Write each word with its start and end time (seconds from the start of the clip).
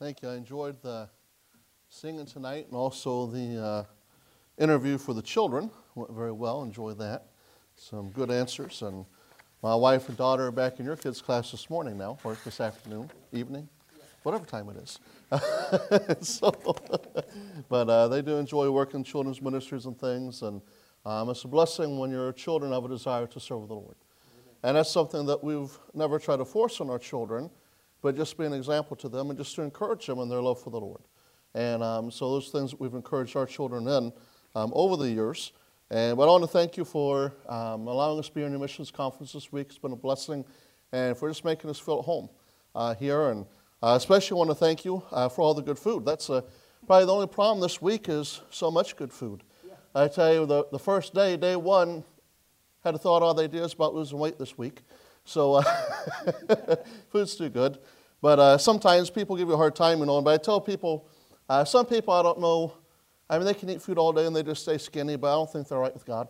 Thank 0.00 0.22
you. 0.22 0.28
I 0.28 0.36
enjoyed 0.36 0.80
the 0.80 1.08
singing 1.88 2.24
tonight 2.24 2.66
and 2.68 2.76
also 2.76 3.26
the 3.26 3.60
uh, 3.60 3.84
interview 4.56 4.96
for 4.96 5.12
the 5.12 5.22
children. 5.22 5.72
Went 5.96 6.12
very 6.12 6.30
well. 6.30 6.62
Enjoyed 6.62 7.00
that. 7.00 7.26
Some 7.74 8.10
good 8.10 8.30
answers. 8.30 8.82
And 8.82 9.04
my 9.60 9.74
wife 9.74 10.08
and 10.08 10.16
daughter 10.16 10.46
are 10.46 10.52
back 10.52 10.78
in 10.78 10.86
your 10.86 10.94
kids' 10.94 11.20
class 11.20 11.50
this 11.50 11.68
morning 11.68 11.98
now, 11.98 12.16
or 12.22 12.36
this 12.44 12.60
afternoon, 12.60 13.10
evening, 13.32 13.68
whatever 14.22 14.46
time 14.46 14.68
it 14.68 14.76
is. 14.76 15.00
so, 16.28 16.52
but 17.68 17.90
uh, 17.90 18.06
they 18.06 18.22
do 18.22 18.36
enjoy 18.36 18.70
working 18.70 19.02
children's 19.02 19.42
ministries 19.42 19.86
and 19.86 19.98
things. 19.98 20.42
And 20.42 20.62
um, 21.06 21.28
it's 21.30 21.42
a 21.42 21.48
blessing 21.48 21.98
when 21.98 22.12
your 22.12 22.32
children 22.32 22.70
have 22.70 22.84
a 22.84 22.88
desire 22.88 23.26
to 23.26 23.40
serve 23.40 23.66
the 23.66 23.74
Lord. 23.74 23.96
And 24.62 24.76
that's 24.76 24.92
something 24.92 25.26
that 25.26 25.42
we've 25.42 25.76
never 25.92 26.20
tried 26.20 26.36
to 26.36 26.44
force 26.44 26.80
on 26.80 26.88
our 26.88 27.00
children, 27.00 27.50
but 28.02 28.16
just 28.16 28.36
be 28.38 28.44
an 28.44 28.52
example 28.52 28.96
to 28.96 29.08
them 29.08 29.30
and 29.30 29.38
just 29.38 29.54
to 29.56 29.62
encourage 29.62 30.06
them 30.06 30.18
in 30.18 30.28
their 30.28 30.40
love 30.40 30.62
for 30.62 30.70
the 30.70 30.80
Lord. 30.80 31.00
And 31.54 31.82
um, 31.82 32.10
so 32.10 32.30
those 32.30 32.48
things 32.50 32.70
that 32.70 32.80
we've 32.80 32.94
encouraged 32.94 33.36
our 33.36 33.46
children 33.46 33.86
in 33.88 34.12
um, 34.54 34.72
over 34.74 34.96
the 34.96 35.10
years. 35.10 35.52
And 35.90 36.16
but 36.16 36.24
I 36.24 36.26
want 36.26 36.44
to 36.44 36.48
thank 36.48 36.76
you 36.76 36.84
for 36.84 37.32
um, 37.48 37.86
allowing 37.88 38.18
us 38.18 38.28
to 38.28 38.34
be 38.34 38.42
in 38.42 38.50
your 38.50 38.60
missions 38.60 38.90
conference 38.90 39.32
this 39.32 39.50
week. 39.50 39.68
It's 39.70 39.78
been 39.78 39.92
a 39.92 39.96
blessing, 39.96 40.44
and 40.92 41.16
for 41.16 41.28
just 41.28 41.44
making 41.44 41.70
us 41.70 41.78
feel 41.78 42.00
at 42.00 42.04
home 42.04 42.28
uh, 42.74 42.94
here. 42.94 43.30
And 43.30 43.46
uh, 43.82 43.94
especially 43.96 44.36
want 44.36 44.50
to 44.50 44.54
thank 44.54 44.84
you 44.84 45.02
uh, 45.10 45.28
for 45.28 45.42
all 45.42 45.54
the 45.54 45.62
good 45.62 45.78
food. 45.78 46.04
That's 46.04 46.28
uh, 46.28 46.42
probably 46.86 47.06
the 47.06 47.14
only 47.14 47.26
problem 47.26 47.60
this 47.60 47.80
week 47.80 48.08
is 48.08 48.42
so 48.50 48.70
much 48.70 48.96
good 48.96 49.12
food. 49.12 49.42
Yeah. 49.66 49.74
I 49.94 50.08
tell 50.08 50.32
you, 50.32 50.46
the, 50.46 50.66
the 50.70 50.78
first 50.78 51.14
day, 51.14 51.36
day 51.36 51.56
one, 51.56 52.04
had 52.84 52.94
a 52.94 52.98
thought 52.98 53.22
all 53.22 53.34
the 53.34 53.44
ideas 53.44 53.72
about 53.72 53.94
losing 53.94 54.18
weight 54.18 54.38
this 54.38 54.58
week. 54.58 54.82
So 55.28 55.56
uh, 55.56 55.62
food's 57.10 57.36
too 57.36 57.50
good. 57.50 57.78
But 58.22 58.38
uh, 58.38 58.56
sometimes 58.56 59.10
people 59.10 59.36
give 59.36 59.48
you 59.48 59.54
a 59.54 59.58
hard 59.58 59.76
time, 59.76 59.98
you 59.98 60.06
know. 60.06 60.22
But 60.22 60.40
I 60.40 60.42
tell 60.42 60.58
people, 60.58 61.06
uh, 61.50 61.66
some 61.66 61.84
people 61.84 62.14
I 62.14 62.22
don't 62.22 62.40
know, 62.40 62.72
I 63.28 63.36
mean, 63.36 63.46
they 63.46 63.52
can 63.52 63.68
eat 63.68 63.82
food 63.82 63.98
all 63.98 64.10
day 64.12 64.26
and 64.26 64.34
they 64.34 64.42
just 64.42 64.62
stay 64.62 64.78
skinny, 64.78 65.16
but 65.16 65.28
I 65.28 65.34
don't 65.34 65.52
think 65.52 65.68
they're 65.68 65.78
right 65.78 65.92
with 65.92 66.06
God. 66.06 66.28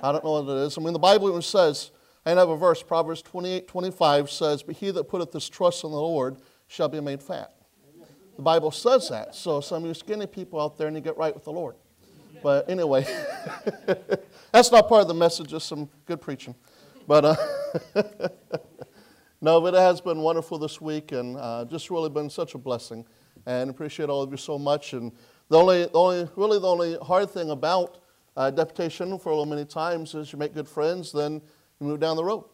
I 0.00 0.12
don't 0.12 0.22
know 0.22 0.40
what 0.40 0.48
it 0.48 0.58
is. 0.64 0.78
I 0.78 0.80
mean, 0.80 0.92
the 0.92 0.98
Bible 1.00 1.28
even 1.28 1.42
says, 1.42 1.90
I 2.24 2.30
have 2.30 2.48
a 2.48 2.56
verse, 2.56 2.84
Proverbs 2.84 3.20
28 3.22 3.66
25 3.66 4.30
says, 4.30 4.62
But 4.62 4.76
he 4.76 4.92
that 4.92 5.04
putteth 5.04 5.32
his 5.32 5.48
trust 5.48 5.82
in 5.82 5.90
the 5.90 5.96
Lord 5.96 6.36
shall 6.68 6.88
be 6.88 7.00
made 7.00 7.20
fat. 7.20 7.52
The 8.36 8.42
Bible 8.42 8.70
says 8.70 9.08
that. 9.08 9.34
So 9.34 9.60
some 9.60 9.82
of 9.82 9.88
you 9.88 9.94
skinny 9.94 10.26
people 10.28 10.60
out 10.60 10.78
there 10.78 10.88
need 10.90 11.02
to 11.02 11.10
get 11.10 11.16
right 11.16 11.34
with 11.34 11.44
the 11.44 11.52
Lord. 11.52 11.74
But 12.44 12.70
anyway, 12.70 13.04
that's 14.52 14.70
not 14.70 14.88
part 14.88 15.02
of 15.02 15.08
the 15.08 15.14
message, 15.14 15.48
just 15.48 15.66
some 15.66 15.88
good 16.04 16.20
preaching. 16.20 16.54
But 17.08 17.24
uh, 17.24 17.36
no, 19.40 19.60
but 19.60 19.74
it 19.74 19.80
has 19.80 20.00
been 20.00 20.18
wonderful 20.20 20.58
this 20.58 20.80
week 20.80 21.12
and 21.12 21.36
uh, 21.36 21.64
just 21.64 21.90
really 21.90 22.10
been 22.10 22.30
such 22.30 22.54
a 22.54 22.58
blessing. 22.58 23.04
And 23.46 23.70
appreciate 23.70 24.08
all 24.08 24.22
of 24.22 24.30
you 24.30 24.36
so 24.36 24.58
much. 24.58 24.92
And 24.92 25.12
the 25.48 25.58
only, 25.58 25.84
the 25.84 25.92
only 25.92 26.28
really 26.36 26.58
the 26.58 26.66
only 26.66 26.96
hard 26.98 27.30
thing 27.30 27.50
about 27.50 27.98
uh, 28.36 28.50
deputation 28.50 29.18
for 29.18 29.30
a 29.30 29.32
little 29.32 29.46
many 29.46 29.64
times 29.64 30.14
is 30.14 30.32
you 30.32 30.38
make 30.38 30.54
good 30.54 30.68
friends, 30.68 31.12
then 31.12 31.40
you 31.80 31.86
move 31.86 32.00
down 32.00 32.16
the 32.16 32.24
road. 32.24 32.44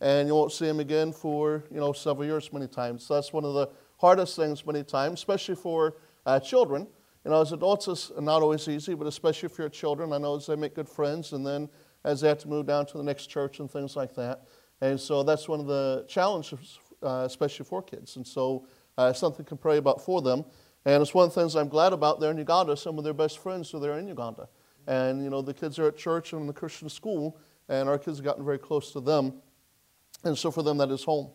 And 0.00 0.26
you 0.26 0.34
won't 0.34 0.52
see 0.52 0.66
them 0.66 0.80
again 0.80 1.12
for, 1.12 1.64
you 1.70 1.78
know, 1.78 1.92
several 1.92 2.26
years 2.26 2.52
many 2.52 2.66
times. 2.66 3.04
So 3.04 3.14
that's 3.14 3.32
one 3.32 3.44
of 3.44 3.54
the 3.54 3.68
hardest 3.98 4.34
things 4.36 4.66
many 4.66 4.82
times, 4.82 5.20
especially 5.20 5.54
for 5.54 5.94
uh, 6.26 6.40
children. 6.40 6.88
You 7.24 7.30
know, 7.30 7.40
as 7.40 7.52
adults, 7.52 7.86
it's 7.86 8.10
not 8.20 8.42
always 8.42 8.66
easy, 8.66 8.94
but 8.94 9.06
especially 9.06 9.48
for 9.48 9.62
your 9.62 9.68
children, 9.68 10.12
I 10.12 10.18
know 10.18 10.36
as 10.36 10.46
they 10.46 10.56
make 10.56 10.74
good 10.74 10.88
friends 10.88 11.32
and 11.32 11.46
then 11.46 11.68
as 12.04 12.20
they 12.20 12.28
have 12.28 12.38
to 12.38 12.48
move 12.48 12.66
down 12.66 12.86
to 12.86 12.98
the 12.98 13.04
next 13.04 13.26
church 13.26 13.60
and 13.60 13.70
things 13.70 13.94
like 13.94 14.14
that. 14.16 14.42
And 14.82 15.00
so 15.00 15.22
that's 15.22 15.48
one 15.48 15.60
of 15.60 15.68
the 15.68 16.04
challenges, 16.08 16.80
uh, 17.04 17.22
especially 17.24 17.64
for 17.64 17.82
kids. 17.82 18.16
And 18.16 18.26
so 18.26 18.66
uh, 18.98 19.12
something 19.12 19.46
to 19.46 19.54
pray 19.54 19.76
about 19.76 20.04
for 20.04 20.20
them. 20.20 20.44
And 20.84 21.00
it's 21.00 21.14
one 21.14 21.28
of 21.28 21.32
the 21.32 21.40
things 21.40 21.54
I'm 21.54 21.68
glad 21.68 21.92
about 21.92 22.18
there 22.18 22.32
in 22.32 22.36
Uganda. 22.36 22.76
Some 22.76 22.98
of 22.98 23.04
their 23.04 23.14
best 23.14 23.38
friends 23.38 23.72
are 23.74 23.78
there 23.78 23.96
in 23.96 24.08
Uganda. 24.08 24.48
And, 24.88 25.22
you 25.22 25.30
know, 25.30 25.40
the 25.40 25.54
kids 25.54 25.78
are 25.78 25.86
at 25.86 25.96
church 25.96 26.32
and 26.32 26.40
in 26.40 26.46
the 26.48 26.52
Christian 26.52 26.88
school, 26.88 27.38
and 27.68 27.88
our 27.88 27.96
kids 27.96 28.18
have 28.18 28.24
gotten 28.24 28.44
very 28.44 28.58
close 28.58 28.92
to 28.92 29.00
them. 29.00 29.34
And 30.24 30.36
so 30.36 30.50
for 30.50 30.64
them, 30.64 30.78
that 30.78 30.90
is 30.90 31.04
home. 31.04 31.30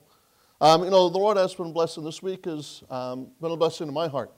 Um, 0.59 0.83
you 0.83 0.89
know, 0.89 1.07
the 1.07 1.17
Lord 1.17 1.37
has 1.37 1.55
been 1.55 1.71
blessing 1.71 2.03
this 2.03 2.21
week 2.21 2.43
has 2.43 2.83
um, 2.89 3.29
been 3.41 3.51
a 3.51 3.55
blessing 3.55 3.87
to 3.87 3.93
my 3.93 4.09
heart. 4.09 4.33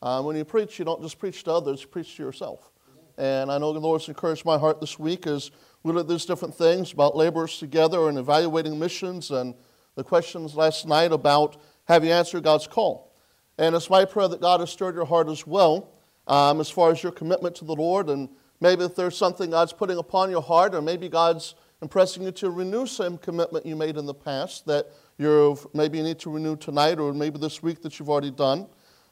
Um, 0.00 0.24
when 0.24 0.36
you 0.36 0.44
preach, 0.46 0.78
you 0.78 0.86
don't 0.86 1.02
just 1.02 1.18
preach 1.18 1.44
to 1.44 1.52
others, 1.52 1.82
you 1.82 1.88
preach 1.88 2.16
to 2.16 2.22
yourself. 2.22 2.70
And 3.18 3.52
I 3.52 3.58
know 3.58 3.74
the 3.74 3.78
Lord's 3.78 4.08
encouraged 4.08 4.46
my 4.46 4.56
heart 4.56 4.80
this 4.80 4.98
week 4.98 5.26
as 5.26 5.50
we 5.84 5.92
look 5.92 6.04
at 6.04 6.08
these 6.08 6.24
different 6.24 6.54
things 6.54 6.92
about 6.92 7.14
laborers 7.14 7.58
together 7.58 8.08
and 8.08 8.16
evaluating 8.18 8.78
missions 8.78 9.30
and 9.30 9.54
the 9.96 10.02
questions 10.02 10.56
last 10.56 10.88
night 10.88 11.12
about 11.12 11.58
have 11.84 12.02
you 12.02 12.10
answered 12.10 12.42
God's 12.42 12.66
call. 12.66 13.12
And 13.58 13.76
it's 13.76 13.90
my 13.90 14.06
prayer 14.06 14.26
that 14.28 14.40
God 14.40 14.60
has 14.60 14.70
stirred 14.70 14.94
your 14.94 15.04
heart 15.04 15.28
as 15.28 15.46
well 15.46 15.92
um, 16.26 16.58
as 16.58 16.70
far 16.70 16.90
as 16.90 17.02
your 17.02 17.12
commitment 17.12 17.54
to 17.56 17.66
the 17.66 17.74
Lord. 17.74 18.08
And 18.08 18.30
maybe 18.60 18.84
if 18.84 18.96
there's 18.96 19.16
something 19.16 19.50
God's 19.50 19.74
putting 19.74 19.98
upon 19.98 20.30
your 20.30 20.42
heart, 20.42 20.74
or 20.74 20.80
maybe 20.80 21.08
God's 21.08 21.54
impressing 21.82 22.22
you 22.22 22.32
to 22.32 22.50
renew 22.50 22.86
some 22.86 23.18
commitment 23.18 23.66
you 23.66 23.76
made 23.76 23.98
in 23.98 24.06
the 24.06 24.14
past 24.14 24.64
that 24.66 24.86
you 25.18 25.58
maybe 25.74 25.98
you 25.98 26.04
need 26.04 26.18
to 26.20 26.30
renew 26.30 26.56
tonight 26.56 26.98
or 26.98 27.12
maybe 27.12 27.38
this 27.38 27.62
week 27.62 27.82
that 27.82 27.98
you've 27.98 28.08
already 28.08 28.30
done. 28.30 28.66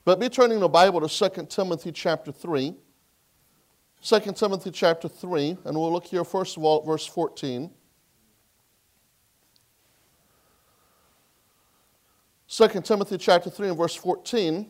But 0.06 0.19
be 0.19 0.31
turning 0.31 0.59
the 0.59 0.69
Bible 0.69 1.06
to 1.06 1.31
2 1.31 1.47
Timothy 1.47 1.93
chapter 1.93 2.33
3. 2.33 2.75
2 4.03 4.19
Timothy 4.33 4.73
chapter 4.73 5.07
3, 5.07 5.59
and 5.65 5.79
we'll 5.79 5.93
look 5.93 6.07
here 6.07 6.25
first 6.25 6.57
of 6.57 6.65
all 6.65 6.81
at 6.81 6.87
verse 6.87 7.07
14. 7.07 7.71
2 12.49 12.69
Timothy 12.83 13.17
chapter 13.17 13.49
3 13.49 13.69
and 13.69 13.79
verse 13.79 13.95
14. 13.95 14.69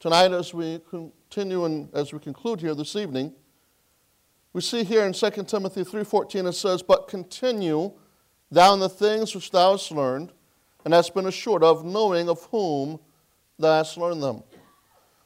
Tonight, 0.00 0.32
as 0.32 0.52
we 0.52 0.80
continue 0.90 1.66
and 1.66 1.88
as 1.94 2.12
we 2.12 2.18
conclude 2.18 2.60
here 2.60 2.74
this 2.74 2.96
evening, 2.96 3.32
we 4.52 4.60
see 4.60 4.82
here 4.82 5.06
in 5.06 5.12
2 5.12 5.30
Timothy 5.44 5.84
3.14 5.84 6.48
it 6.48 6.52
says, 6.52 6.82
But 6.82 7.06
continue 7.06 7.92
thou 8.50 8.74
in 8.74 8.80
the 8.80 8.88
things 8.88 9.36
which 9.36 9.52
thou 9.52 9.72
hast 9.72 9.92
learned, 9.92 10.32
and 10.84 10.92
hast 10.92 11.14
been 11.14 11.26
assured 11.26 11.62
of, 11.62 11.84
knowing 11.84 12.28
of 12.28 12.42
whom 12.46 12.98
thou 13.56 13.78
hast 13.78 13.96
learned 13.96 14.20
them. 14.20 14.42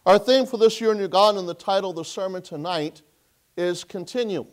Our 0.04 0.18
theme 0.18 0.44
for 0.44 0.58
this 0.58 0.82
year 0.82 0.92
in 0.92 0.98
Uganda 0.98 1.40
and 1.40 1.48
the 1.48 1.54
title 1.54 1.90
of 1.90 1.96
the 1.96 2.04
sermon 2.04 2.42
tonight 2.42 3.00
is 3.56 3.84
continue. 3.84 4.46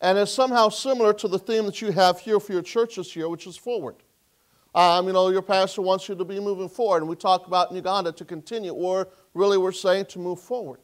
And 0.00 0.16
it's 0.18 0.32
somehow 0.32 0.68
similar 0.68 1.12
to 1.14 1.28
the 1.28 1.38
theme 1.38 1.66
that 1.66 1.82
you 1.82 1.90
have 1.92 2.20
here 2.20 2.38
for 2.38 2.52
your 2.52 2.62
church 2.62 2.96
this 2.96 3.16
year, 3.16 3.28
which 3.28 3.46
is 3.46 3.56
forward. 3.56 3.96
Um, 4.74 5.06
you 5.06 5.12
know, 5.12 5.28
your 5.30 5.42
pastor 5.42 5.82
wants 5.82 6.08
you 6.08 6.14
to 6.14 6.24
be 6.24 6.38
moving 6.38 6.68
forward, 6.68 6.98
and 6.98 7.08
we 7.08 7.16
talk 7.16 7.46
about 7.46 7.70
in 7.70 7.76
Uganda 7.76 8.12
to 8.12 8.24
continue, 8.24 8.72
or 8.72 9.08
really 9.34 9.58
we're 9.58 9.72
saying 9.72 10.06
to 10.06 10.18
move 10.18 10.40
forward. 10.40 10.80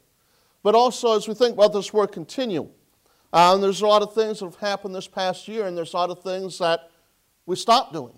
But 0.62 0.74
also, 0.74 1.16
as 1.16 1.28
we 1.28 1.34
think 1.34 1.54
about 1.54 1.72
this 1.72 1.92
word 1.92 2.08
continue, 2.08 2.68
um, 3.32 3.60
there's 3.60 3.82
a 3.82 3.86
lot 3.86 4.02
of 4.02 4.14
things 4.14 4.40
that 4.40 4.46
have 4.46 4.56
happened 4.56 4.94
this 4.94 5.06
past 5.06 5.46
year, 5.46 5.66
and 5.66 5.76
there's 5.76 5.92
a 5.92 5.96
lot 5.96 6.10
of 6.10 6.22
things 6.22 6.58
that 6.58 6.88
we 7.46 7.56
stopped 7.56 7.92
doing 7.92 8.14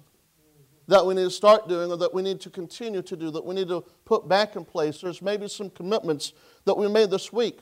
that 0.89 1.05
we 1.05 1.15
need 1.15 1.25
to 1.25 1.31
start 1.31 1.69
doing 1.69 1.91
or 1.91 1.97
that 1.97 2.13
we 2.15 2.23
need 2.23 2.41
to 2.41 2.51
continue 2.51 3.03
to 3.03 3.17
do, 3.17 3.31
that 3.31 3.45
we 3.45 3.55
need 3.55 3.69
to 3.69 3.85
put 4.05 4.29
back 4.29 4.57
in 4.57 4.65
place. 4.65 5.01
There's 5.01 5.21
maybe 5.21 5.49
some 5.49 5.71
commitments 5.71 6.33
that 6.65 6.77
we 6.77 6.89
made 6.89 7.11
this 7.11 7.33
week. 7.33 7.61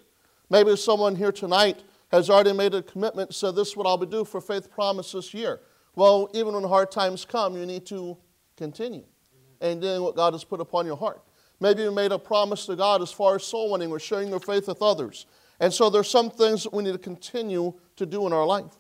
Maybe 0.50 0.76
someone 0.76 1.16
here 1.16 1.32
tonight 1.32 1.82
has 2.10 2.30
already 2.30 2.52
made 2.52 2.74
a 2.74 2.82
commitment 2.82 3.34
said, 3.34 3.54
This 3.54 3.68
is 3.68 3.76
what 3.76 3.86
I'll 3.86 3.96
be 3.96 4.06
doing 4.06 4.24
for 4.24 4.40
Faith 4.40 4.70
Promise 4.70 5.12
this 5.12 5.34
year. 5.34 5.60
Well, 5.96 6.28
even 6.34 6.54
when 6.54 6.64
hard 6.64 6.90
times 6.90 7.24
come, 7.24 7.56
you 7.56 7.66
need 7.66 7.86
to 7.86 8.16
continue 8.56 9.04
and 9.60 9.80
doing 9.80 10.02
what 10.02 10.16
God 10.16 10.32
has 10.32 10.44
put 10.44 10.60
upon 10.60 10.86
your 10.86 10.96
heart. 10.96 11.22
Maybe 11.60 11.82
you 11.82 11.90
made 11.90 12.12
a 12.12 12.18
promise 12.18 12.66
to 12.66 12.76
God 12.76 13.00
as 13.00 13.10
far 13.10 13.36
as 13.36 13.44
soul 13.44 13.70
winning 13.70 13.90
or 13.90 13.98
sharing 13.98 14.28
your 14.28 14.40
faith 14.40 14.68
with 14.68 14.82
others. 14.82 15.26
And 15.60 15.72
so 15.72 15.88
there's 15.88 16.10
some 16.10 16.30
things 16.30 16.64
that 16.64 16.74
we 16.74 16.82
need 16.82 16.92
to 16.92 16.98
continue 16.98 17.72
to 17.96 18.06
do 18.06 18.26
in 18.26 18.32
our 18.32 18.44
life. 18.44 18.76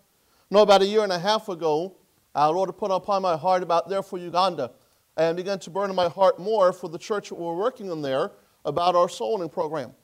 You 0.50 0.56
know, 0.56 0.62
about 0.62 0.82
a 0.82 0.86
year 0.86 1.02
and 1.02 1.12
a 1.12 1.18
half 1.18 1.48
ago, 1.48 1.96
uh, 2.34 2.50
Lord 2.50 2.76
put 2.76 2.90
upon 2.90 3.22
my 3.22 3.36
heart 3.36 3.62
about 3.62 3.88
there 3.88 4.02
for 4.02 4.18
Uganda 4.18 4.72
and 5.16 5.36
began 5.36 5.58
to 5.60 5.70
burn 5.70 5.88
in 5.88 5.96
my 5.96 6.08
heart 6.08 6.38
more 6.38 6.72
for 6.72 6.88
the 6.88 6.98
church 6.98 7.28
that 7.28 7.36
we're 7.36 7.54
working 7.54 7.90
in 7.90 8.02
there 8.02 8.32
about 8.64 8.96
our 8.96 9.08
soul 9.08 9.34
winning 9.34 9.48
program. 9.48 9.94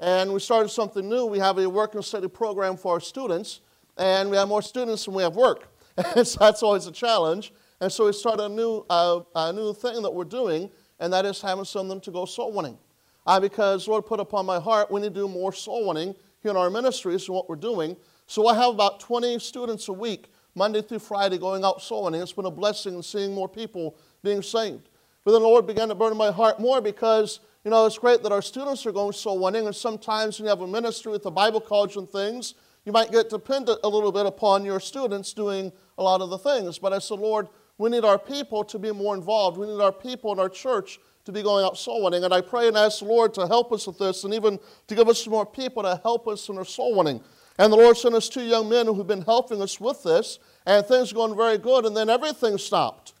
And 0.00 0.32
we 0.32 0.40
started 0.40 0.68
something 0.68 1.08
new. 1.08 1.26
We 1.26 1.38
have 1.38 1.58
a 1.58 1.68
work 1.68 1.94
and 1.94 2.04
study 2.04 2.28
program 2.28 2.76
for 2.76 2.94
our 2.94 3.00
students, 3.00 3.60
and 3.96 4.30
we 4.30 4.36
have 4.36 4.48
more 4.48 4.62
students 4.62 5.04
than 5.04 5.14
we 5.14 5.22
have 5.22 5.36
work. 5.36 5.68
And 6.16 6.26
so 6.26 6.38
that's 6.40 6.62
always 6.62 6.86
a 6.88 6.92
challenge. 6.92 7.52
And 7.80 7.92
so 7.92 8.06
we 8.06 8.12
started 8.12 8.44
a 8.44 8.48
new, 8.48 8.84
uh, 8.90 9.20
a 9.36 9.52
new 9.52 9.72
thing 9.72 10.02
that 10.02 10.10
we're 10.10 10.24
doing, 10.24 10.68
and 10.98 11.12
that 11.12 11.24
is 11.24 11.40
having 11.40 11.64
some 11.64 11.86
of 11.86 11.88
them 11.88 12.00
to 12.00 12.10
go 12.10 12.24
soul 12.24 12.52
winning. 12.52 12.78
Uh, 13.26 13.38
because 13.40 13.86
Lord 13.88 14.04
put 14.04 14.20
upon 14.20 14.44
my 14.44 14.58
heart, 14.58 14.90
we 14.90 15.00
need 15.00 15.14
to 15.14 15.20
do 15.20 15.28
more 15.28 15.52
soul 15.52 15.86
winning 15.88 16.14
here 16.42 16.50
in 16.50 16.56
our 16.56 16.68
ministries 16.68 17.28
and 17.28 17.34
what 17.34 17.48
we're 17.48 17.56
doing. 17.56 17.96
So 18.26 18.46
I 18.48 18.54
have 18.54 18.70
about 18.70 19.00
20 19.00 19.38
students 19.38 19.88
a 19.88 19.92
week 19.92 20.26
Monday 20.54 20.82
through 20.82 20.98
Friday 21.00 21.38
going 21.38 21.64
out 21.64 21.80
soul 21.82 22.04
winning. 22.04 22.20
It's 22.22 22.32
been 22.32 22.46
a 22.46 22.50
blessing 22.50 22.94
and 22.94 23.04
seeing 23.04 23.32
more 23.32 23.48
people 23.48 23.96
being 24.22 24.42
saved. 24.42 24.88
But 25.24 25.32
then 25.32 25.42
the 25.42 25.48
Lord 25.48 25.66
began 25.66 25.88
to 25.88 25.94
burn 25.94 26.12
in 26.12 26.18
my 26.18 26.30
heart 26.30 26.60
more 26.60 26.80
because, 26.80 27.40
you 27.64 27.70
know, 27.70 27.86
it's 27.86 27.98
great 27.98 28.22
that 28.22 28.32
our 28.32 28.42
students 28.42 28.84
are 28.84 28.92
going 28.92 29.12
soul 29.12 29.38
winning, 29.38 29.66
and 29.66 29.74
sometimes 29.74 30.38
when 30.38 30.44
you 30.44 30.50
have 30.50 30.60
a 30.60 30.66
ministry 30.66 31.10
with 31.10 31.24
a 31.24 31.30
Bible 31.30 31.60
college 31.60 31.96
and 31.96 32.08
things, 32.08 32.54
you 32.84 32.92
might 32.92 33.10
get 33.10 33.30
dependent 33.30 33.80
a 33.82 33.88
little 33.88 34.12
bit 34.12 34.26
upon 34.26 34.66
your 34.66 34.78
students 34.78 35.32
doing 35.32 35.72
a 35.96 36.02
lot 36.02 36.20
of 36.20 36.28
the 36.28 36.36
things. 36.36 36.78
But 36.78 36.92
I 36.92 36.98
said, 36.98 37.18
Lord, 37.18 37.48
we 37.78 37.88
need 37.88 38.04
our 38.04 38.18
people 38.18 38.64
to 38.64 38.78
be 38.78 38.92
more 38.92 39.14
involved. 39.14 39.56
We 39.56 39.66
need 39.66 39.80
our 39.80 39.92
people 39.92 40.30
in 40.32 40.38
our 40.38 40.50
church 40.50 40.98
to 41.24 41.32
be 41.32 41.42
going 41.42 41.64
out 41.64 41.78
soul 41.78 42.04
winning. 42.04 42.24
And 42.24 42.34
I 42.34 42.42
pray 42.42 42.68
and 42.68 42.76
ask 42.76 42.98
the 42.98 43.06
Lord 43.06 43.32
to 43.34 43.46
help 43.46 43.72
us 43.72 43.86
with 43.86 43.98
this 43.98 44.24
and 44.24 44.34
even 44.34 44.58
to 44.88 44.94
give 44.94 45.08
us 45.08 45.26
more 45.26 45.46
people 45.46 45.82
to 45.84 45.98
help 46.02 46.28
us 46.28 46.50
in 46.50 46.58
our 46.58 46.66
soul 46.66 46.94
winning. 46.94 47.22
And 47.58 47.72
the 47.72 47.76
Lord 47.76 47.96
sent 47.96 48.14
us 48.14 48.28
two 48.28 48.42
young 48.42 48.68
men 48.68 48.86
who've 48.86 49.06
been 49.06 49.22
helping 49.22 49.62
us 49.62 49.80
with 49.80 50.02
this, 50.02 50.38
and 50.66 50.84
things 50.84 51.12
are 51.12 51.14
going 51.14 51.36
very 51.36 51.56
good, 51.56 51.86
and 51.86 51.96
then 51.96 52.10
everything 52.10 52.58
stopped 52.58 53.13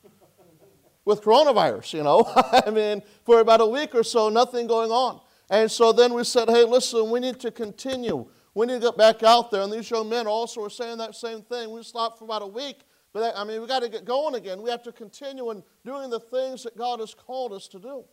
with 1.04 1.22
coronavirus, 1.22 1.94
you 1.94 2.02
know. 2.02 2.24
I 2.66 2.70
mean, 2.70 3.02
for 3.24 3.40
about 3.40 3.60
a 3.60 3.66
week 3.66 3.94
or 3.94 4.02
so, 4.02 4.28
nothing 4.28 4.66
going 4.66 4.90
on. 4.90 5.20
And 5.50 5.70
so 5.70 5.92
then 5.92 6.14
we 6.14 6.24
said, 6.24 6.48
hey, 6.48 6.64
listen, 6.64 7.10
we 7.10 7.20
need 7.20 7.38
to 7.40 7.50
continue. 7.50 8.26
We 8.54 8.66
need 8.66 8.74
to 8.74 8.80
get 8.80 8.96
back 8.96 9.22
out 9.22 9.50
there. 9.50 9.62
And 9.62 9.72
these 9.72 9.90
young 9.90 10.08
men 10.08 10.26
also 10.26 10.62
were 10.62 10.70
saying 10.70 10.98
that 10.98 11.14
same 11.14 11.42
thing. 11.42 11.70
We 11.70 11.82
stopped 11.82 12.18
for 12.18 12.24
about 12.24 12.42
a 12.42 12.46
week, 12.46 12.80
but 13.12 13.36
I 13.36 13.44
mean, 13.44 13.60
we 13.60 13.66
got 13.66 13.82
to 13.82 13.88
get 13.88 14.04
going 14.04 14.36
again. 14.36 14.62
We 14.62 14.70
have 14.70 14.82
to 14.84 14.92
continue 14.92 15.50
in 15.50 15.62
doing 15.84 16.10
the 16.10 16.20
things 16.20 16.62
that 16.62 16.76
God 16.76 17.00
has 17.00 17.14
called 17.14 17.52
us 17.52 17.68
to 17.68 17.78
do. 17.78 18.04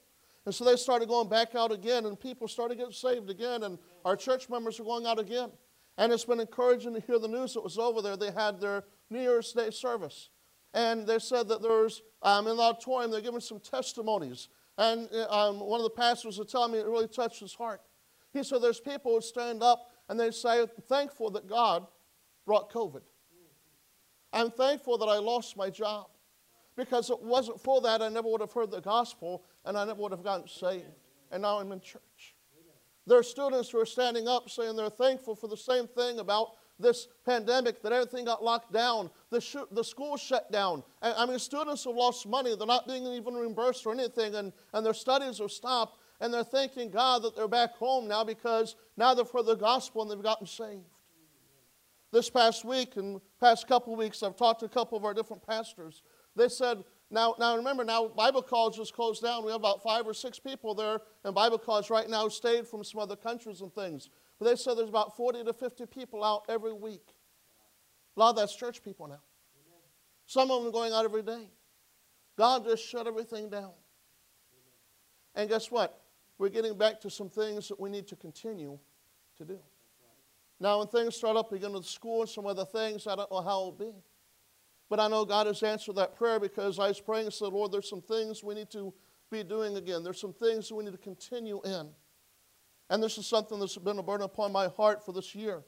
And 0.46 0.54
so 0.54 0.66
they 0.66 0.76
started 0.76 1.08
going 1.08 1.30
back 1.30 1.54
out 1.54 1.72
again, 1.72 2.08
and 2.08 2.20
people 2.20 2.48
started 2.48 2.80
getting 2.80 2.94
saved 2.94 3.30
again, 3.30 3.64
and 3.64 3.78
our 4.04 4.16
church 4.16 4.50
members 4.50 4.80
are 4.80 4.84
going 4.84 5.06
out 5.06 5.20
again. 5.20 5.52
And 5.98 6.12
it's 6.12 6.26
been 6.26 6.40
encouraging 6.40 6.96
to 6.96 7.00
hear 7.00 7.20
the 7.20 7.28
news 7.28 7.54
that 7.54 7.64
was 7.64 7.78
over 7.78 8.02
there. 8.02 8.18
They 8.18 8.32
had 8.32 8.60
their 8.60 8.84
New 9.12 9.22
Year's 9.22 9.54
Day 9.54 9.70
service. 9.70 10.30
And 10.73 11.06
they 11.06 11.19
said 11.19 11.47
that 11.50 11.62
there's, 11.62 12.01
um, 12.21 12.47
in 12.47 12.57
the 12.57 12.63
auditorium, 12.63 13.12
they're 13.12 13.21
giving 13.21 13.41
some 13.41 13.59
testimonies. 13.59 14.47
And 14.77 15.09
uh, 15.13 15.27
um, 15.29 15.59
one 15.59 15.79
of 15.79 15.83
the 15.83 15.89
pastors 15.89 16.38
was 16.38 16.51
telling 16.51 16.71
me 16.71 16.79
it 16.79 16.85
really 16.85 17.07
touched 17.07 17.39
his 17.39 17.53
heart. 17.53 17.81
He 18.31 18.44
said 18.44 18.62
there's 18.62 18.79
people 18.79 19.13
who 19.13 19.21
stand 19.21 19.62
up 19.62 19.91
and 20.07 20.19
they 20.19 20.31
say, 20.31 20.65
thankful 20.88 21.29
that 21.31 21.47
God 21.47 21.85
brought 22.45 22.71
COVID. 22.71 23.01
I'm 24.33 24.50
thankful 24.51 24.97
that 24.97 25.06
I 25.06 25.18
lost 25.18 25.57
my 25.57 25.69
job. 25.69 26.07
Because 26.77 27.09
it 27.09 27.21
wasn't 27.21 27.59
for 27.59 27.81
that, 27.81 28.01
I 28.01 28.07
never 28.07 28.29
would 28.29 28.39
have 28.39 28.53
heard 28.53 28.71
the 28.71 28.79
gospel 28.79 29.44
and 29.65 29.77
I 29.77 29.83
never 29.83 30.01
would 30.01 30.13
have 30.13 30.23
gotten 30.23 30.47
saved. 30.47 30.85
And 31.29 31.41
now 31.41 31.59
I'm 31.59 31.71
in 31.73 31.81
church. 31.81 32.35
There 33.06 33.18
are 33.18 33.23
students 33.23 33.69
who 33.69 33.79
are 33.79 33.85
standing 33.85 34.27
up 34.27 34.50
saying 34.50 34.75
they're 34.75 34.89
thankful 34.89 35.35
for 35.35 35.47
the 35.47 35.57
same 35.57 35.88
thing 35.88 36.19
about 36.19 36.53
this 36.81 37.07
pandemic 37.25 37.81
that 37.83 37.92
everything 37.92 38.25
got 38.25 38.44
locked 38.44 38.74
down, 38.74 39.10
the, 39.30 39.39
sh- 39.39 39.56
the 39.72 39.83
school 39.83 40.18
shut 40.18 40.51
down. 40.51 40.83
And, 41.01 41.13
I 41.18 41.25
mean, 41.25 41.39
students 41.39 41.83
have 41.86 41.95
lost 41.95 42.28
money. 42.28 42.56
They're 42.56 42.68
not 42.68 42.88
being 42.88 43.06
even 43.06 43.33
reimbursed 43.36 43.83
for 43.83 43.94
anything, 43.94 44.36
and, 44.36 44.51
and 44.74 44.86
their 44.86 44.94
studies 44.94 45.39
are 45.39 45.50
stopped. 45.50 46.00
And 46.19 46.31
they're 46.31 46.44
thanking 46.44 46.92
God 46.92 47.24
that 47.24 47.36
they're 47.36 47.48
back 47.48 47.75
home 47.78 48.07
now 48.07 48.24
because 48.24 48.75
now 48.95 49.16
they've 49.16 49.30
heard 49.30 49.48
the 49.48 49.56
gospel 49.56 50.04
and 50.04 50.12
they've 50.12 50.22
gotten 50.22 50.45
saved. 50.45 50.86
This 52.12 52.30
past 52.30 52.63
week 52.63 52.95
and 52.98 53.19
past 53.39 53.68
couple 53.68 53.95
weeks, 53.95 54.22
I've 54.22 54.36
talked 54.36 54.60
to 54.60 54.68
a 54.68 54.69
couple 54.69 54.98
of 54.98 55.06
our 55.06 55.16
different 55.16 55.45
pastors. 55.48 56.04
They 56.36 56.48
said, 56.48 56.83
now, 57.10 57.36
now 57.39 57.56
remember, 57.57 57.83
now 57.83 58.07
Bible 58.07 58.42
college 58.42 58.78
is 58.80 58.92
closed 58.92 59.24
down. 59.24 59.44
We 59.44 59.51
have 59.51 59.60
about 59.60 59.81
five 59.81 60.06
or 60.06 60.13
six 60.13 60.38
people 60.38 60.75
there 60.75 61.00
in 61.25 61.33
Bible 61.33 61.57
college 61.57 61.89
right 61.89 62.10
now 62.10 62.28
stayed 62.30 62.68
from 62.68 62.83
some 62.83 63.01
other 63.01 63.16
countries 63.16 63.62
and 63.62 63.74
things. 63.74 64.10
But 64.42 64.50
they 64.50 64.56
said 64.56 64.76
there's 64.76 64.90
about 64.90 65.16
40 65.16 65.44
to 65.44 65.54
50 65.54 65.86
people 65.86 66.24
out 66.24 66.46
every 66.50 66.74
week. 66.74 67.14
A 68.18 68.20
lot 68.20 68.32
of 68.32 68.38
that's 68.38 68.56
church 68.56 68.82
people 68.82 69.08
now. 69.08 69.22
Some 70.26 70.50
of 70.50 70.64
them 70.64 70.72
going 70.72 70.92
out 70.92 71.06
every 71.06 71.22
day. 71.22 71.48
God 72.40 72.66
just 72.66 72.84
shut 72.84 73.06
everything 73.06 73.52
down. 73.52 73.70
And 75.36 75.48
guess 75.48 75.70
what? 75.70 76.02
We're 76.40 76.50
getting 76.50 76.76
back 76.76 77.00
to 77.02 77.10
some 77.12 77.30
things 77.30 77.68
that 77.68 77.80
we 77.80 77.92
need 77.92 78.08
to 78.08 78.16
continue 78.16 78.80
to 79.38 79.46
do. 79.46 79.60
Now, 80.60 80.80
when 80.80 80.88
things 80.88 81.16
start 81.16 81.38
up 81.38 81.52
again 81.52 81.74
with 81.74 81.86
school 81.86 82.22
and 82.22 82.30
some 82.30 82.48
other 82.48 82.66
things, 82.66 83.06
I 83.06 83.16
don't 83.16 83.32
know 83.32 83.42
how 83.42 83.60
it'll 83.60 83.72
be. 83.74 83.94
But 84.90 85.00
I 85.00 85.08
know 85.08 85.24
God 85.24 85.46
has 85.46 85.62
answered 85.62 85.98
that 85.98 86.16
prayer 86.16 86.40
because 86.40 86.80
I 86.80 86.88
was 86.88 87.00
praying 87.00 87.26
and 87.26 87.34
said, 87.34 87.50
Lord, 87.50 87.72
there's 87.72 87.88
some 87.88 88.02
things 88.02 88.44
we 88.44 88.56
need 88.56 88.72
to 88.72 88.92
be 89.30 89.44
doing 89.44 89.78
again. 89.78 90.04
There's 90.04 90.20
some 90.20 90.34
things 90.34 90.72
we 90.72 90.84
need 90.84 90.94
to 90.94 90.98
continue 90.98 91.62
in. 91.64 91.92
And 92.92 93.02
this 93.02 93.18
is 93.18 93.26
something 93.26 93.58
that's 93.58 93.78
been 93.78 94.00
a 94.00 94.04
burden 94.04 94.26
upon 94.26 94.52
my 94.52 94.68
heart 94.68 95.04
for 95.04 95.14
this 95.14 95.34
year, 95.34 95.64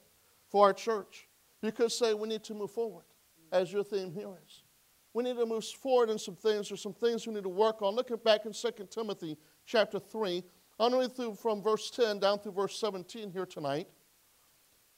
for 0.50 0.66
our 0.66 0.74
church. 0.74 1.26
You 1.62 1.72
could 1.72 1.90
say 1.90 2.12
we 2.12 2.28
need 2.28 2.44
to 2.44 2.54
move 2.54 2.70
forward, 2.70 3.06
as 3.50 3.72
your 3.72 3.82
theme 3.82 4.12
here 4.12 4.28
is. 4.46 4.62
We 5.14 5.24
need 5.24 5.38
to 5.38 5.46
move 5.46 5.64
forward 5.64 6.10
in 6.10 6.18
some 6.18 6.36
things. 6.36 6.68
There's 6.68 6.82
some 6.82 6.92
things 6.92 7.26
we 7.26 7.32
need 7.32 7.44
to 7.44 7.48
work 7.48 7.80
on. 7.80 7.94
Look 7.94 8.10
at 8.10 8.22
back 8.22 8.44
in 8.44 8.52
2 8.52 8.70
Timothy 8.90 9.38
chapter 9.64 9.98
3. 9.98 10.44
I'm 10.78 10.90
going 10.90 10.92
to 10.92 11.08
read 11.08 11.16
through 11.16 11.36
from 11.36 11.62
verse 11.62 11.90
10 11.90 12.18
down 12.18 12.40
through 12.40 12.52
verse 12.52 12.78
17 12.78 13.30
here 13.30 13.46
tonight. 13.46 13.88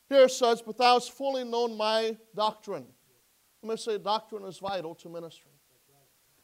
Here 0.09 0.25
it 0.25 0.33
says, 0.33 0.63
But 0.63 0.79
thou 0.79 0.95
hast 0.95 1.13
fully 1.13 1.45
known 1.45 1.77
my 1.77 2.17
doctrine. 2.35 2.87
Going 3.63 3.77
to 3.77 3.83
say 3.83 3.99
doctrine 3.99 4.45
is 4.45 4.59
vital 4.59 4.97
to 4.97 5.09
ministry. 5.09 5.53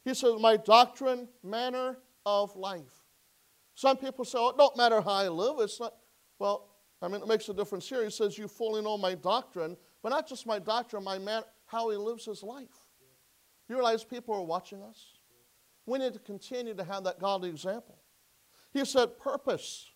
He 0.05 0.13
says, 0.13 0.39
My 0.39 0.55
doctrine, 0.55 1.27
manner 1.43 1.97
of 2.25 2.55
life. 2.55 3.02
Some 3.75 3.97
people 3.97 4.23
say, 4.25 4.37
oh, 4.39 4.49
it 4.49 4.57
don't 4.57 4.77
matter 4.77 5.01
how 5.01 5.11
I 5.11 5.29
live. 5.29 5.55
It's 5.59 5.79
not, 5.79 5.93
well, 6.39 6.69
I 7.01 7.07
mean, 7.07 7.21
it 7.21 7.27
makes 7.27 7.49
a 7.49 7.53
difference 7.53 7.89
here. 7.89 8.03
He 8.03 8.09
says, 8.09 8.37
you 8.37 8.47
fully 8.47 8.81
know 8.81 8.97
my 8.97 9.15
doctrine, 9.15 9.75
but 10.01 10.09
not 10.09 10.27
just 10.27 10.45
my 10.45 10.59
doctrine, 10.59 11.03
my 11.03 11.17
man, 11.17 11.43
how 11.65 11.89
he 11.89 11.97
lives 11.97 12.25
his 12.25 12.43
life. 12.43 12.69
You 13.67 13.75
realize 13.75 14.03
people 14.03 14.35
are 14.35 14.43
watching 14.43 14.81
us? 14.81 15.17
We 15.85 15.99
need 15.99 16.13
to 16.13 16.19
continue 16.19 16.73
to 16.75 16.83
have 16.83 17.03
that 17.05 17.19
godly 17.19 17.49
example. 17.49 17.97
He 18.71 18.85
said, 18.85 19.19
purpose. 19.19 19.89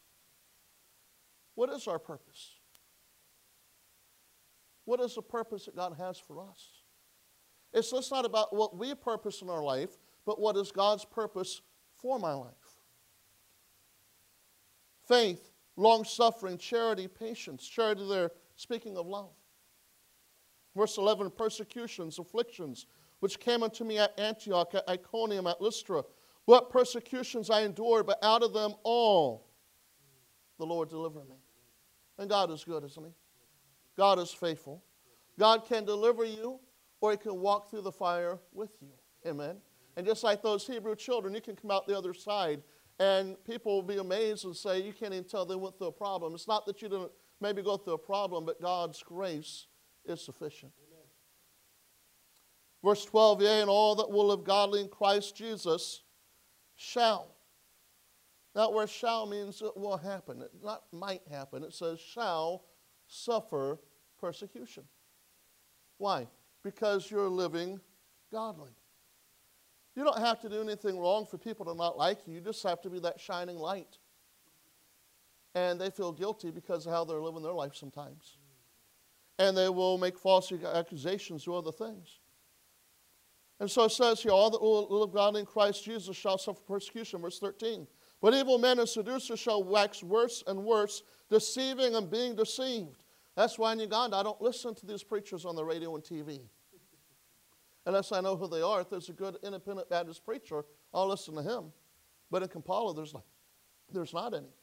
What 1.55 1.69
is 1.69 1.87
our 1.87 1.99
purpose? 1.99 2.55
What 4.85 4.99
is 4.99 5.15
the 5.15 5.21
purpose 5.21 5.65
that 5.65 5.75
God 5.75 5.95
has 5.97 6.17
for 6.17 6.41
us? 6.41 6.69
It's 7.73 7.91
just 7.91 8.11
not 8.11 8.25
about 8.25 8.55
what 8.55 8.77
we 8.77 8.95
purpose 8.95 9.41
in 9.41 9.49
our 9.49 9.63
life, 9.63 9.91
but 10.25 10.39
what 10.39 10.55
is 10.57 10.71
God's 10.71 11.05
purpose 11.05 11.61
for 11.95 12.19
my 12.19 12.33
life 12.33 12.66
faith, 15.07 15.51
long 15.75 16.03
suffering, 16.03 16.57
charity, 16.57 17.07
patience. 17.07 17.67
Charity, 17.67 18.07
there, 18.07 18.31
speaking 18.55 18.97
of 18.97 19.07
love. 19.07 19.31
Verse 20.75 20.97
11 20.97 21.31
persecutions, 21.31 22.19
afflictions, 22.19 22.85
which 23.19 23.39
came 23.39 23.63
unto 23.63 23.83
me 23.83 23.97
at 23.97 24.17
Antioch, 24.19 24.75
at 24.75 24.87
Iconium, 24.87 25.47
at 25.47 25.61
Lystra. 25.61 26.03
What 26.45 26.69
persecutions 26.69 27.49
I 27.49 27.61
endured, 27.61 28.05
but 28.05 28.19
out 28.23 28.43
of 28.43 28.53
them 28.53 28.73
all 28.83 29.47
the 30.57 30.65
Lord 30.65 30.89
delivered 30.89 31.27
me. 31.29 31.35
And 32.17 32.29
God 32.29 32.51
is 32.51 32.63
good, 32.63 32.83
isn't 32.83 33.05
He? 33.05 33.11
God 33.95 34.19
is 34.19 34.31
faithful. 34.31 34.83
God 35.39 35.65
can 35.65 35.85
deliver 35.85 36.23
you, 36.23 36.59
or 37.01 37.11
He 37.11 37.17
can 37.17 37.39
walk 37.39 37.69
through 37.69 37.81
the 37.81 37.91
fire 37.91 38.39
with 38.53 38.71
you. 38.81 38.89
Amen. 39.27 39.57
And 39.95 40.05
just 40.05 40.23
like 40.23 40.41
those 40.41 40.65
Hebrew 40.65 40.95
children, 40.95 41.33
you 41.33 41.41
can 41.41 41.55
come 41.55 41.71
out 41.71 41.87
the 41.87 41.97
other 41.97 42.13
side 42.13 42.61
and 42.99 43.43
people 43.45 43.75
will 43.75 43.83
be 43.83 43.97
amazed 43.97 44.45
and 44.45 44.55
say, 44.55 44.81
You 44.81 44.93
can't 44.93 45.13
even 45.13 45.25
tell 45.25 45.45
they 45.45 45.55
went 45.55 45.77
through 45.77 45.87
a 45.87 45.91
problem. 45.91 46.33
It's 46.33 46.47
not 46.47 46.65
that 46.65 46.81
you 46.81 46.89
didn't 46.89 47.11
maybe 47.39 47.61
go 47.61 47.77
through 47.77 47.93
a 47.93 47.99
problem, 47.99 48.45
but 48.45 48.61
God's 48.61 49.03
grace 49.03 49.67
is 50.05 50.21
sufficient. 50.21 50.71
Amen. 50.87 51.05
Verse 52.83 53.05
12, 53.05 53.41
yea, 53.41 53.61
and 53.61 53.69
all 53.69 53.95
that 53.95 54.09
will 54.09 54.27
live 54.27 54.43
godly 54.43 54.81
in 54.81 54.87
Christ 54.87 55.35
Jesus 55.35 56.03
shall. 56.75 57.35
That 58.55 58.73
word 58.73 58.89
shall 58.89 59.27
means 59.27 59.61
it 59.61 59.77
will 59.77 59.97
happen. 59.97 60.41
It 60.41 60.51
not 60.63 60.83
might 60.91 61.21
happen. 61.29 61.63
It 61.63 61.73
says 61.73 61.99
shall 61.99 62.63
suffer 63.05 63.79
persecution. 64.19 64.83
Why? 65.99 66.27
Because 66.63 67.09
you're 67.11 67.29
living 67.29 67.79
godly. 68.31 68.71
You 69.97 70.03
don't 70.03 70.19
have 70.19 70.39
to 70.41 70.49
do 70.49 70.61
anything 70.61 70.99
wrong 70.99 71.25
for 71.25 71.39
people 71.39 71.65
to 71.65 71.73
not 71.73 71.97
like 71.97 72.19
you. 72.27 72.35
You 72.35 72.39
just 72.39 72.61
have 72.61 72.81
to 72.81 72.89
be 72.89 72.99
that 72.99 73.19
shining 73.19 73.57
light. 73.57 73.97
And 75.55 75.81
they 75.81 75.89
feel 75.89 76.11
guilty 76.11 76.51
because 76.51 76.85
of 76.85 76.93
how 76.93 77.03
they're 77.03 77.19
living 77.19 77.41
their 77.41 77.51
life 77.51 77.73
sometimes. 77.73 78.37
And 79.39 79.57
they 79.57 79.69
will 79.69 79.97
make 79.97 80.19
false 80.19 80.51
accusations 80.51 81.47
or 81.47 81.57
other 81.57 81.71
things. 81.71 82.19
And 83.59 83.71
so 83.71 83.85
it 83.85 83.91
says 83.91 84.21
here, 84.21 84.33
all 84.33 84.51
that 84.51 84.61
will 84.61 84.87
live 84.87 85.11
godly 85.11 85.39
in 85.39 85.47
Christ 85.47 85.83
Jesus 85.83 86.15
shall 86.15 86.37
suffer 86.37 86.61
persecution. 86.67 87.19
Verse 87.19 87.39
13. 87.39 87.87
But 88.21 88.35
evil 88.35 88.59
men 88.59 88.77
and 88.77 88.87
seducers 88.87 89.39
shall 89.39 89.63
wax 89.63 90.03
worse 90.03 90.43
and 90.45 90.63
worse, 90.63 91.01
deceiving 91.27 91.95
and 91.95 92.07
being 92.07 92.35
deceived. 92.35 93.03
That's 93.35 93.57
why 93.57 93.73
in 93.73 93.79
Uganda 93.79 94.17
I 94.17 94.21
don't 94.21 94.41
listen 94.43 94.75
to 94.75 94.85
these 94.85 95.01
preachers 95.01 95.43
on 95.43 95.55
the 95.55 95.65
radio 95.65 95.95
and 95.95 96.03
TV 96.03 96.41
unless 97.87 98.11
I 98.11 98.19
know 98.19 98.35
who 98.35 98.47
they 98.47 98.61
are. 98.61 98.81
If 98.81 98.89
there's 98.89 99.09
a 99.09 99.13
good 99.13 99.37
independent 99.43 99.89
Baptist 99.89 100.23
preacher, 100.23 100.65
I'll 100.93 101.07
listen 101.07 101.35
to 101.35 101.41
him. 101.41 101.71
But 102.29 102.43
in 102.43 102.49
Kampala, 102.49 102.93
there's 102.93 103.13
not, 103.13 103.23
there's 103.91 104.13
not 104.13 104.33
any. 104.35 104.53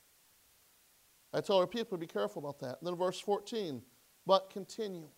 I 1.33 1.41
tell 1.41 1.57
our 1.57 1.67
people 1.67 1.97
to 1.97 2.01
be 2.01 2.07
careful 2.07 2.43
about 2.43 2.61
that. 2.61 2.79
And 2.79 2.87
then 2.87 2.95
verse 2.95 3.19
14, 3.19 3.83
but 4.27 4.51
continue. 4.51 5.09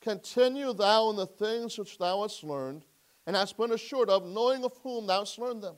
Continue 0.00 0.72
thou 0.72 1.10
in 1.10 1.16
the 1.16 1.26
things 1.26 1.76
which 1.76 1.98
thou 1.98 2.22
hast 2.22 2.44
learned, 2.44 2.84
and 3.26 3.36
hast 3.36 3.58
been 3.58 3.72
assured 3.72 4.08
of, 4.08 4.24
knowing 4.24 4.64
of 4.64 4.72
whom 4.82 5.06
thou 5.06 5.20
hast 5.20 5.38
learned 5.38 5.62
them. 5.62 5.74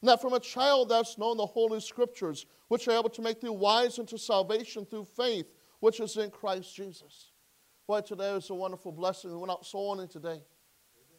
And 0.00 0.08
that 0.08 0.20
from 0.20 0.32
a 0.32 0.40
child 0.40 0.88
thou 0.88 0.96
hast 0.96 1.18
known 1.18 1.36
the 1.36 1.46
holy 1.46 1.80
scriptures, 1.80 2.46
which 2.68 2.88
are 2.88 2.98
able 2.98 3.10
to 3.10 3.22
make 3.22 3.40
thee 3.40 3.50
wise 3.50 3.98
unto 3.98 4.16
salvation 4.16 4.86
through 4.86 5.04
faith, 5.04 5.46
which 5.80 6.00
is 6.00 6.16
in 6.16 6.30
Christ 6.30 6.74
Jesus. 6.74 7.32
Boy, 7.86 8.00
today 8.00 8.30
is 8.30 8.48
a 8.48 8.54
wonderful 8.54 8.92
blessing. 8.92 9.30
We 9.30 9.36
went 9.36 9.52
out 9.52 9.66
soul 9.66 9.90
winning 9.90 10.08
today. 10.08 10.40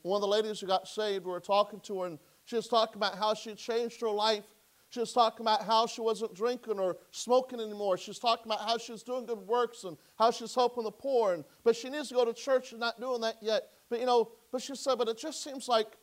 One 0.05 0.17
of 0.17 0.21
the 0.21 0.27
ladies 0.27 0.59
who 0.59 0.67
got 0.67 0.87
saved, 0.87 1.25
we 1.25 1.31
were 1.31 1.39
talking 1.39 1.79
to 1.79 2.01
her, 2.01 2.05
and 2.05 2.19
She 2.43 2.55
was 2.55 2.67
talking 2.67 2.97
about 2.97 3.17
how 3.17 3.33
she 3.33 3.55
changed 3.55 3.99
her 4.01 4.09
life. 4.11 4.43
She 4.89 4.99
was 4.99 5.11
talking 5.11 5.43
about 5.43 5.63
how 5.63 5.87
she 5.87 5.99
wasn't 5.99 6.35
drinking 6.35 6.77
or 6.77 6.97
smoking 7.09 7.59
anymore. 7.59 7.97
She 7.97 8.11
was 8.11 8.19
talking 8.19 8.45
about 8.45 8.61
how 8.61 8.77
she 8.77 8.91
was 8.91 9.01
doing 9.01 9.25
good 9.25 9.39
works 9.39 9.83
and 9.83 9.97
how 10.15 10.29
she's 10.29 10.53
helping 10.53 10.83
the 10.83 10.91
poor. 10.91 11.33
And, 11.33 11.43
but 11.63 11.75
she 11.75 11.89
needs 11.89 12.09
to 12.09 12.13
go 12.13 12.23
to 12.23 12.33
church 12.33 12.69
and 12.69 12.79
not 12.79 13.01
doing 13.01 13.19
that 13.21 13.37
yet. 13.41 13.63
But 13.89 13.99
you 13.99 14.05
know, 14.05 14.29
but 14.51 14.61
she 14.61 14.75
said, 14.75 14.99
but 14.99 15.07
it 15.07 15.17
just 15.17 15.43
seems 15.43 15.67
like 15.67 15.97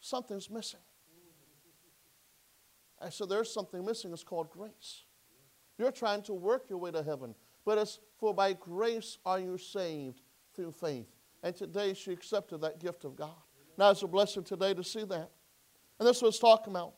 something's 0.00 0.50
missing. 0.50 0.80
I 3.00 3.08
said, 3.08 3.28
there's 3.28 3.54
something 3.54 3.84
missing. 3.84 4.12
It's 4.12 4.24
called 4.24 4.50
grace. 4.50 5.04
You're 5.78 5.92
trying 5.92 6.22
to 6.22 6.34
work 6.34 6.64
your 6.68 6.78
way 6.78 6.90
to 6.90 7.04
heaven. 7.04 7.36
But 7.64 7.78
it's 7.78 8.00
for 8.18 8.34
by 8.34 8.54
grace 8.54 9.18
are 9.24 9.38
you 9.38 9.58
saved 9.58 10.22
through 10.56 10.72
faith. 10.72 11.06
And 11.44 11.54
today 11.54 11.92
she 11.94 12.10
accepted 12.10 12.62
that 12.62 12.80
gift 12.80 13.04
of 13.04 13.14
God. 13.14 13.43
Now 13.76 13.90
it's 13.90 14.02
a 14.02 14.06
blessing 14.06 14.44
today 14.44 14.74
to 14.74 14.84
see 14.84 15.04
that. 15.04 15.30
And 15.98 16.08
this 16.08 16.22
was 16.22 16.38
talking 16.38 16.72
about. 16.72 16.94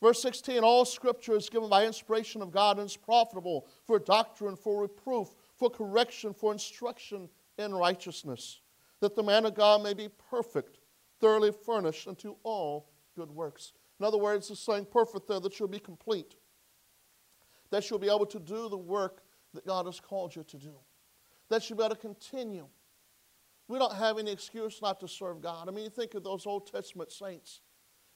Verse 0.00 0.22
16 0.22 0.62
All 0.62 0.84
scripture 0.84 1.36
is 1.36 1.48
given 1.48 1.68
by 1.68 1.86
inspiration 1.86 2.42
of 2.42 2.50
God 2.50 2.78
and 2.78 2.86
is 2.86 2.96
profitable 2.96 3.66
for 3.84 3.98
doctrine, 3.98 4.56
for 4.56 4.82
reproof, 4.82 5.28
for 5.56 5.70
correction, 5.70 6.32
for 6.32 6.52
instruction 6.52 7.28
in 7.58 7.74
righteousness, 7.74 8.60
that 9.00 9.16
the 9.16 9.22
man 9.22 9.44
of 9.44 9.54
God 9.54 9.82
may 9.82 9.94
be 9.94 10.08
perfect, 10.30 10.78
thoroughly 11.20 11.52
furnished 11.52 12.06
unto 12.06 12.36
all 12.44 12.90
good 13.16 13.30
works. 13.30 13.72
In 13.98 14.06
other 14.06 14.18
words, 14.18 14.50
it's 14.50 14.60
saying 14.60 14.86
perfect 14.92 15.26
there 15.26 15.40
that 15.40 15.58
you'll 15.58 15.68
be 15.68 15.80
complete, 15.80 16.36
that 17.70 17.90
you'll 17.90 17.98
be 17.98 18.06
able 18.06 18.26
to 18.26 18.38
do 18.38 18.68
the 18.68 18.78
work 18.78 19.22
that 19.54 19.66
God 19.66 19.86
has 19.86 19.98
called 19.98 20.36
you 20.36 20.44
to 20.44 20.56
do, 20.56 20.74
that 21.48 21.68
you'll 21.68 21.78
be 21.78 21.84
able 21.84 21.96
to 21.96 22.00
continue. 22.00 22.68
We 23.68 23.78
don't 23.78 23.94
have 23.94 24.18
any 24.18 24.32
excuse 24.32 24.80
not 24.80 24.98
to 25.00 25.08
serve 25.08 25.42
God. 25.42 25.68
I 25.68 25.72
mean, 25.72 25.84
you 25.84 25.90
think 25.90 26.14
of 26.14 26.24
those 26.24 26.46
Old 26.46 26.66
Testament 26.66 27.12
saints. 27.12 27.60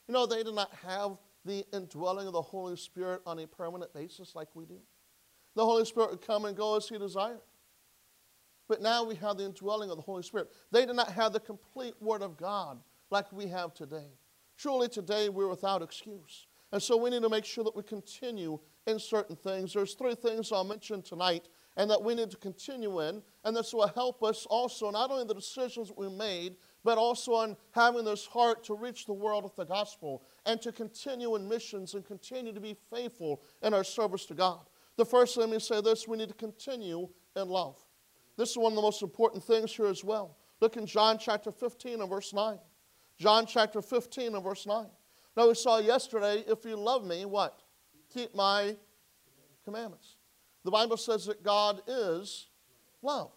You 0.08 0.14
know, 0.14 0.26
they 0.26 0.42
did 0.42 0.54
not 0.54 0.72
have 0.86 1.18
the 1.44 1.64
indwelling 1.72 2.26
of 2.26 2.32
the 2.32 2.42
Holy 2.42 2.76
Spirit 2.76 3.20
on 3.26 3.38
a 3.38 3.46
permanent 3.46 3.92
basis 3.92 4.34
like 4.34 4.48
we 4.54 4.64
do. 4.64 4.78
The 5.54 5.64
Holy 5.64 5.84
Spirit 5.84 6.10
would 6.10 6.26
come 6.26 6.46
and 6.46 6.56
go 6.56 6.76
as 6.76 6.88
He 6.88 6.96
desired. 6.98 7.40
But 8.68 8.80
now 8.80 9.04
we 9.04 9.14
have 9.16 9.36
the 9.36 9.44
indwelling 9.44 9.90
of 9.90 9.96
the 9.96 10.02
Holy 10.02 10.22
Spirit. 10.22 10.48
They 10.70 10.86
did 10.86 10.96
not 10.96 11.12
have 11.12 11.32
the 11.34 11.40
complete 11.40 11.94
Word 12.00 12.22
of 12.22 12.38
God 12.38 12.80
like 13.10 13.30
we 13.30 13.46
have 13.48 13.74
today. 13.74 14.16
Truly, 14.56 14.88
today 14.88 15.28
we're 15.28 15.48
without 15.48 15.82
excuse. 15.82 16.46
And 16.72 16.82
so 16.82 16.96
we 16.96 17.10
need 17.10 17.22
to 17.22 17.28
make 17.28 17.44
sure 17.44 17.64
that 17.64 17.76
we 17.76 17.82
continue 17.82 18.58
in 18.86 18.98
certain 18.98 19.36
things. 19.36 19.74
There's 19.74 19.94
three 19.94 20.14
things 20.14 20.52
I'll 20.52 20.64
mention 20.64 21.02
tonight 21.02 21.48
and 21.76 21.90
that 21.90 22.02
we 22.02 22.14
need 22.14 22.30
to 22.30 22.36
continue 22.36 23.00
in. 23.00 23.22
And 23.44 23.56
this 23.56 23.72
will 23.72 23.88
help 23.88 24.22
us 24.22 24.46
also, 24.46 24.90
not 24.90 25.10
only 25.10 25.24
the 25.24 25.34
decisions 25.34 25.92
we 25.96 26.08
made, 26.08 26.56
but 26.84 26.98
also 26.98 27.34
on 27.34 27.56
having 27.72 28.04
this 28.04 28.26
heart 28.26 28.64
to 28.64 28.74
reach 28.74 29.06
the 29.06 29.12
world 29.12 29.44
with 29.44 29.56
the 29.56 29.64
gospel 29.64 30.22
and 30.46 30.60
to 30.62 30.72
continue 30.72 31.34
in 31.36 31.48
missions 31.48 31.94
and 31.94 32.04
continue 32.04 32.52
to 32.52 32.60
be 32.60 32.76
faithful 32.90 33.42
in 33.62 33.72
our 33.72 33.84
service 33.84 34.26
to 34.26 34.34
God. 34.34 34.60
The 34.96 35.04
first, 35.04 35.36
let 35.36 35.48
me 35.48 35.58
say 35.58 35.80
this 35.80 36.06
we 36.06 36.16
need 36.16 36.28
to 36.28 36.34
continue 36.34 37.08
in 37.36 37.48
love. 37.48 37.78
This 38.36 38.50
is 38.50 38.58
one 38.58 38.72
of 38.72 38.76
the 38.76 38.82
most 38.82 39.02
important 39.02 39.42
things 39.42 39.72
here 39.72 39.86
as 39.86 40.04
well. 40.04 40.36
Look 40.60 40.76
in 40.76 40.86
John 40.86 41.18
chapter 41.18 41.50
15 41.50 42.00
and 42.00 42.10
verse 42.10 42.32
9. 42.32 42.58
John 43.18 43.46
chapter 43.46 43.82
15 43.82 44.34
and 44.34 44.44
verse 44.44 44.66
9. 44.66 44.86
Now 45.36 45.48
we 45.48 45.54
saw 45.54 45.78
yesterday, 45.78 46.44
if 46.46 46.64
you 46.64 46.76
love 46.76 47.04
me, 47.04 47.24
what? 47.24 47.62
Keep 48.12 48.34
my 48.34 48.76
commandments. 49.64 50.16
The 50.64 50.70
Bible 50.70 50.96
says 50.96 51.26
that 51.26 51.42
God 51.42 51.82
is 51.86 52.48
love. 53.02 53.32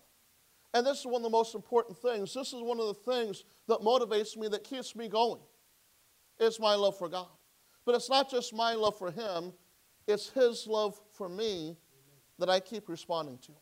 And 0.73 0.85
this 0.85 0.99
is 0.99 1.05
one 1.05 1.15
of 1.15 1.23
the 1.23 1.29
most 1.29 1.55
important 1.55 1.97
things. 1.97 2.33
This 2.33 2.53
is 2.53 2.61
one 2.61 2.79
of 2.79 2.87
the 2.87 2.93
things 2.93 3.45
that 3.67 3.79
motivates 3.79 4.35
me, 4.35 4.47
that 4.49 4.63
keeps 4.63 4.95
me 4.95 5.07
going. 5.07 5.39
It's 6.39 6.59
my 6.59 6.75
love 6.75 6.97
for 6.97 7.07
God. 7.07 7.29
But 7.85 7.95
it's 7.95 8.09
not 8.09 8.29
just 8.29 8.53
my 8.53 8.73
love 8.73 8.97
for 8.97 9.09
Him, 9.11 9.53
it's 10.07 10.29
His 10.29 10.67
love 10.67 10.99
for 11.13 11.29
me 11.29 11.77
that 12.39 12.49
I 12.49 12.59
keep 12.59 12.89
responding 12.89 13.37
to. 13.43 13.53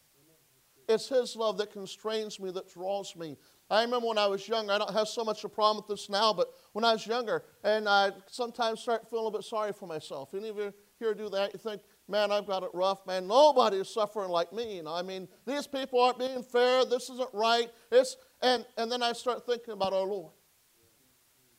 It's 0.89 1.07
His 1.07 1.35
love 1.35 1.57
that 1.59 1.71
constrains 1.71 2.39
me, 2.39 2.51
that 2.51 2.73
draws 2.73 3.15
me. 3.15 3.37
I 3.69 3.83
remember 3.83 4.07
when 4.07 4.17
I 4.17 4.27
was 4.27 4.47
younger, 4.47 4.73
I 4.73 4.77
don't 4.77 4.93
have 4.93 5.07
so 5.07 5.23
much 5.23 5.43
a 5.43 5.49
problem 5.49 5.77
with 5.77 5.87
this 5.87 6.09
now, 6.09 6.33
but 6.33 6.49
when 6.73 6.83
I 6.83 6.93
was 6.93 7.07
younger, 7.07 7.43
and 7.63 7.87
I 7.87 8.11
sometimes 8.27 8.81
start 8.81 9.09
feeling 9.09 9.27
a 9.27 9.31
bit 9.31 9.43
sorry 9.43 9.71
for 9.71 9.87
myself. 9.87 10.33
Any 10.33 10.49
of 10.49 10.57
you 10.57 10.73
here 10.99 11.13
do 11.13 11.29
that? 11.29 11.53
You 11.53 11.59
think, 11.59 11.81
man, 12.07 12.31
I've 12.31 12.45
got 12.45 12.63
it 12.63 12.69
rough, 12.73 13.05
man. 13.05 13.27
Nobody 13.27 13.77
is 13.77 13.93
suffering 13.93 14.29
like 14.29 14.51
me. 14.51 14.77
You 14.77 14.83
know, 14.83 14.93
I 14.93 15.01
mean, 15.01 15.27
these 15.45 15.67
people 15.67 16.01
aren't 16.01 16.19
being 16.19 16.43
fair. 16.43 16.85
This 16.85 17.09
isn't 17.09 17.29
right. 17.33 17.69
It's, 17.91 18.17
and, 18.41 18.65
and 18.77 18.91
then 18.91 19.01
I 19.01 19.13
start 19.13 19.45
thinking 19.45 19.73
about 19.73 19.93
our 19.93 20.05
Lord. 20.05 20.33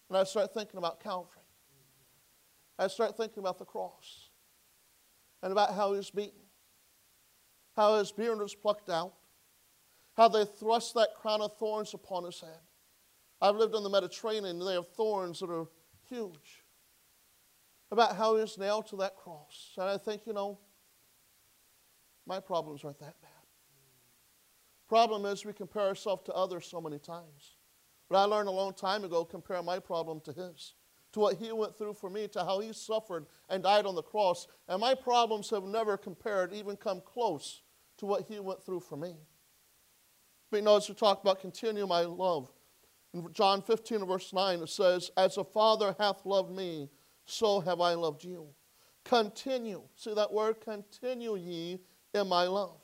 And 0.09 0.19
I 0.19 0.25
start 0.25 0.53
thinking 0.53 0.79
about 0.79 1.01
Calvary. 1.01 1.43
I 2.79 2.89
start 2.89 3.17
thinking 3.17 3.39
about 3.39 3.59
the 3.59 3.65
cross 3.65 4.31
and 5.43 5.53
about 5.53 5.75
how 5.75 5.93
he 5.93 5.99
was 5.99 6.11
beaten, 6.11 6.41
how 7.77 7.99
his 7.99 8.11
beard 8.11 8.39
was 8.39 8.55
plucked 8.55 8.91
out, 8.91 9.15
how 10.17 10.29
they 10.29 10.45
thrust 10.45 10.95
that 10.95 11.11
crown 11.21 11.41
of 11.41 11.57
thorns 11.57 11.95
upon 11.95 12.25
his 12.25 12.41
head. 12.41 12.61
I've 13.41 13.57
lived 13.57 13.75
in 13.75 13.83
the 13.83 13.91
Mediterranean, 13.91 14.47
and 14.47 14.67
they 14.67 14.75
have 14.75 14.89
thorns 14.89 15.41
that 15.41 15.51
are 15.51 15.67
huge 16.09 16.64
about 17.95 18.17
how 18.17 18.35
he 18.35 18.43
was 18.43 18.59
nailed 18.59 18.87
to 18.89 18.97
that 18.97 19.17
cross. 19.17 19.73
And 19.79 19.89
I 19.89 19.97
think, 19.97 20.27
you 20.27 20.33
know, 20.33 20.59
my 22.27 22.41
problems 22.41 22.85
aren't 22.85 22.99
that 22.99 23.21
bad. 23.23 23.31
Problem 24.89 25.25
is, 25.25 25.45
we 25.45 25.53
compare 25.53 25.83
ourselves 25.83 26.23
to 26.27 26.33
others 26.35 26.67
so 26.67 26.81
many 26.81 26.99
times. 26.99 27.57
But 28.11 28.19
I 28.19 28.25
learned 28.25 28.49
a 28.49 28.53
long 28.53 28.75
time 28.75 29.05
ago 29.05 29.25
compare 29.25 29.63
my 29.63 29.79
problem 29.79 30.21
to 30.21 30.33
his, 30.33 30.75
to 31.13 31.21
what 31.21 31.37
he 31.37 31.53
went 31.53 31.77
through 31.77 31.95
for 31.95 32.11
me, 32.11 32.29
to 32.29 32.45
how 32.45 32.61
he 32.61 32.73
suffered 32.73 33.27
and 33.49 33.63
died 33.63 33.87
on 33.87 33.95
the 33.95 34.03
cross. 34.03 34.47
And 34.69 34.81
my 34.81 34.95
problems 34.95 35.49
have 35.51 35.65
never 35.65 35.97
compared, 35.97 36.53
even 36.53 36.77
come 36.77 37.01
close 37.01 37.63
to 37.99 38.07
what 38.07 38.27
he 38.29 38.41
went 38.41 38.63
through 38.63 38.81
for 38.81 38.97
me. 38.97 39.15
But 40.51 40.59
you 40.59 40.63
know, 40.65 40.77
as 40.77 40.89
we 40.89 40.95
talk 40.95 41.23
about 41.23 41.41
continue 41.41 41.87
my 41.87 42.03
love, 42.03 42.51
in 43.15 43.33
John 43.33 43.63
15, 43.63 44.05
verse 44.07 44.33
9, 44.33 44.61
it 44.61 44.69
says, 44.69 45.11
As 45.17 45.37
a 45.37 45.45
father 45.45 45.95
hath 45.99 46.27
loved 46.27 46.51
me, 46.51 46.91
so 47.25 47.61
have 47.61 47.81
I 47.81 47.95
loved 47.95 48.25
you. 48.25 48.47
Continue. 49.05 49.83
See 49.97 50.15
that 50.15 50.33
word? 50.33 50.61
Continue 50.61 51.37
ye 51.37 51.81
in 52.15 52.29
my 52.29 52.45
love. 52.45 52.81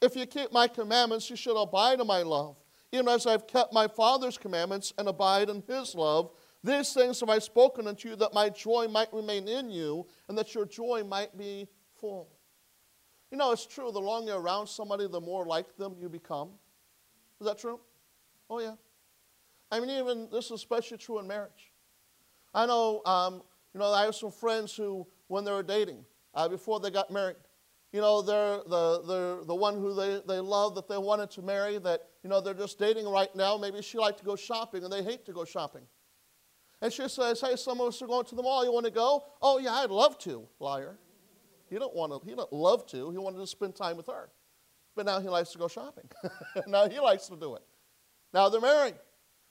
If 0.00 0.16
you 0.16 0.26
keep 0.26 0.52
my 0.52 0.68
commandments, 0.68 1.30
you 1.30 1.36
should 1.36 1.60
abide 1.60 2.00
in 2.00 2.06
my 2.06 2.22
love, 2.22 2.56
even 2.92 3.08
as 3.08 3.26
I've 3.26 3.46
kept 3.46 3.72
my 3.72 3.88
Father's 3.88 4.36
commandments 4.36 4.92
and 4.98 5.08
abide 5.08 5.48
in 5.48 5.62
his 5.66 5.94
love. 5.94 6.30
These 6.62 6.92
things 6.92 7.20
have 7.20 7.28
I 7.28 7.38
spoken 7.38 7.86
unto 7.86 8.08
you, 8.08 8.16
that 8.16 8.34
my 8.34 8.48
joy 8.48 8.86
might 8.88 9.12
remain 9.12 9.48
in 9.48 9.70
you, 9.70 10.06
and 10.28 10.36
that 10.36 10.54
your 10.54 10.66
joy 10.66 11.02
might 11.06 11.36
be 11.36 11.68
full. 12.00 12.28
You 13.30 13.38
know, 13.38 13.52
it's 13.52 13.66
true, 13.66 13.90
the 13.90 14.00
longer 14.00 14.32
you're 14.32 14.40
around 14.40 14.66
somebody, 14.66 15.08
the 15.08 15.20
more 15.20 15.46
like 15.46 15.76
them 15.76 15.94
you 15.98 16.08
become. 16.08 16.50
Is 17.40 17.46
that 17.46 17.58
true? 17.58 17.80
Oh, 18.48 18.60
yeah. 18.60 18.74
I 19.70 19.80
mean, 19.80 19.90
even 19.90 20.28
this 20.30 20.46
is 20.46 20.52
especially 20.52 20.98
true 20.98 21.18
in 21.18 21.26
marriage. 21.26 21.72
I 22.54 22.66
know 22.66 23.02
um, 23.04 23.42
you 23.74 23.80
know, 23.80 23.92
I 23.92 24.04
have 24.04 24.14
some 24.14 24.30
friends 24.30 24.74
who, 24.74 25.06
when 25.26 25.44
they 25.44 25.50
were 25.50 25.62
dating, 25.62 26.04
uh, 26.32 26.48
before 26.48 26.80
they 26.80 26.90
got 26.90 27.10
married, 27.10 27.36
you 27.92 28.00
know, 28.00 28.22
they're 28.22 28.60
the, 28.66 29.02
they're 29.06 29.44
the 29.44 29.54
one 29.54 29.74
who 29.74 29.94
they, 29.94 30.20
they 30.26 30.40
love 30.40 30.74
that 30.76 30.88
they 30.88 30.98
wanted 30.98 31.30
to 31.32 31.42
marry, 31.42 31.78
that, 31.78 32.02
you 32.22 32.30
know, 32.30 32.40
they're 32.40 32.54
just 32.54 32.78
dating 32.78 33.06
right 33.06 33.34
now. 33.36 33.56
Maybe 33.56 33.82
she 33.82 33.98
liked 33.98 34.18
to 34.18 34.24
go 34.24 34.36
shopping 34.36 34.84
and 34.84 34.92
they 34.92 35.02
hate 35.02 35.24
to 35.26 35.32
go 35.32 35.44
shopping. 35.44 35.82
And 36.80 36.92
she 36.92 37.08
says, 37.08 37.40
Hey, 37.40 37.56
some 37.56 37.80
of 37.80 37.88
us 37.88 38.02
are 38.02 38.06
going 38.06 38.24
to 38.26 38.34
the 38.34 38.42
mall. 38.42 38.64
You 38.64 38.72
want 38.72 38.86
to 38.86 38.92
go? 38.92 39.24
Oh, 39.40 39.58
yeah, 39.58 39.72
I'd 39.72 39.90
love 39.90 40.18
to, 40.20 40.46
liar. 40.58 40.98
He 41.70 41.78
don't 41.78 41.94
want 41.94 42.12
to, 42.12 42.28
he 42.28 42.34
don't 42.34 42.52
love 42.52 42.86
to. 42.88 43.10
He 43.10 43.18
wanted 43.18 43.38
to 43.38 43.46
spend 43.46 43.74
time 43.74 43.96
with 43.96 44.06
her. 44.06 44.28
But 44.96 45.06
now 45.06 45.20
he 45.20 45.28
likes 45.28 45.50
to 45.52 45.58
go 45.58 45.66
shopping. 45.66 46.08
now 46.66 46.88
he 46.88 47.00
likes 47.00 47.26
to 47.28 47.36
do 47.36 47.56
it. 47.56 47.62
Now 48.32 48.48
they're 48.48 48.60
married. 48.60 48.94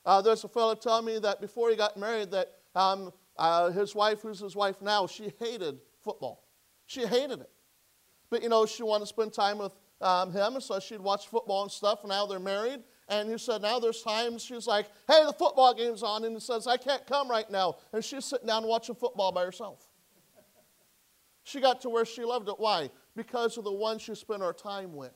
Uh, 0.06 0.22
there's 0.22 0.44
a 0.44 0.48
fellow 0.48 0.76
telling 0.76 1.06
me 1.06 1.20
that 1.20 1.40
before 1.40 1.70
he 1.70 1.76
got 1.76 1.98
married 1.98 2.32
that 2.32 2.52
um, 2.76 3.12
uh, 3.38 3.72
his 3.72 3.96
wife, 3.96 4.22
who's 4.22 4.40
his 4.40 4.56
wife 4.56 4.82
now, 4.82 5.08
she 5.08 5.34
hated 5.40 5.80
football. 6.04 6.48
She 6.86 7.06
hated 7.06 7.42
it. 7.42 7.50
But, 8.30 8.44
you 8.44 8.50
know, 8.50 8.66
she 8.66 8.84
wanted 8.84 9.04
to 9.04 9.08
spend 9.08 9.34
time 9.34 9.58
with 9.58 9.74
um, 10.02 10.32
him, 10.32 10.60
so 10.60 10.80
she'd 10.80 11.00
watch 11.00 11.28
football 11.28 11.64
and 11.64 11.72
stuff. 11.72 12.00
And 12.02 12.10
now 12.10 12.26
they're 12.26 12.40
married. 12.40 12.82
And 13.10 13.30
he 13.30 13.38
said, 13.38 13.62
now 13.62 13.80
there's 13.80 14.02
times 14.02 14.44
she's 14.44 14.66
like, 14.66 14.88
hey, 15.08 15.24
the 15.26 15.34
football 15.34 15.74
game's 15.74 16.04
on. 16.04 16.24
And 16.24 16.36
he 16.36 16.40
says, 16.40 16.68
I 16.68 16.78
can't 16.78 17.06
come 17.06 17.30
right 17.30 17.50
now. 17.50 17.76
And 17.92 18.04
she's 18.04 18.26
sitting 18.26 18.48
down 18.48 18.66
watching 18.66 18.96
football 18.96 19.32
by 19.32 19.44
herself. 19.44 19.88
she 21.44 21.60
got 21.60 21.82
to 21.82 21.90
where 21.90 22.06
she 22.06 22.24
loved 22.24 22.48
it. 22.50 22.56
Why? 22.58 22.90
Because 23.16 23.58
of 23.58 23.66
the 23.66 23.72
one 23.72 24.00
she 24.00 24.16
spent 24.16 24.42
her 24.42 24.54
time 24.54 24.96
with. 24.96 25.12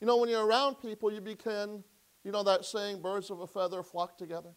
You 0.00 0.06
know, 0.06 0.18
when 0.18 0.28
you're 0.28 0.46
around 0.46 0.76
people, 0.76 1.12
you 1.12 1.20
become, 1.20 1.82
you 2.22 2.30
know 2.30 2.44
that 2.44 2.64
saying, 2.64 3.02
birds 3.02 3.30
of 3.30 3.40
a 3.40 3.46
feather 3.46 3.82
flock 3.82 4.16
together? 4.16 4.50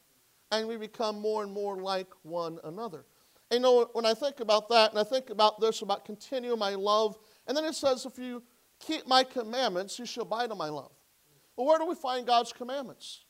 And 0.51 0.67
we 0.67 0.77
become 0.77 1.19
more 1.19 1.43
and 1.43 1.51
more 1.51 1.77
like 1.77 2.07
one 2.23 2.59
another. 2.63 3.05
And 3.49 3.59
you 3.59 3.61
know, 3.63 3.89
when 3.93 4.05
I 4.05 4.13
think 4.13 4.39
about 4.39 4.69
that, 4.69 4.91
and 4.91 4.99
I 4.99 5.03
think 5.03 5.29
about 5.29 5.59
this, 5.59 5.81
about 5.81 6.05
continue 6.05 6.55
my 6.55 6.75
love, 6.75 7.17
and 7.47 7.55
then 7.55 7.65
it 7.65 7.75
says, 7.75 8.05
if 8.05 8.17
you 8.17 8.43
keep 8.79 9.07
my 9.07 9.23
commandments, 9.23 9.99
you 9.99 10.05
shall 10.05 10.23
abide 10.23 10.51
in 10.51 10.57
my 10.57 10.69
love. 10.69 10.91
Well, 11.55 11.67
where 11.67 11.79
do 11.79 11.85
we 11.85 11.95
find 11.95 12.25
God's 12.25 12.53
commandments? 12.53 13.25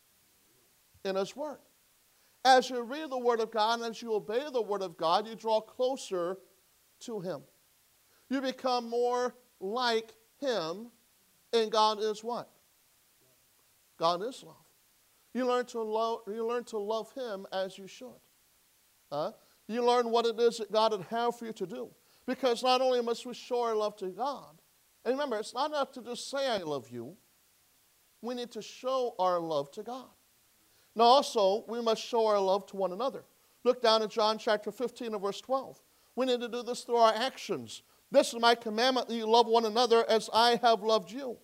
In 1.04 1.16
His 1.16 1.36
Word. 1.36 1.58
As 2.46 2.70
you 2.70 2.82
read 2.82 3.10
the 3.10 3.18
Word 3.18 3.40
of 3.40 3.52
God 3.52 3.80
and 3.80 3.90
as 3.90 4.02
you 4.02 4.14
obey 4.14 4.42
the 4.52 4.62
Word 4.62 4.82
of 4.82 4.98
God, 4.98 5.28
you 5.28 5.36
draw 5.36 5.60
closer 5.60 6.38
to 7.02 7.20
Him. 7.20 7.42
You 8.30 8.42
become 8.42 8.90
more 8.90 9.36
like 9.60 10.14
Him, 10.40 10.92
and 11.52 11.72
God 11.72 12.00
is 12.00 12.24
what? 12.24 12.50
God 13.98 14.24
is 14.24 14.44
love. 14.44 14.56
You 15.34 15.46
learn 15.48 15.66
to 15.68 15.82
love, 15.82 16.20
you 16.28 16.46
learn 16.46 16.64
to 16.66 16.78
love 16.78 17.14
Him 17.14 17.46
as 17.54 17.78
you 17.78 17.88
should. 17.88 18.20
Huh? 19.12 19.32
You 19.68 19.86
learn 19.86 20.10
what 20.10 20.26
it 20.26 20.40
is 20.40 20.58
that 20.58 20.72
God 20.72 20.92
would 20.92 21.06
have 21.10 21.38
for 21.38 21.46
you 21.46 21.54
to 21.54 21.66
do. 21.66 21.90
Because 22.26 22.64
not 22.64 22.82
only 22.82 23.02
must 23.02 23.26
we 23.26 23.34
show 23.34 23.62
our 23.62 23.76
love 23.76 23.96
to 23.98 24.08
God, 24.10 24.62
and 25.04 25.14
remember, 25.14 25.38
it's 25.38 25.54
not 25.54 25.72
enough 25.72 25.92
to 25.94 26.02
just 26.02 26.30
say, 26.30 26.48
I 26.48 26.58
love 26.58 26.90
you. 26.90 27.16
We 28.22 28.36
need 28.36 28.52
to 28.52 28.62
show 28.62 29.16
our 29.18 29.40
love 29.40 29.72
to 29.72 29.84
God. 29.84 30.10
Now, 30.96 31.06
also, 31.06 31.64
we 31.68 31.82
must 31.82 32.04
show 32.04 32.28
our 32.28 32.40
love 32.40 32.68
to 32.68 32.76
one 32.76 32.92
another. 32.92 33.24
Look 33.64 33.82
down 33.82 34.04
at 34.04 34.10
John 34.10 34.38
chapter 34.38 34.72
15 34.72 35.14
and 35.14 35.22
verse 35.22 35.42
12. 35.42 35.82
We 36.16 36.26
need 36.26 36.42
to 36.42 36.50
do 36.50 36.62
this 36.62 36.82
through 36.82 36.98
our 36.98 37.14
actions. 37.14 37.82
This 38.12 38.34
is 38.34 38.40
my 38.40 38.56
commandment 38.56 39.08
that 39.08 39.16
you 39.16 39.26
love 39.26 39.48
one 39.48 39.66
another 39.66 40.08
as 40.10 40.30
I 40.34 40.60
have 40.62 40.84
loved 40.84 41.12
you. 41.12 41.38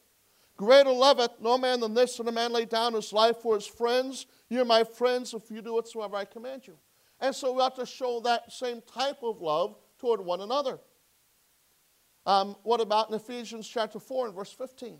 Greater 0.57 0.91
loveth 0.91 1.39
no 1.39 1.57
man 1.57 1.79
than 1.79 1.93
this, 1.93 2.17
that 2.17 2.27
a 2.27 2.31
man 2.31 2.51
lay 2.51 2.65
down 2.65 2.93
his 2.93 3.13
life 3.13 3.37
for 3.37 3.55
his 3.55 3.67
friends. 3.67 4.25
You're 4.49 4.65
my 4.65 4.83
friends 4.83 5.35
if 5.35 5.51
you 5.51 5.61
do 5.61 5.73
whatsoever 5.73 6.15
I 6.15 6.25
command 6.25 6.65
you. 6.65 6.77
And 7.19 7.33
so 7.33 7.53
we 7.53 7.61
have 7.61 7.75
to 7.75 7.85
show 7.85 8.19
that 8.21 8.51
same 8.51 8.81
type 8.81 9.19
of 9.21 9.39
love 9.39 9.77
toward 9.99 10.19
one 10.19 10.41
another. 10.41 10.79
Um, 12.25 12.55
what 12.63 12.81
about 12.81 13.09
in 13.09 13.15
Ephesians 13.15 13.67
chapter 13.67 13.99
4 13.99 14.27
and 14.27 14.35
verse 14.35 14.51
15? 14.51 14.97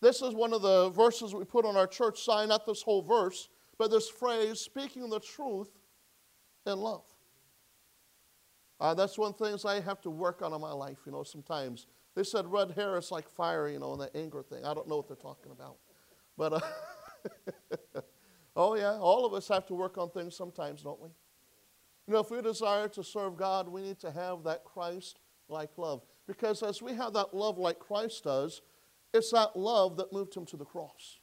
This 0.00 0.22
is 0.22 0.34
one 0.34 0.52
of 0.52 0.62
the 0.62 0.90
verses 0.90 1.34
we 1.34 1.44
put 1.44 1.64
on 1.64 1.76
our 1.76 1.86
church 1.86 2.24
sign, 2.24 2.48
not 2.48 2.66
this 2.66 2.82
whole 2.82 3.02
verse, 3.02 3.48
but 3.78 3.90
this 3.90 4.08
phrase, 4.08 4.58
speaking 4.58 5.08
the 5.08 5.20
truth 5.20 5.70
in 6.66 6.78
love. 6.78 7.04
Uh, 8.80 8.94
that's 8.94 9.16
one 9.16 9.30
of 9.30 9.38
the 9.38 9.44
things 9.44 9.64
I 9.64 9.80
have 9.80 10.00
to 10.00 10.10
work 10.10 10.42
on 10.42 10.52
in 10.52 10.60
my 10.60 10.72
life, 10.72 10.98
you 11.06 11.12
know, 11.12 11.22
sometimes. 11.22 11.86
They 12.14 12.24
said 12.24 12.46
red 12.46 12.72
hair 12.72 12.96
is 12.98 13.10
like 13.10 13.28
fire, 13.28 13.68
you 13.68 13.78
know, 13.78 13.92
and 13.92 14.00
that 14.02 14.14
anger 14.14 14.42
thing. 14.42 14.64
I 14.64 14.74
don't 14.74 14.88
know 14.88 14.96
what 14.96 15.08
they're 15.08 15.16
talking 15.16 15.52
about. 15.52 15.76
But, 16.36 16.52
uh, 16.54 18.00
oh, 18.56 18.74
yeah, 18.74 18.98
all 18.98 19.24
of 19.24 19.32
us 19.32 19.48
have 19.48 19.66
to 19.66 19.74
work 19.74 19.96
on 19.96 20.10
things 20.10 20.36
sometimes, 20.36 20.82
don't 20.82 21.00
we? 21.00 21.08
You 22.06 22.14
know, 22.14 22.20
if 22.20 22.30
we 22.30 22.42
desire 22.42 22.88
to 22.88 23.04
serve 23.04 23.36
God, 23.36 23.68
we 23.68 23.80
need 23.80 23.98
to 24.00 24.10
have 24.10 24.44
that 24.44 24.64
Christ 24.64 25.20
like 25.48 25.70
love. 25.76 26.02
Because 26.26 26.62
as 26.62 26.82
we 26.82 26.92
have 26.94 27.12
that 27.14 27.32
love 27.32 27.58
like 27.58 27.78
Christ 27.78 28.24
does, 28.24 28.60
it's 29.14 29.30
that 29.32 29.56
love 29.56 29.96
that 29.96 30.12
moved 30.12 30.34
him 30.34 30.46
to 30.46 30.56
the 30.56 30.64
cross. 30.64 31.20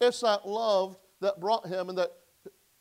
It's 0.00 0.20
that 0.20 0.46
love 0.46 0.98
that 1.20 1.40
brought 1.40 1.66
him 1.66 1.88
and 1.88 1.98
that, 1.98 2.10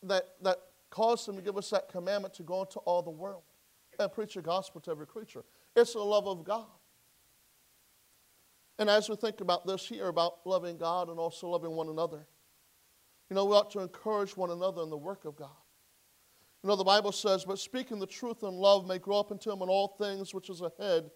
that, 0.04 0.24
that 0.42 0.58
caused 0.89 1.28
him 1.28 1.36
to 1.36 1.42
give 1.42 1.58
us 1.58 1.70
that 1.70 1.89
commandment 1.89 2.34
to 2.36 2.44
go 2.44 2.62
into 2.62 2.80
all 2.80 3.01
the 3.01 3.10
world 3.10 3.44
and 4.00 4.12
preach 4.12 4.36
the 4.36 4.42
gospel 4.42 4.82
to 4.82 4.92
every 4.92 5.06
creature. 5.06 5.44
It's 5.75 5.94
the 5.94 6.00
love 6.00 6.28
of 6.28 6.44
God. 6.44 6.68
And 8.80 8.90
as 8.90 9.10
we 9.10 9.18
think 9.18 9.42
about 9.42 9.68
this 9.68 9.86
here, 9.86 10.08
about 10.08 10.40
loving 10.46 10.78
God 10.78 11.10
and 11.10 11.20
also 11.20 11.50
loving 11.50 11.72
one 11.72 11.90
another, 11.90 12.26
you 13.30 13.36
know, 13.36 13.44
we 13.44 13.54
ought 13.54 13.70
to 13.72 13.82
encourage 13.82 14.36
one 14.38 14.52
another 14.52 14.82
in 14.82 14.90
the 14.90 14.98
work 14.98 15.26
of 15.26 15.36
God. 15.36 15.50
You 16.64 16.70
know, 16.70 16.78
the 16.78 16.86
Bible 16.86 17.12
says, 17.12 17.44
but 17.46 17.60
speaking 17.60 18.00
the 18.00 18.08
truth 18.08 18.42
in 18.44 18.54
love 18.54 18.88
may 18.88 18.98
grow 18.98 19.20
up 19.20 19.32
into 19.32 19.52
him 19.52 19.62
in 19.62 19.70
all 19.70 19.96
things 20.00 20.34
which 20.34 20.50
is 20.50 20.62
ahead, 20.62 21.12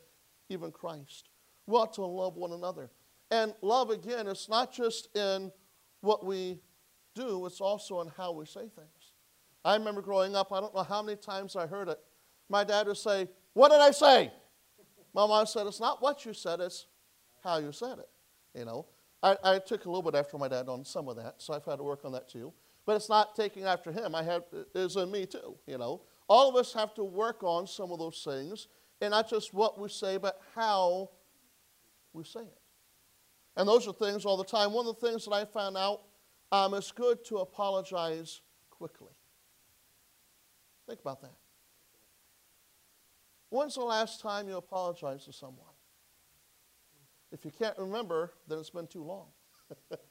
even 0.50 0.72
Christ. 0.72 1.30
We 1.66 1.76
ought 1.76 1.94
to 1.94 2.06
love 2.06 2.36
one 2.36 2.52
another. 2.52 2.92
And 3.32 3.54
love, 3.62 3.90
again, 3.90 4.28
is 4.28 4.48
not 4.50 4.74
just 4.74 5.16
in 5.16 5.52
what 6.02 6.26
we 6.26 6.60
do, 7.16 7.46
it's 7.46 7.62
also 7.62 8.02
in 8.02 8.10
how 8.10 8.34
we 8.34 8.46
say 8.46 8.62
things. 8.62 9.14
I 9.64 9.76
remember 9.76 10.02
growing 10.02 10.36
up, 10.36 10.52
I 10.52 10.60
don't 10.60 10.76
know 10.76 10.84
how 10.84 11.02
many 11.02 11.16
times 11.18 11.56
I 11.56 11.66
heard 11.66 11.88
it. 11.88 12.00
My 12.50 12.66
dad 12.66 12.88
would 12.88 12.98
say, 12.98 13.30
What 13.54 13.72
did 13.72 13.80
I 13.80 13.92
say? 13.92 14.32
My 15.14 15.26
mom 15.26 15.46
said, 15.46 15.66
It's 15.66 15.80
not 15.80 16.02
what 16.02 16.26
you 16.26 16.34
said, 16.34 16.60
it's 16.60 16.88
how 17.44 17.58
you 17.58 17.72
said 17.72 18.00
it. 18.00 18.10
You 18.58 18.66
know, 18.66 18.86
I, 19.22 19.38
I 19.44 19.60
took 19.60 19.86
a 19.86 19.90
little 19.90 20.04
bit 20.04 20.16
after 20.16 20.38
my 20.38 20.48
dad 20.48 20.70
on 20.70 20.86
some 20.86 21.08
of 21.08 21.16
that, 21.18 21.36
so 21.38 21.54
I've 21.54 21.66
had 21.66 21.78
to 21.78 21.84
work 21.84 22.06
on 22.06 22.12
that 22.14 22.30
too. 22.30 22.54
But 22.86 22.96
it's 22.96 23.10
not 23.10 23.36
taking 23.36 23.64
after 23.64 23.92
him. 23.92 24.14
I 24.14 24.24
have 24.24 24.44
is 24.76 24.96
in 24.96 25.10
me 25.10 25.26
too. 25.26 25.56
You 25.66 25.78
know, 25.78 26.02
all 26.28 26.50
of 26.50 26.56
us 26.56 26.74
have 26.74 26.94
to 26.96 27.04
work 27.04 27.44
on 27.44 27.66
some 27.68 27.92
of 27.92 28.00
those 28.00 28.22
things, 28.24 28.68
and 29.02 29.12
not 29.12 29.30
just 29.30 29.54
what 29.54 29.80
we 29.80 29.90
say, 29.90 30.18
but 30.18 30.42
how 30.56 31.10
we 32.12 32.24
say 32.24 32.42
it. 32.42 32.60
And 33.56 33.68
those 33.68 33.88
are 33.88 33.94
things 33.94 34.26
all 34.26 34.38
the 34.38 34.44
time. 34.44 34.74
One 34.74 34.88
of 34.88 35.00
the 35.00 35.08
things 35.08 35.26
that 35.26 35.32
I 35.32 35.46
found 35.46 35.78
out, 35.78 36.02
um, 36.52 36.74
it's 36.74 36.92
good 36.92 37.24
to 37.26 37.38
apologize 37.38 38.42
quickly. 38.70 39.12
Think 40.88 41.00
about 41.00 41.22
that. 41.22 41.34
When's 43.50 43.76
the 43.76 43.82
last 43.82 44.20
time 44.20 44.50
you 44.50 44.58
apologized 44.58 45.26
to 45.26 45.34
someone? 45.34 45.73
If 47.34 47.44
you 47.44 47.52
can't 47.52 47.78
remember, 47.80 48.32
then 48.48 48.60
it's 48.60 48.70
been 48.70 48.86
too 48.86 49.04
long. 49.04 49.26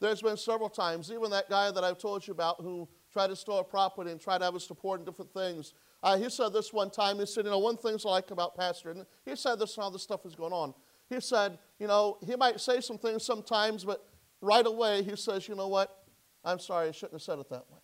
There's 0.00 0.20
been 0.20 0.36
several 0.36 0.68
times, 0.68 1.10
even 1.10 1.30
that 1.30 1.48
guy 1.48 1.70
that 1.70 1.82
I've 1.82 1.98
told 1.98 2.26
you 2.26 2.32
about 2.32 2.60
who 2.60 2.86
tried 3.10 3.28
to 3.28 3.36
steal 3.36 3.58
a 3.58 3.64
property 3.64 4.10
and 4.10 4.20
tried 4.20 4.38
to 4.38 4.44
have 4.44 4.54
us 4.54 4.66
support 4.66 5.00
in 5.00 5.06
different 5.06 5.32
things. 5.32 5.72
Uh, 6.02 6.18
he 6.18 6.28
said 6.28 6.52
this 6.52 6.72
one 6.72 6.90
time. 6.90 7.18
He 7.18 7.26
said, 7.26 7.46
You 7.46 7.50
know, 7.50 7.58
one 7.58 7.78
thing 7.78 7.98
I 8.04 8.08
like 8.08 8.30
about 8.30 8.56
Pastor, 8.56 8.90
and 8.90 9.06
he 9.24 9.34
said 9.34 9.58
this 9.58 9.76
and 9.76 9.84
all 9.84 9.90
this 9.90 10.02
stuff 10.02 10.24
is 10.26 10.34
going 10.34 10.52
on. 10.52 10.74
He 11.08 11.20
said, 11.20 11.58
You 11.78 11.86
know, 11.86 12.18
he 12.24 12.36
might 12.36 12.60
say 12.60 12.80
some 12.80 12.98
things 12.98 13.24
sometimes, 13.24 13.84
but 13.84 14.06
right 14.42 14.66
away 14.66 15.02
he 15.02 15.16
says, 15.16 15.48
You 15.48 15.54
know 15.54 15.68
what? 15.68 16.04
I'm 16.44 16.58
sorry, 16.58 16.88
I 16.88 16.92
shouldn't 16.92 17.14
have 17.14 17.22
said 17.22 17.38
it 17.38 17.48
that 17.50 17.70
way. 17.70 17.78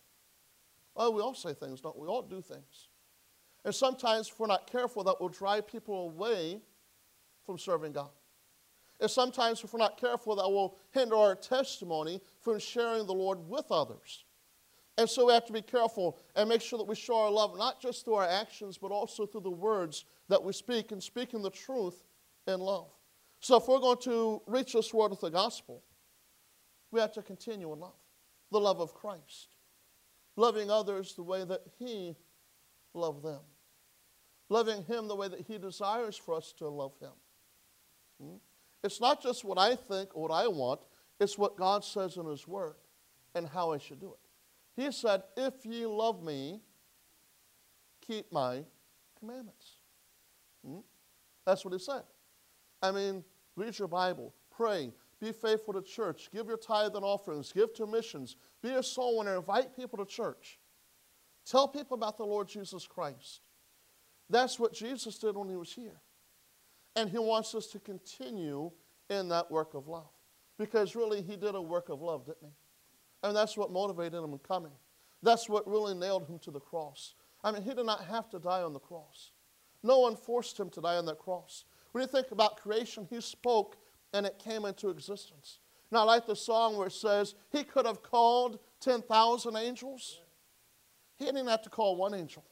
Well, 0.95 1.13
we 1.13 1.21
all 1.21 1.35
say 1.35 1.53
things, 1.53 1.81
don't 1.81 1.95
we? 1.95 2.03
We 2.03 2.07
all 2.07 2.23
do 2.23 2.41
things. 2.41 2.89
And 3.65 3.73
sometimes, 3.73 4.29
if 4.29 4.39
we're 4.39 4.47
not 4.47 4.65
careful, 4.71 5.03
that 5.03 5.19
will 5.19 5.29
drive 5.29 5.67
people 5.67 6.09
away 6.09 6.61
from 7.47 7.57
serving 7.57 7.93
God. 7.93 8.11
And 8.99 9.09
sometimes, 9.09 9.63
if 9.63 9.73
we're 9.73 9.79
not 9.79 9.99
careful, 9.99 10.35
that 10.35 10.47
will 10.47 10.77
hinder 10.91 11.15
our 11.15 11.35
testimony 11.35 12.21
from 12.41 12.59
sharing 12.59 13.07
the 13.07 13.13
Lord 13.13 13.39
with 13.47 13.65
others. 13.71 14.25
And 14.97 15.07
so 15.07 15.27
we 15.27 15.33
have 15.33 15.45
to 15.45 15.53
be 15.53 15.61
careful 15.61 16.17
and 16.35 16.49
make 16.49 16.61
sure 16.61 16.77
that 16.77 16.87
we 16.87 16.95
show 16.95 17.17
our 17.17 17.31
love 17.31 17.57
not 17.57 17.79
just 17.79 18.03
through 18.03 18.15
our 18.15 18.27
actions, 18.27 18.77
but 18.77 18.91
also 18.91 19.25
through 19.25 19.41
the 19.41 19.49
words 19.49 20.05
that 20.27 20.43
we 20.43 20.53
speak 20.53 20.91
and 20.91 21.01
speaking 21.01 21.41
the 21.41 21.51
truth 21.51 22.03
in 22.47 22.59
love. 22.59 22.89
So 23.39 23.57
if 23.57 23.67
we're 23.67 23.79
going 23.79 23.99
to 23.99 24.41
reach 24.47 24.73
this 24.73 24.93
world 24.93 25.11
with 25.11 25.21
the 25.21 25.29
gospel, 25.29 25.83
we 26.91 26.99
have 26.99 27.13
to 27.13 27.21
continue 27.21 27.71
in 27.73 27.79
love 27.79 27.93
the 28.49 28.59
love 28.59 28.79
of 28.79 28.93
Christ, 28.93 29.57
loving 30.37 30.71
others 30.71 31.15
the 31.15 31.23
way 31.23 31.43
that 31.43 31.61
He 31.77 32.15
loved 32.93 33.23
them, 33.23 33.41
loving 34.49 34.83
Him 34.83 35.09
the 35.09 35.15
way 35.15 35.27
that 35.27 35.41
He 35.41 35.57
desires 35.57 36.15
for 36.15 36.33
us 36.33 36.53
to 36.57 36.67
love 36.67 36.93
Him. 37.01 37.11
Hmm? 38.21 38.37
It's 38.83 39.01
not 39.01 39.21
just 39.21 39.43
what 39.43 39.57
I 39.57 39.75
think 39.75 40.15
or 40.15 40.27
what 40.27 40.31
I 40.31 40.47
want, 40.47 40.81
it's 41.19 41.37
what 41.37 41.57
God 41.57 41.83
says 41.83 42.17
in 42.17 42.25
His 42.25 42.47
Word 42.47 42.75
and 43.35 43.47
how 43.47 43.71
I 43.71 43.77
should 43.77 43.99
do 43.99 44.13
it. 44.13 44.81
He 44.81 44.91
said, 44.91 45.23
If 45.35 45.65
ye 45.65 45.85
love 45.85 46.23
me, 46.23 46.61
keep 48.05 48.31
my 48.31 48.63
commandments. 49.19 49.77
Hmm? 50.65 50.79
That's 51.45 51.65
what 51.65 51.73
he 51.73 51.79
said. 51.79 52.03
I 52.81 52.91
mean, 52.91 53.23
read 53.55 53.77
your 53.77 53.87
Bible, 53.87 54.33
pray, 54.51 54.93
be 55.19 55.31
faithful 55.31 55.73
to 55.73 55.81
church, 55.81 56.29
give 56.31 56.47
your 56.47 56.57
tithe 56.57 56.95
and 56.95 57.03
offerings, 57.03 57.51
give 57.51 57.73
to 57.75 57.87
missions, 57.87 58.35
be 58.61 58.69
a 58.69 58.83
soul 58.83 59.17
winner, 59.17 59.37
invite 59.37 59.75
people 59.75 59.97
to 59.97 60.05
church. 60.05 60.59
Tell 61.45 61.67
people 61.67 61.95
about 61.95 62.17
the 62.17 62.25
Lord 62.25 62.47
Jesus 62.47 62.85
Christ. 62.85 63.41
That's 64.29 64.59
what 64.59 64.73
Jesus 64.73 65.17
did 65.17 65.35
when 65.35 65.49
he 65.49 65.55
was 65.55 65.71
here. 65.71 66.01
And 66.97 67.09
he 67.09 67.19
wants 67.19 67.55
us 67.55 67.67
to 67.67 67.79
continue 67.79 68.71
in 69.09 69.29
that 69.29 69.49
work 69.49 69.75
of 69.75 69.87
love. 69.87 70.09
Because 70.57 70.95
really, 70.95 71.21
he 71.21 71.37
did 71.37 71.55
a 71.55 71.61
work 71.61 71.89
of 71.89 72.01
love, 72.01 72.25
didn't 72.25 72.41
he? 72.41 72.55
And 73.23 73.35
that's 73.35 73.55
what 73.55 73.71
motivated 73.71 74.21
him 74.21 74.33
in 74.33 74.39
coming. 74.39 74.71
That's 75.21 75.47
what 75.47 75.67
really 75.67 75.93
nailed 75.93 76.27
him 76.27 76.39
to 76.39 76.51
the 76.51 76.59
cross. 76.59 77.13
I 77.43 77.51
mean, 77.51 77.61
he 77.61 77.73
did 77.73 77.85
not 77.85 78.03
have 78.05 78.29
to 78.31 78.39
die 78.39 78.63
on 78.63 78.73
the 78.73 78.79
cross. 78.79 79.31
No 79.83 79.99
one 79.99 80.15
forced 80.15 80.59
him 80.59 80.69
to 80.71 80.81
die 80.81 80.95
on 80.95 81.05
that 81.05 81.19
cross. 81.19 81.65
When 81.91 82.01
you 82.01 82.07
think 82.07 82.31
about 82.31 82.57
creation, 82.57 83.07
he 83.09 83.21
spoke 83.21 83.77
and 84.13 84.25
it 84.25 84.39
came 84.39 84.65
into 84.65 84.89
existence. 84.89 85.59
Now, 85.91 86.05
like 86.05 86.25
the 86.25 86.35
song 86.35 86.77
where 86.77 86.87
it 86.87 86.93
says, 86.93 87.35
he 87.51 87.63
could 87.63 87.85
have 87.85 88.01
called 88.01 88.59
10,000 88.81 89.55
angels. 89.55 90.19
He 91.17 91.25
didn't 91.25 91.47
have 91.47 91.61
to 91.61 91.69
call 91.69 91.95
one 91.95 92.13
angel. 92.13 92.43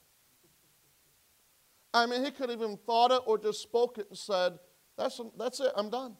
I 1.95 2.05
mean, 2.08 2.25
he 2.25 2.31
could 2.31 2.49
have 2.49 2.62
even 2.62 2.75
thought 2.75 3.12
it 3.12 3.21
or 3.25 3.38
just 3.38 3.62
spoke 3.62 3.97
it 3.97 4.08
and 4.10 4.17
said, 4.17 4.60
that's, 4.97 5.21
that's 5.39 5.62
it, 5.62 5.71
I'm 5.77 5.89
done. 5.89 6.17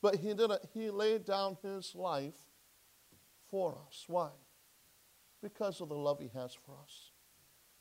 But 0.00 0.16
he 0.16 0.28
didn't. 0.28 0.62
He 0.72 0.88
laid 0.88 1.26
down 1.26 1.58
his 1.62 1.94
life 1.94 2.38
for 3.50 3.78
us. 3.86 4.04
Why? 4.06 4.30
Because 5.42 5.82
of 5.82 5.90
the 5.90 5.94
love 5.94 6.20
he 6.20 6.30
has 6.32 6.54
for 6.54 6.74
us. 6.82 7.10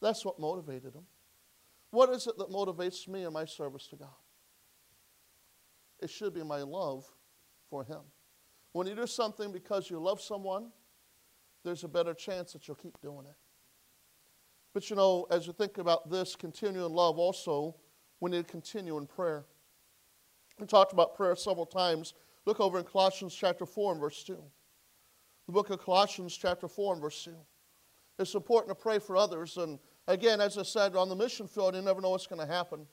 That's 0.01 0.25
what 0.25 0.37
motivated 0.37 0.93
him. 0.93 1.05
What 1.91 2.09
is 2.09 2.27
it 2.27 2.37
that 2.37 2.49
motivates 2.49 3.07
me 3.07 3.23
in 3.23 3.31
my 3.31 3.45
service 3.45 3.87
to 3.87 3.95
God? 3.95 4.09
It 6.01 6.09
should 6.09 6.33
be 6.33 6.43
my 6.43 6.61
love 6.61 7.05
for 7.69 7.85
him. 7.85 8.01
when 8.73 8.85
you 8.85 8.95
do 8.95 9.07
something 9.07 9.53
because 9.53 9.89
you 9.89 9.97
love 9.97 10.19
someone, 10.19 10.71
there's 11.63 11.85
a 11.85 11.87
better 11.87 12.13
chance 12.13 12.51
that 12.51 12.67
you'll 12.67 12.75
keep 12.75 12.99
doing 13.01 13.25
it. 13.27 13.35
But 14.73 14.89
you 14.89 14.95
know, 14.95 15.27
as 15.29 15.47
you 15.47 15.53
think 15.53 15.77
about 15.77 16.09
this, 16.09 16.35
continue 16.35 16.85
in 16.85 16.91
love 16.91 17.17
also, 17.17 17.75
we 18.19 18.31
need 18.31 18.45
to 18.45 18.51
continue 18.51 18.97
in 18.97 19.05
prayer. 19.05 19.45
We 20.59 20.67
talked 20.67 20.93
about 20.93 21.15
prayer 21.15 21.35
several 21.35 21.65
times. 21.65 22.13
Look 22.45 22.59
over 22.59 22.79
in 22.79 22.85
Colossians 22.85 23.35
chapter 23.35 23.65
4 23.65 23.93
and 23.93 24.01
verse 24.01 24.23
2. 24.23 24.37
The 25.47 25.51
book 25.51 25.69
of 25.69 25.83
Colossians 25.83 26.37
chapter 26.37 26.67
4 26.67 26.93
and 26.93 27.01
verse 27.01 27.23
2. 27.23 27.35
It's 28.19 28.35
important 28.35 28.77
to 28.77 28.81
pray 28.81 28.99
for 28.99 29.17
others. 29.17 29.57
And 29.57 29.79
again, 30.07 30.39
as 30.39 30.57
I 30.57 30.63
said, 30.63 30.95
on 30.95 31.09
the 31.09 31.15
mission 31.15 31.47
field, 31.47 31.75
you 31.75 31.81
never 31.81 31.99
know 31.99 32.11
what's 32.11 32.27
going 32.27 32.45
to 32.45 32.51
happen. 32.51 32.85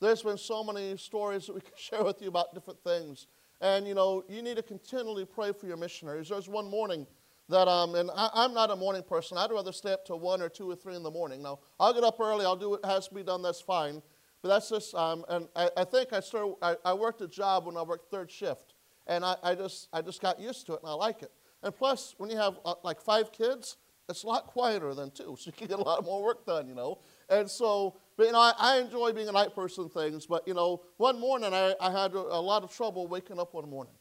There's 0.00 0.22
been 0.22 0.38
so 0.38 0.64
many 0.64 0.96
stories 0.96 1.46
that 1.46 1.54
we 1.54 1.60
can 1.60 1.72
share 1.76 2.04
with 2.04 2.22
you 2.22 2.28
about 2.28 2.54
different 2.54 2.82
things. 2.82 3.26
And 3.60 3.86
you 3.86 3.94
know, 3.94 4.24
you 4.28 4.42
need 4.42 4.56
to 4.56 4.62
continually 4.62 5.24
pray 5.26 5.52
for 5.52 5.66
your 5.66 5.76
missionaries. 5.76 6.28
There's 6.28 6.48
one 6.48 6.70
morning 6.70 7.06
that, 7.50 7.68
um, 7.68 7.94
and 7.96 8.10
I, 8.14 8.44
am 8.44 8.54
not 8.54 8.70
a 8.70 8.76
morning 8.76 9.02
person. 9.02 9.36
I'd 9.36 9.50
rather 9.50 9.72
stay 9.72 9.92
up 9.92 10.06
till 10.06 10.18
one 10.18 10.40
or 10.40 10.48
two 10.48 10.70
or 10.70 10.76
three 10.76 10.94
in 10.94 11.02
the 11.02 11.10
morning. 11.10 11.42
Now, 11.42 11.58
I'll 11.78 11.92
get 11.92 12.04
up 12.04 12.18
early. 12.20 12.44
I'll 12.44 12.56
do 12.56 12.70
what 12.70 12.84
has 12.84 13.08
to 13.08 13.14
be 13.14 13.22
done. 13.22 13.42
That's 13.42 13.60
fine. 13.60 14.02
But 14.42 14.48
that's 14.48 14.70
just, 14.70 14.94
um, 14.94 15.24
and 15.28 15.48
I, 15.54 15.68
I, 15.76 15.84
think 15.84 16.12
I 16.12 16.20
started, 16.20 16.54
I, 16.62 16.76
I, 16.84 16.94
worked 16.94 17.20
a 17.20 17.28
job 17.28 17.66
when 17.66 17.76
I 17.76 17.82
worked 17.82 18.10
third 18.10 18.30
shift. 18.30 18.74
And 19.06 19.24
I, 19.24 19.36
I, 19.42 19.54
just, 19.54 19.88
I 19.92 20.00
just 20.00 20.22
got 20.22 20.40
used 20.40 20.66
to 20.66 20.74
it 20.74 20.80
and 20.82 20.90
I 20.90 20.94
like 20.94 21.22
it. 21.22 21.32
And 21.62 21.76
plus, 21.76 22.14
when 22.18 22.30
you 22.30 22.36
have 22.36 22.58
uh, 22.64 22.74
like 22.82 23.00
five 23.00 23.32
kids, 23.32 23.76
it's 24.08 24.22
a 24.22 24.26
lot 24.26 24.46
quieter 24.46 24.94
than 24.94 25.10
two, 25.10 25.36
so 25.38 25.46
you 25.46 25.52
can 25.52 25.66
get 25.66 25.78
a 25.78 25.82
lot 25.82 26.04
more 26.04 26.22
work 26.22 26.46
done, 26.46 26.68
you 26.68 26.74
know. 26.74 26.98
And 27.28 27.50
so, 27.50 27.96
but 28.16 28.26
you 28.26 28.32
know, 28.32 28.40
I, 28.40 28.52
I 28.58 28.78
enjoy 28.78 29.12
being 29.12 29.28
a 29.28 29.32
night 29.32 29.54
person 29.54 29.88
things, 29.88 30.26
but 30.26 30.46
you 30.46 30.54
know, 30.54 30.82
one 30.96 31.18
morning 31.18 31.52
I, 31.52 31.74
I 31.80 31.90
had 31.90 32.14
a, 32.14 32.18
a 32.18 32.40
lot 32.40 32.62
of 32.62 32.74
trouble 32.74 33.06
waking 33.08 33.38
up 33.38 33.54
one 33.54 33.68
morning. 33.68 33.94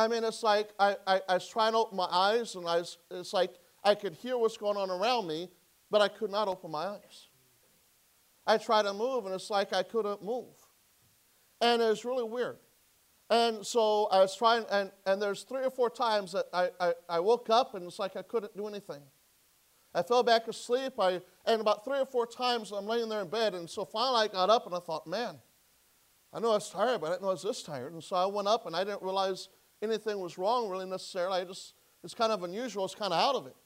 I 0.00 0.08
mean, 0.08 0.24
it's 0.24 0.42
like 0.42 0.70
I, 0.78 0.96
I, 1.06 1.20
I 1.28 1.34
was 1.34 1.46
trying 1.46 1.72
to 1.72 1.78
open 1.78 1.98
my 1.98 2.08
eyes, 2.10 2.54
and 2.54 2.66
I 2.66 2.78
was, 2.78 2.96
it's 3.10 3.34
like 3.34 3.50
I 3.84 3.94
could 3.94 4.14
hear 4.14 4.38
what's 4.38 4.56
going 4.56 4.78
on 4.78 4.88
around 4.88 5.26
me, 5.26 5.50
but 5.90 6.00
I 6.00 6.08
could 6.08 6.30
not 6.30 6.48
open 6.48 6.70
my 6.70 6.86
eyes. 6.86 7.28
I 8.46 8.56
tried 8.56 8.84
to 8.84 8.94
move, 8.94 9.26
and 9.26 9.34
it's 9.34 9.50
like 9.50 9.74
I 9.74 9.82
couldn't 9.82 10.24
move. 10.24 10.54
And 11.60 11.82
it 11.82 11.84
was 11.84 12.06
really 12.06 12.24
weird. 12.24 12.56
And 13.28 13.64
so 13.64 14.06
I 14.06 14.20
was 14.20 14.34
trying, 14.34 14.64
and, 14.70 14.90
and 15.04 15.20
there's 15.20 15.42
three 15.42 15.64
or 15.64 15.70
four 15.70 15.90
times 15.90 16.32
that 16.32 16.46
I, 16.50 16.70
I, 16.80 16.94
I 17.08 17.20
woke 17.20 17.50
up 17.50 17.74
and 17.74 17.84
it's 17.84 17.98
like 17.98 18.16
I 18.16 18.22
couldn't 18.22 18.56
do 18.56 18.66
anything. 18.66 19.02
I 19.94 20.02
fell 20.02 20.22
back 20.22 20.48
asleep, 20.48 20.94
I, 20.98 21.20
and 21.44 21.60
about 21.60 21.84
three 21.84 21.98
or 21.98 22.06
four 22.06 22.26
times 22.26 22.72
I'm 22.72 22.86
laying 22.86 23.10
there 23.10 23.20
in 23.20 23.28
bed, 23.28 23.54
and 23.54 23.68
so 23.68 23.84
finally 23.84 24.24
I 24.24 24.32
got 24.32 24.48
up 24.48 24.64
and 24.66 24.74
I 24.74 24.80
thought, 24.80 25.06
man, 25.06 25.36
I 26.32 26.40
know 26.40 26.52
I 26.52 26.54
was 26.54 26.70
tired, 26.70 27.02
but 27.02 27.08
I 27.08 27.10
didn't 27.10 27.22
know 27.22 27.28
I 27.28 27.32
was 27.32 27.42
this 27.42 27.62
tired. 27.62 27.92
And 27.92 28.02
so 28.02 28.16
I 28.16 28.24
went 28.24 28.48
up 28.48 28.66
and 28.66 28.74
I 28.74 28.82
didn't 28.82 29.02
realize 29.02 29.48
anything 29.82 30.18
was 30.18 30.38
wrong 30.38 30.68
really 30.68 30.86
necessarily. 30.86 31.40
I 31.40 31.44
just, 31.44 31.74
it's 32.04 32.14
kind 32.14 32.32
of 32.32 32.42
unusual, 32.42 32.84
it's 32.84 32.94
kind 32.94 33.12
of 33.12 33.20
out 33.20 33.34
of 33.34 33.46
it. 33.46 33.56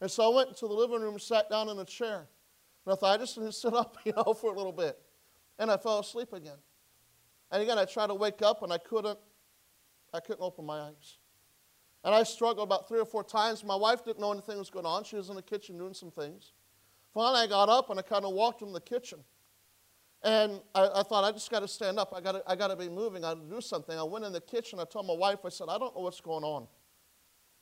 And 0.00 0.10
so 0.10 0.30
I 0.30 0.34
went 0.34 0.48
into 0.50 0.66
the 0.66 0.74
living 0.74 1.00
room 1.00 1.18
sat 1.18 1.48
down 1.48 1.68
in 1.68 1.78
a 1.78 1.84
chair. 1.84 2.26
And 2.84 2.92
I 2.92 2.96
thought, 2.96 3.14
I 3.14 3.16
just 3.16 3.36
need 3.38 3.46
to 3.46 3.52
sit 3.52 3.74
up, 3.74 3.96
you 4.04 4.12
know, 4.16 4.34
for 4.34 4.52
a 4.52 4.56
little 4.56 4.72
bit. 4.72 4.98
And 5.58 5.70
I 5.70 5.76
fell 5.76 5.98
asleep 5.98 6.32
again. 6.32 6.58
And 7.50 7.62
again, 7.62 7.78
I 7.78 7.84
tried 7.84 8.08
to 8.08 8.14
wake 8.14 8.42
up 8.42 8.62
and 8.62 8.72
I 8.72 8.78
couldn't, 8.78 9.18
I 10.12 10.20
couldn't 10.20 10.42
open 10.42 10.66
my 10.66 10.80
eyes. 10.80 11.18
And 12.04 12.14
I 12.14 12.22
struggled 12.22 12.68
about 12.68 12.88
three 12.88 13.00
or 13.00 13.04
four 13.04 13.24
times. 13.24 13.64
My 13.64 13.74
wife 13.74 14.04
didn't 14.04 14.20
know 14.20 14.32
anything 14.32 14.58
was 14.58 14.70
going 14.70 14.86
on. 14.86 15.04
She 15.04 15.16
was 15.16 15.28
in 15.28 15.36
the 15.36 15.42
kitchen 15.42 15.78
doing 15.78 15.94
some 15.94 16.10
things. 16.10 16.52
Finally, 17.12 17.40
I 17.40 17.46
got 17.46 17.68
up 17.68 17.90
and 17.90 17.98
I 17.98 18.02
kind 18.02 18.24
of 18.24 18.32
walked 18.32 18.62
in 18.62 18.72
the 18.72 18.80
kitchen. 18.80 19.18
And 20.26 20.60
I, 20.74 20.88
I 20.96 21.02
thought, 21.04 21.22
I 21.22 21.30
just 21.30 21.48
got 21.52 21.60
to 21.60 21.68
stand 21.68 22.00
up. 22.00 22.12
I 22.14 22.20
got 22.20 22.42
I 22.46 22.56
to 22.56 22.76
be 22.76 22.88
moving. 22.88 23.24
I 23.24 23.32
got 23.34 23.48
to 23.48 23.54
do 23.54 23.60
something. 23.60 23.96
I 23.96 24.02
went 24.02 24.24
in 24.24 24.32
the 24.32 24.40
kitchen. 24.40 24.80
I 24.80 24.84
told 24.84 25.06
my 25.06 25.14
wife, 25.14 25.38
I 25.44 25.50
said, 25.50 25.68
I 25.70 25.78
don't 25.78 25.94
know 25.94 26.02
what's 26.02 26.20
going 26.20 26.42
on. 26.42 26.66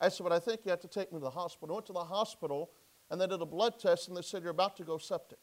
I 0.01 0.09
said, 0.09 0.23
but 0.23 0.33
I 0.33 0.39
think 0.39 0.61
you 0.65 0.71
have 0.71 0.79
to 0.81 0.87
take 0.87 1.13
me 1.13 1.19
to 1.19 1.23
the 1.23 1.29
hospital. 1.29 1.75
I 1.75 1.77
went 1.77 1.85
to 1.85 1.93
the 1.93 2.03
hospital 2.03 2.71
and 3.11 3.21
they 3.21 3.27
did 3.27 3.39
a 3.39 3.45
blood 3.45 3.79
test 3.79 4.07
and 4.07 4.17
they 4.17 4.23
said, 4.23 4.41
You're 4.41 4.51
about 4.51 4.75
to 4.77 4.83
go 4.83 4.97
septic. 4.97 5.37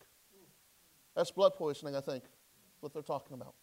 That's 1.14 1.30
blood 1.30 1.54
poisoning, 1.54 1.94
I 1.94 2.00
think, 2.00 2.24
what 2.80 2.92
they're 2.92 3.02
talking 3.02 3.34
about. 3.34 3.54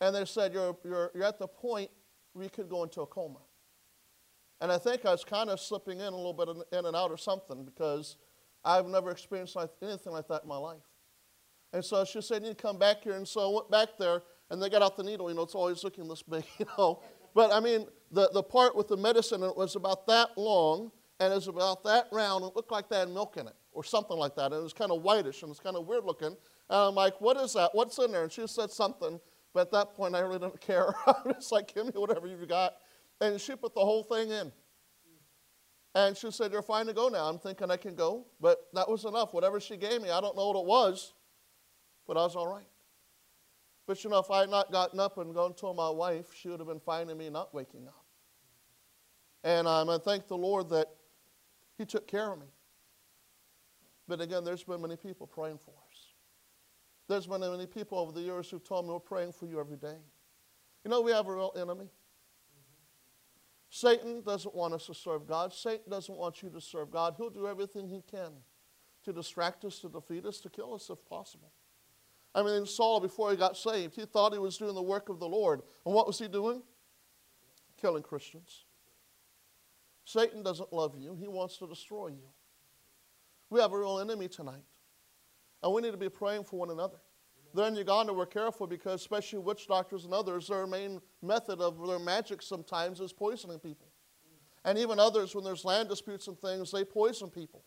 And 0.00 0.14
they 0.14 0.24
said, 0.24 0.54
you're, 0.54 0.76
you're, 0.84 1.10
you're 1.14 1.24
at 1.24 1.38
the 1.38 1.48
point 1.48 1.90
where 2.32 2.44
you 2.44 2.50
could 2.50 2.68
go 2.68 2.82
into 2.84 3.00
a 3.00 3.06
coma. 3.06 3.40
And 4.60 4.70
I 4.70 4.78
think 4.78 5.04
I 5.04 5.10
was 5.10 5.24
kind 5.24 5.50
of 5.50 5.58
slipping 5.58 5.98
in 5.98 6.12
a 6.12 6.16
little 6.16 6.32
bit 6.32 6.48
in 6.78 6.84
and 6.84 6.94
out 6.94 7.10
or 7.10 7.16
something 7.16 7.64
because 7.64 8.16
I've 8.64 8.86
never 8.86 9.10
experienced 9.10 9.56
like, 9.56 9.70
anything 9.82 10.12
like 10.12 10.28
that 10.28 10.42
in 10.42 10.48
my 10.48 10.58
life. 10.58 10.82
And 11.72 11.84
so 11.84 12.04
she 12.04 12.20
said, 12.20 12.42
You 12.42 12.48
need 12.48 12.58
to 12.58 12.62
come 12.62 12.78
back 12.78 13.04
here. 13.04 13.14
And 13.14 13.26
so 13.26 13.50
I 13.50 13.54
went 13.54 13.70
back 13.70 13.88
there 13.98 14.22
and 14.50 14.62
they 14.62 14.68
got 14.68 14.82
out 14.82 14.96
the 14.96 15.04
needle. 15.04 15.28
You 15.28 15.36
know, 15.36 15.42
it's 15.42 15.54
always 15.54 15.84
looking 15.84 16.08
this 16.08 16.22
big, 16.22 16.44
you 16.58 16.66
know. 16.76 17.02
But 17.34 17.52
I 17.52 17.60
mean, 17.60 17.86
the, 18.10 18.30
the 18.32 18.42
part 18.42 18.74
with 18.74 18.88
the 18.88 18.96
medicine, 18.96 19.42
it 19.42 19.56
was 19.56 19.76
about 19.76 20.06
that 20.08 20.36
long 20.36 20.90
and 21.20 21.32
it 21.32 21.36
was 21.36 21.48
about 21.48 21.84
that 21.84 22.06
round. 22.10 22.44
It 22.44 22.56
looked 22.56 22.72
like 22.72 22.88
they 22.88 22.98
had 22.98 23.08
milk 23.08 23.36
in 23.36 23.46
it 23.46 23.54
or 23.72 23.84
something 23.84 24.16
like 24.16 24.34
that. 24.34 24.46
And 24.46 24.54
it 24.54 24.62
was 24.62 24.72
kind 24.72 24.90
of 24.90 25.02
whitish 25.02 25.42
and 25.42 25.50
it's 25.50 25.60
kind 25.60 25.76
of 25.76 25.86
weird 25.86 26.04
looking. 26.04 26.28
And 26.28 26.36
I'm 26.68 26.94
like, 26.94 27.20
What 27.20 27.36
is 27.36 27.52
that? 27.54 27.70
What's 27.72 27.98
in 27.98 28.10
there? 28.12 28.24
And 28.24 28.32
she 28.32 28.46
said 28.46 28.70
something. 28.70 29.20
But 29.52 29.62
at 29.62 29.72
that 29.72 29.94
point, 29.94 30.14
I 30.14 30.20
really 30.20 30.38
don't 30.38 30.60
care. 30.66 30.92
I'm 31.06 31.34
just 31.34 31.52
like, 31.52 31.74
give 31.74 31.86
me 31.86 31.92
whatever 31.94 32.26
you've 32.26 32.48
got. 32.48 32.74
And 33.20 33.40
she 33.40 33.54
put 33.54 33.74
the 33.74 33.80
whole 33.80 34.02
thing 34.02 34.30
in. 34.30 34.52
And 35.94 36.16
she 36.16 36.30
said, 36.30 36.52
You're 36.52 36.62
fine 36.62 36.86
to 36.86 36.92
go 36.92 37.08
now. 37.08 37.28
I'm 37.28 37.38
thinking 37.38 37.70
I 37.70 37.76
can 37.76 37.94
go. 37.94 38.26
But 38.40 38.66
that 38.74 38.88
was 38.88 39.04
enough. 39.04 39.34
Whatever 39.34 39.60
she 39.60 39.76
gave 39.76 40.00
me, 40.02 40.10
I 40.10 40.20
don't 40.20 40.36
know 40.36 40.48
what 40.48 40.60
it 40.60 40.66
was, 40.66 41.14
but 42.10 42.16
I 42.16 42.24
was 42.24 42.34
all 42.34 42.48
right. 42.48 42.66
But 43.86 44.02
you 44.02 44.10
know, 44.10 44.18
if 44.18 44.32
I 44.32 44.40
had 44.40 44.50
not 44.50 44.72
gotten 44.72 44.98
up 44.98 45.16
and 45.18 45.32
gone 45.32 45.54
told 45.54 45.76
my 45.76 45.90
wife, 45.90 46.34
she 46.34 46.48
would 46.48 46.58
have 46.58 46.66
been 46.66 46.80
finding 46.80 47.16
me 47.16 47.30
not 47.30 47.54
waking 47.54 47.86
up. 47.86 48.04
And 49.44 49.68
um, 49.68 49.88
I 49.88 49.96
thank 49.96 50.26
the 50.26 50.36
Lord 50.36 50.70
that 50.70 50.88
He 51.78 51.86
took 51.86 52.08
care 52.08 52.32
of 52.32 52.40
me. 52.40 52.48
But 54.08 54.20
again, 54.20 54.42
there's 54.42 54.64
been 54.64 54.82
many 54.82 54.96
people 54.96 55.28
praying 55.28 55.58
for 55.64 55.70
us. 55.70 56.14
There's 57.06 57.28
been 57.28 57.42
many 57.42 57.68
people 57.68 57.96
over 57.96 58.10
the 58.10 58.22
years 58.22 58.50
who've 58.50 58.64
told 58.64 58.86
me 58.86 58.90
we're 58.90 58.98
praying 58.98 59.30
for 59.30 59.46
you 59.46 59.60
every 59.60 59.76
day. 59.76 59.98
You 60.84 60.90
know, 60.90 61.02
we 61.02 61.12
have 61.12 61.28
a 61.28 61.32
real 61.32 61.52
enemy. 61.56 61.90
Satan 63.68 64.22
doesn't 64.26 64.52
want 64.52 64.74
us 64.74 64.86
to 64.86 64.94
serve 64.94 65.28
God. 65.28 65.54
Satan 65.54 65.88
doesn't 65.88 66.18
want 66.18 66.42
you 66.42 66.50
to 66.50 66.60
serve 66.60 66.90
God. 66.90 67.14
He'll 67.16 67.30
do 67.30 67.46
everything 67.46 67.88
he 67.88 68.02
can 68.10 68.32
to 69.04 69.12
distract 69.12 69.64
us, 69.64 69.78
to 69.78 69.88
defeat 69.88 70.26
us, 70.26 70.40
to 70.40 70.50
kill 70.50 70.74
us 70.74 70.90
if 70.90 71.04
possible. 71.08 71.52
I 72.34 72.42
mean, 72.42 72.64
Saul, 72.64 73.00
before 73.00 73.30
he 73.30 73.36
got 73.36 73.56
saved, 73.56 73.96
he 73.96 74.04
thought 74.04 74.32
he 74.32 74.38
was 74.38 74.56
doing 74.56 74.74
the 74.74 74.82
work 74.82 75.08
of 75.08 75.18
the 75.18 75.28
Lord. 75.28 75.62
And 75.84 75.94
what 75.94 76.06
was 76.06 76.18
he 76.18 76.28
doing? 76.28 76.62
Killing 77.80 78.02
Christians. 78.02 78.64
Satan 80.04 80.42
doesn't 80.42 80.72
love 80.72 80.96
you, 80.98 81.14
he 81.14 81.28
wants 81.28 81.56
to 81.58 81.66
destroy 81.66 82.08
you. 82.08 82.28
We 83.48 83.60
have 83.60 83.72
a 83.72 83.78
real 83.78 83.98
enemy 83.98 84.28
tonight. 84.28 84.62
And 85.62 85.72
we 85.74 85.82
need 85.82 85.90
to 85.90 85.98
be 85.98 86.08
praying 86.08 86.44
for 86.44 86.58
one 86.58 86.70
another. 86.70 86.98
There 87.52 87.66
in 87.66 87.74
Uganda, 87.74 88.12
we're 88.12 88.26
careful 88.26 88.66
because, 88.66 89.00
especially 89.00 89.40
witch 89.40 89.66
doctors 89.66 90.04
and 90.04 90.14
others, 90.14 90.46
their 90.46 90.66
main 90.66 91.00
method 91.20 91.60
of 91.60 91.84
their 91.86 91.98
magic 91.98 92.42
sometimes 92.42 93.00
is 93.00 93.12
poisoning 93.12 93.58
people. 93.58 93.88
And 94.64 94.78
even 94.78 95.00
others, 95.00 95.34
when 95.34 95.42
there's 95.42 95.64
land 95.64 95.88
disputes 95.88 96.28
and 96.28 96.38
things, 96.38 96.70
they 96.70 96.84
poison 96.84 97.28
people. 97.28 97.64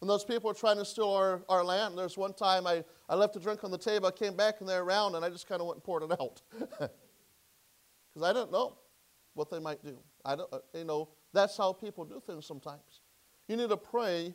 When 0.00 0.08
those 0.08 0.24
people 0.24 0.50
are 0.50 0.54
trying 0.54 0.76
to 0.76 0.84
steal 0.84 1.10
our, 1.10 1.42
our 1.48 1.64
land, 1.64 1.98
there's 1.98 2.16
one 2.16 2.32
time 2.32 2.66
I, 2.66 2.84
I 3.08 3.16
left 3.16 3.34
a 3.36 3.40
drink 3.40 3.64
on 3.64 3.70
the 3.70 3.78
table, 3.78 4.06
I 4.06 4.12
came 4.12 4.36
back 4.36 4.60
and 4.60 4.68
they're 4.68 4.82
around, 4.82 5.16
and 5.16 5.24
I 5.24 5.30
just 5.30 5.48
kind 5.48 5.60
of 5.60 5.66
went 5.66 5.78
and 5.78 5.84
poured 5.84 6.04
it 6.04 6.12
out. 6.12 6.42
Because 8.18 8.30
I 8.30 8.32
didn't 8.32 8.52
know 8.52 8.76
what 9.34 9.50
they 9.50 9.58
might 9.58 9.82
do. 9.82 9.98
I 10.24 10.34
don't, 10.34 10.52
uh, 10.52 10.58
you 10.74 10.84
know, 10.84 11.10
that's 11.32 11.56
how 11.56 11.72
people 11.72 12.04
do 12.04 12.20
things 12.26 12.46
sometimes. 12.46 13.02
You 13.46 13.56
need 13.56 13.68
to 13.68 13.76
pray 13.76 14.34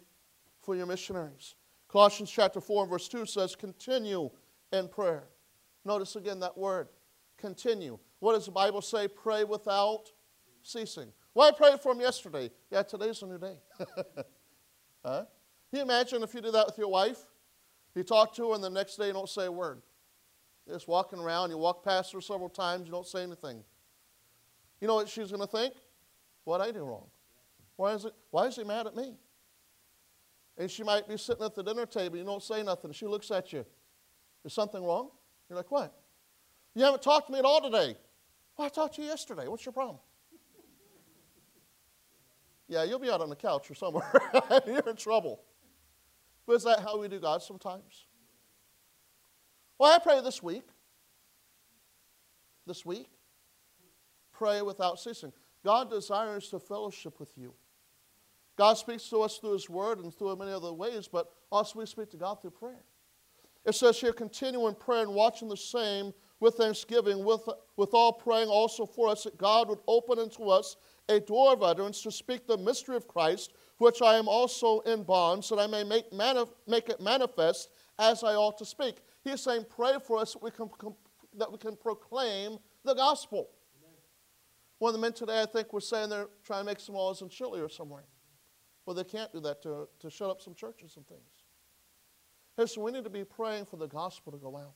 for 0.61 0.75
your 0.75 0.85
missionaries. 0.85 1.55
Colossians 1.89 2.31
chapter 2.31 2.61
4 2.61 2.87
verse 2.87 3.07
2 3.07 3.25
says, 3.25 3.55
continue 3.55 4.29
in 4.71 4.87
prayer. 4.87 5.25
Notice 5.85 6.15
again 6.15 6.39
that 6.39 6.57
word, 6.57 6.87
continue. 7.37 7.99
What 8.19 8.33
does 8.33 8.45
the 8.45 8.51
Bible 8.51 8.81
say? 8.81 9.07
Pray 9.07 9.43
without 9.43 10.05
ceasing. 10.61 11.11
Well, 11.33 11.49
I 11.49 11.51
prayed 11.51 11.81
for 11.81 11.91
him 11.91 11.99
yesterday. 11.99 12.49
Yeah, 12.71 12.83
today's 12.83 13.21
a 13.21 13.25
new 13.25 13.37
day. 13.37 13.57
huh? 15.05 15.25
Can 15.73 15.79
you 15.79 15.85
imagine 15.85 16.21
if 16.21 16.35
you 16.35 16.41
do 16.41 16.51
that 16.51 16.67
with 16.67 16.77
your 16.77 16.87
wife? 16.87 17.17
You 17.95 18.03
talk 18.03 18.35
to 18.35 18.49
her, 18.49 18.53
and 18.53 18.63
the 18.63 18.69
next 18.69 18.95
day 18.95 19.07
you 19.07 19.13
don't 19.13 19.27
say 19.27 19.47
a 19.47 19.51
word. 19.51 19.81
You're 20.67 20.75
just 20.75 20.87
walking 20.87 21.17
around, 21.17 21.49
you 21.49 21.57
walk 21.57 21.83
past 21.83 22.13
her 22.13 22.21
several 22.21 22.47
times, 22.47 22.85
you 22.85 22.91
don't 22.91 23.07
say 23.07 23.23
anything. 23.23 23.63
You 24.79 24.87
know 24.87 24.93
what 24.93 25.09
she's 25.09 25.31
going 25.31 25.41
to 25.41 25.47
think? 25.47 25.73
What 26.43 26.61
I 26.61 26.69
do 26.69 26.83
wrong? 26.83 27.07
Why 27.75 27.93
is, 27.93 28.05
it, 28.05 28.13
why 28.29 28.45
is 28.45 28.55
he 28.55 28.63
mad 28.63 28.85
at 28.85 28.95
me? 28.95 29.15
And 30.59 30.69
she 30.69 30.83
might 30.83 31.07
be 31.07 31.17
sitting 31.17 31.43
at 31.43 31.55
the 31.55 31.63
dinner 31.63 31.87
table, 31.87 32.17
you 32.17 32.23
don't 32.23 32.43
say 32.43 32.61
nothing. 32.61 32.91
She 32.91 33.07
looks 33.07 33.31
at 33.31 33.51
you. 33.51 33.65
Is 34.45 34.53
something 34.53 34.85
wrong? 34.85 35.09
You're 35.49 35.57
like, 35.57 35.71
what? 35.71 35.91
You 36.75 36.83
haven't 36.83 37.01
talked 37.01 37.25
to 37.25 37.33
me 37.33 37.39
at 37.39 37.45
all 37.45 37.63
today. 37.63 37.97
Well, 38.55 38.67
I 38.67 38.69
talked 38.69 38.93
to 38.97 39.01
you 39.01 39.07
yesterday. 39.07 39.47
What's 39.47 39.65
your 39.65 39.73
problem? 39.73 39.97
yeah, 42.67 42.83
you'll 42.83 42.99
be 42.99 43.09
out 43.09 43.21
on 43.21 43.31
the 43.31 43.35
couch 43.35 43.71
or 43.71 43.73
somewhere. 43.73 44.05
You're 44.67 44.87
in 44.87 44.97
trouble. 44.97 45.39
But 46.45 46.53
is 46.53 46.63
that 46.63 46.79
how 46.79 46.99
we 46.99 47.07
do 47.07 47.19
God 47.19 47.41
sometimes? 47.41 48.05
Well, 49.77 49.91
I 49.91 49.99
pray 49.99 50.21
this 50.21 50.41
week. 50.43 50.67
This 52.65 52.85
week. 52.85 53.07
pray 54.31 54.61
without 54.61 54.99
ceasing. 54.99 55.31
God 55.63 55.89
desires 55.89 56.49
to 56.49 56.59
fellowship 56.59 57.19
with 57.19 57.37
you. 57.37 57.53
God 58.57 58.75
speaks 58.75 59.09
to 59.09 59.21
us 59.21 59.37
through 59.37 59.53
His 59.53 59.69
Word 59.69 59.99
and 59.99 60.13
through 60.13 60.35
many 60.35 60.51
other 60.51 60.73
ways, 60.73 61.07
but 61.07 61.29
also 61.51 61.79
we 61.79 61.85
speak 61.85 62.09
to 62.11 62.17
God 62.17 62.41
through 62.41 62.51
prayer. 62.51 62.83
It 63.65 63.75
says 63.75 63.99
here, 63.99 64.11
continue 64.11 64.67
in 64.67 64.75
prayer 64.75 65.03
and 65.03 65.13
watching 65.13 65.47
the 65.47 65.57
same 65.57 66.13
with 66.39 66.55
thanksgiving, 66.55 67.23
with, 67.23 67.47
with 67.77 67.93
all 67.93 68.11
praying 68.11 68.49
also 68.49 68.85
for 68.85 69.07
us 69.07 69.23
that 69.23 69.37
God 69.37 69.69
would 69.69 69.79
open 69.87 70.19
unto 70.19 70.49
us 70.49 70.75
a 71.07 71.19
door 71.19 71.53
of 71.53 71.63
utterance 71.63 72.01
to 72.03 72.11
speak 72.11 72.45
the 72.45 72.57
mystery 72.57 72.97
of 72.97 73.07
Christ, 73.07 73.53
which 73.83 74.01
I 74.01 74.15
am 74.15 74.27
also 74.27 74.79
in 74.81 75.03
bonds, 75.03 75.49
that 75.49 75.59
I 75.59 75.67
may 75.67 75.83
make, 75.83 76.09
manif- 76.11 76.53
make 76.67 76.89
it 76.89 76.99
manifest 77.01 77.69
as 77.99 78.23
I 78.23 78.33
ought 78.33 78.57
to 78.57 78.65
speak. 78.65 78.95
He's 79.23 79.41
saying, 79.41 79.65
pray 79.69 79.95
for 80.05 80.17
us 80.17 80.33
that 80.33 80.41
we 80.41 80.51
can, 80.51 80.69
that 81.37 81.51
we 81.51 81.57
can 81.57 81.75
proclaim 81.75 82.57
the 82.83 82.93
gospel. 82.93 83.49
Amen. 83.77 83.95
One 84.79 84.89
of 84.89 84.93
the 84.95 85.01
men 85.01 85.13
today, 85.13 85.41
I 85.41 85.45
think, 85.45 85.73
was 85.73 85.87
saying 85.87 86.09
they're 86.09 86.29
trying 86.43 86.61
to 86.61 86.65
make 86.65 86.79
some 86.79 86.95
laws 86.95 87.21
in 87.21 87.29
Chile 87.29 87.59
or 87.59 87.69
somewhere. 87.69 88.05
Well, 88.85 88.95
they 88.95 89.03
can't 89.03 89.31
do 89.31 89.39
that 89.41 89.61
to, 89.63 89.87
to 89.99 90.09
shut 90.09 90.29
up 90.29 90.41
some 90.41 90.55
churches 90.55 90.95
and 90.97 91.07
things. 91.07 91.21
Listen, 92.57 92.83
we 92.83 92.91
need 92.91 93.03
to 93.03 93.09
be 93.09 93.23
praying 93.23 93.65
for 93.65 93.77
the 93.77 93.87
gospel 93.87 94.31
to 94.31 94.37
go 94.37 94.57
out. 94.57 94.73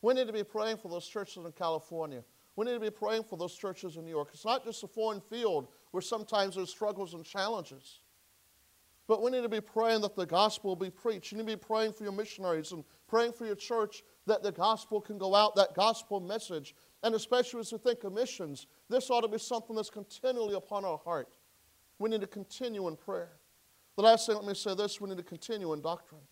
We 0.00 0.14
need 0.14 0.26
to 0.26 0.32
be 0.32 0.44
praying 0.44 0.78
for 0.78 0.88
those 0.88 1.06
churches 1.06 1.44
in 1.44 1.52
California. 1.52 2.24
We 2.56 2.66
need 2.66 2.74
to 2.74 2.80
be 2.80 2.90
praying 2.90 3.24
for 3.24 3.38
those 3.38 3.54
churches 3.54 3.96
in 3.96 4.04
New 4.04 4.10
York. 4.10 4.28
It's 4.32 4.44
not 4.44 4.64
just 4.64 4.82
a 4.84 4.86
foreign 4.86 5.20
field 5.20 5.68
where 5.92 6.02
sometimes 6.02 6.56
there's 6.56 6.70
struggles 6.70 7.14
and 7.14 7.24
challenges. 7.24 8.00
But 9.08 9.22
we 9.22 9.30
need 9.30 9.42
to 9.42 9.48
be 9.48 9.60
praying 9.60 10.02
that 10.02 10.14
the 10.14 10.26
gospel 10.26 10.70
will 10.70 10.76
be 10.76 10.90
preached. 10.90 11.32
You 11.32 11.38
need 11.38 11.48
to 11.48 11.56
be 11.56 11.60
praying 11.60 11.92
for 11.92 12.04
your 12.04 12.12
missionaries 12.12 12.72
and 12.72 12.84
praying 13.08 13.32
for 13.32 13.44
your 13.44 13.56
church 13.56 14.02
that 14.26 14.42
the 14.42 14.52
gospel 14.52 15.00
can 15.00 15.18
go 15.18 15.34
out, 15.34 15.56
that 15.56 15.74
gospel 15.74 16.20
message. 16.20 16.74
And 17.02 17.14
especially 17.14 17.60
as 17.60 17.72
we 17.72 17.78
think 17.78 18.04
of 18.04 18.12
missions, 18.12 18.66
this 18.88 19.10
ought 19.10 19.22
to 19.22 19.28
be 19.28 19.38
something 19.38 19.74
that's 19.74 19.90
continually 19.90 20.54
upon 20.54 20.84
our 20.84 20.98
heart. 20.98 21.36
We 21.98 22.10
need 22.10 22.20
to 22.20 22.26
continue 22.28 22.86
in 22.88 22.96
prayer. 22.96 23.32
The 23.96 24.02
last 24.02 24.26
thing, 24.26 24.36
let 24.36 24.44
me 24.44 24.54
say 24.54 24.74
this 24.74 25.00
we 25.00 25.08
need 25.08 25.18
to 25.18 25.24
continue 25.24 25.72
in 25.72 25.82
doctrine. 25.82 26.22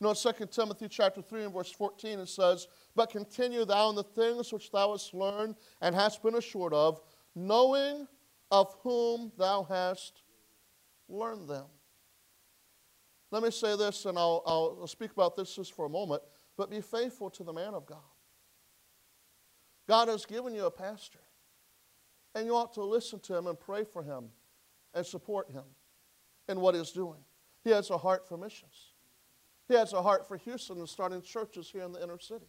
You 0.00 0.06
know, 0.06 0.10
in 0.10 0.16
2 0.16 0.46
Timothy 0.46 0.88
chapter 0.88 1.22
3 1.22 1.44
and 1.44 1.54
verse 1.54 1.70
14, 1.70 2.18
it 2.20 2.28
says, 2.28 2.66
But 2.94 3.10
continue 3.10 3.64
thou 3.64 3.90
in 3.90 3.96
the 3.96 4.02
things 4.02 4.52
which 4.52 4.70
thou 4.70 4.92
hast 4.92 5.14
learned 5.14 5.56
and 5.80 5.94
hast 5.94 6.22
been 6.22 6.34
assured 6.34 6.74
of, 6.74 7.00
knowing 7.34 8.06
of 8.50 8.74
whom 8.82 9.32
thou 9.38 9.64
hast 9.68 10.22
learned 11.08 11.48
them. 11.48 11.66
Let 13.34 13.42
me 13.42 13.50
say 13.50 13.76
this, 13.76 14.04
and 14.04 14.16
I'll, 14.16 14.44
I'll 14.46 14.86
speak 14.86 15.10
about 15.10 15.34
this 15.34 15.56
just 15.56 15.72
for 15.72 15.86
a 15.86 15.88
moment, 15.88 16.22
but 16.56 16.70
be 16.70 16.80
faithful 16.80 17.28
to 17.30 17.42
the 17.42 17.52
man 17.52 17.74
of 17.74 17.84
God. 17.84 17.98
God 19.88 20.06
has 20.06 20.24
given 20.24 20.54
you 20.54 20.66
a 20.66 20.70
pastor, 20.70 21.18
and 22.36 22.46
you 22.46 22.54
ought 22.54 22.72
to 22.74 22.84
listen 22.84 23.18
to 23.18 23.36
him 23.36 23.48
and 23.48 23.58
pray 23.58 23.82
for 23.82 24.04
him 24.04 24.26
and 24.94 25.04
support 25.04 25.50
him 25.50 25.64
in 26.48 26.60
what 26.60 26.76
he's 26.76 26.92
doing. 26.92 27.18
He 27.64 27.70
has 27.70 27.90
a 27.90 27.98
heart 27.98 28.28
for 28.28 28.36
missions. 28.36 28.92
He 29.66 29.74
has 29.74 29.92
a 29.92 30.00
heart 30.00 30.28
for 30.28 30.36
Houston 30.36 30.78
and 30.78 30.88
starting 30.88 31.20
churches 31.20 31.68
here 31.68 31.82
in 31.82 31.90
the 31.90 32.04
inner 32.04 32.20
city. 32.20 32.46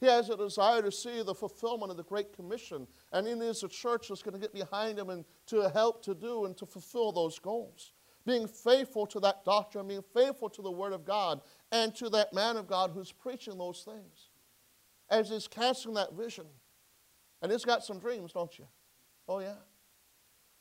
He 0.00 0.06
has 0.06 0.30
a 0.30 0.38
desire 0.38 0.80
to 0.80 0.90
see 0.90 1.22
the 1.22 1.34
fulfillment 1.34 1.90
of 1.90 1.98
the 1.98 2.02
Great 2.02 2.34
Commission, 2.34 2.88
and 3.12 3.26
he 3.26 3.34
needs 3.34 3.62
a 3.62 3.68
church 3.68 4.08
that's 4.08 4.22
going 4.22 4.32
to 4.32 4.40
get 4.40 4.54
behind 4.54 4.98
him 4.98 5.10
and 5.10 5.26
to 5.48 5.68
help 5.68 6.02
to 6.04 6.14
do 6.14 6.46
and 6.46 6.56
to 6.56 6.64
fulfill 6.64 7.12
those 7.12 7.38
goals. 7.38 7.92
Being 8.26 8.48
faithful 8.48 9.06
to 9.08 9.20
that 9.20 9.44
doctrine, 9.44 9.88
being 9.88 10.04
faithful 10.14 10.48
to 10.50 10.62
the 10.62 10.70
Word 10.70 10.92
of 10.92 11.04
God, 11.04 11.40
and 11.70 11.94
to 11.96 12.08
that 12.10 12.32
man 12.32 12.56
of 12.56 12.66
God 12.66 12.90
who's 12.94 13.12
preaching 13.12 13.58
those 13.58 13.82
things. 13.84 14.30
As 15.10 15.28
he's 15.28 15.46
casting 15.46 15.94
that 15.94 16.14
vision. 16.14 16.46
And 17.42 17.52
he's 17.52 17.64
got 17.64 17.84
some 17.84 17.98
dreams, 17.98 18.32
don't 18.32 18.58
you? 18.58 18.66
Oh, 19.28 19.40
yeah. 19.40 19.56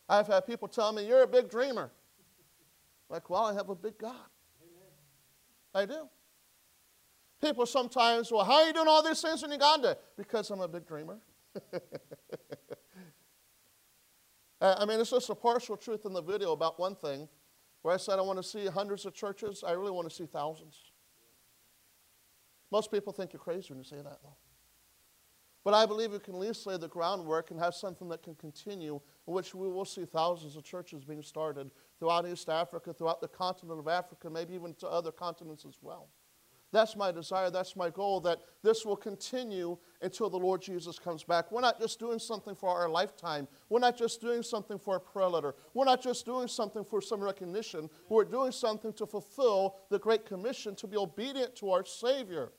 I've 0.10 0.28
had 0.28 0.46
people 0.46 0.68
tell 0.68 0.92
me, 0.92 1.08
You're 1.08 1.24
a 1.24 1.28
big 1.28 1.50
dreamer. 1.50 1.92
Like, 3.10 3.30
well, 3.30 3.46
I 3.46 3.54
have 3.54 3.70
a 3.70 3.76
big 3.76 3.98
God. 3.98 4.16
I 5.74 5.86
do. 5.86 6.10
People 7.42 7.66
sometimes, 7.66 8.32
well, 8.32 8.46
how 8.46 8.62
are 8.62 8.68
you 8.68 8.74
doing 8.74 8.88
all 8.88 9.04
these 9.04 9.22
things 9.22 9.44
in 9.44 9.52
Uganda? 9.52 9.98
Because 10.18 10.50
I'm 10.50 10.62
a 10.62 10.68
big 10.68 10.88
dreamer. 10.88 11.20
I 14.62 14.86
mean, 14.86 15.00
it's 15.00 15.10
just 15.10 15.30
a 15.30 15.36
partial 15.36 15.76
truth 15.76 16.06
in 16.06 16.14
the 16.14 16.22
video 16.22 16.54
about 16.54 16.80
one 16.80 16.96
thing 16.96 17.28
where 17.84 17.94
I 17.94 17.98
said 17.98 18.18
I 18.18 18.24
want 18.24 18.38
to 18.38 18.44
see 18.44 18.66
hundreds 18.66 19.06
of 19.06 19.14
churches. 19.14 19.64
I 19.66 19.74
really 19.74 19.92
want 19.92 20.10
to 20.10 20.16
see 20.16 20.26
thousands. 20.26 20.92
Most 22.72 22.92
people 22.92 23.14
think 23.14 23.34
you're 23.34 23.40
crazy 23.40 23.68
when 23.70 23.78
you 23.78 23.84
say 23.84 23.98
that, 23.98 24.18
though. 24.24 24.38
But 25.64 25.74
I 25.74 25.86
believe 25.86 26.12
we 26.12 26.20
can 26.20 26.34
at 26.34 26.40
least 26.40 26.66
lay 26.66 26.78
the 26.78 26.88
groundwork 26.88 27.52
and 27.52 27.60
have 27.60 27.74
something 27.74 28.10
that 28.10 28.24
can 28.24 28.36
continue, 28.36 29.00
in 29.28 29.34
which 29.34 29.54
we 29.54 29.70
will 29.70 29.86
see 29.86 30.06
thousands 30.06 30.56
of 30.56 30.64
churches 30.64 31.06
being 31.06 31.22
started 31.22 31.72
throughout 32.00 32.28
East 32.28 32.50
Africa, 32.50 32.94
throughout 32.94 33.22
the 33.22 33.28
continent 33.28 33.80
of 33.80 33.88
Africa, 33.88 34.30
maybe 34.30 34.56
even 34.56 34.74
to 34.76 34.88
other 34.88 35.12
continents 35.12 35.66
as 35.66 35.78
well. 35.82 36.10
That's 36.74 36.96
my 36.96 37.12
desire, 37.12 37.52
that's 37.52 37.76
my 37.76 37.92
goal, 37.92 38.20
that 38.22 38.40
this 38.64 38.84
will 38.84 38.96
continue 38.96 39.78
until 40.02 40.28
the 40.28 40.40
Lord 40.40 40.60
Jesus 40.60 40.98
comes 40.98 41.24
back. 41.24 41.52
We're 41.52 41.62
not 41.62 41.80
just 41.80 42.00
doing 42.00 42.18
something 42.18 42.56
for 42.56 42.68
our 42.68 42.90
lifetime. 42.90 43.48
We're 43.70 43.80
not 43.80 43.96
just 43.96 44.20
doing 44.20 44.42
something 44.42 44.80
for 44.80 44.96
a 44.96 45.00
prayer 45.00 45.28
letter. 45.30 45.54
We're 45.76 45.86
not 45.86 46.02
just 46.02 46.26
doing 46.26 46.48
something 46.48 46.84
for 46.84 47.00
some 47.00 47.22
recognition. 47.22 47.92
We're 48.10 48.26
doing 48.26 48.52
something 48.52 48.92
to 48.94 49.06
fulfill 49.06 49.76
the 49.92 50.00
Great 50.00 50.26
Commission 50.26 50.74
to 50.78 50.88
be 50.88 50.98
obedient 50.98 51.56
to 51.58 51.70
our 51.70 51.86
Savior. 51.86 52.52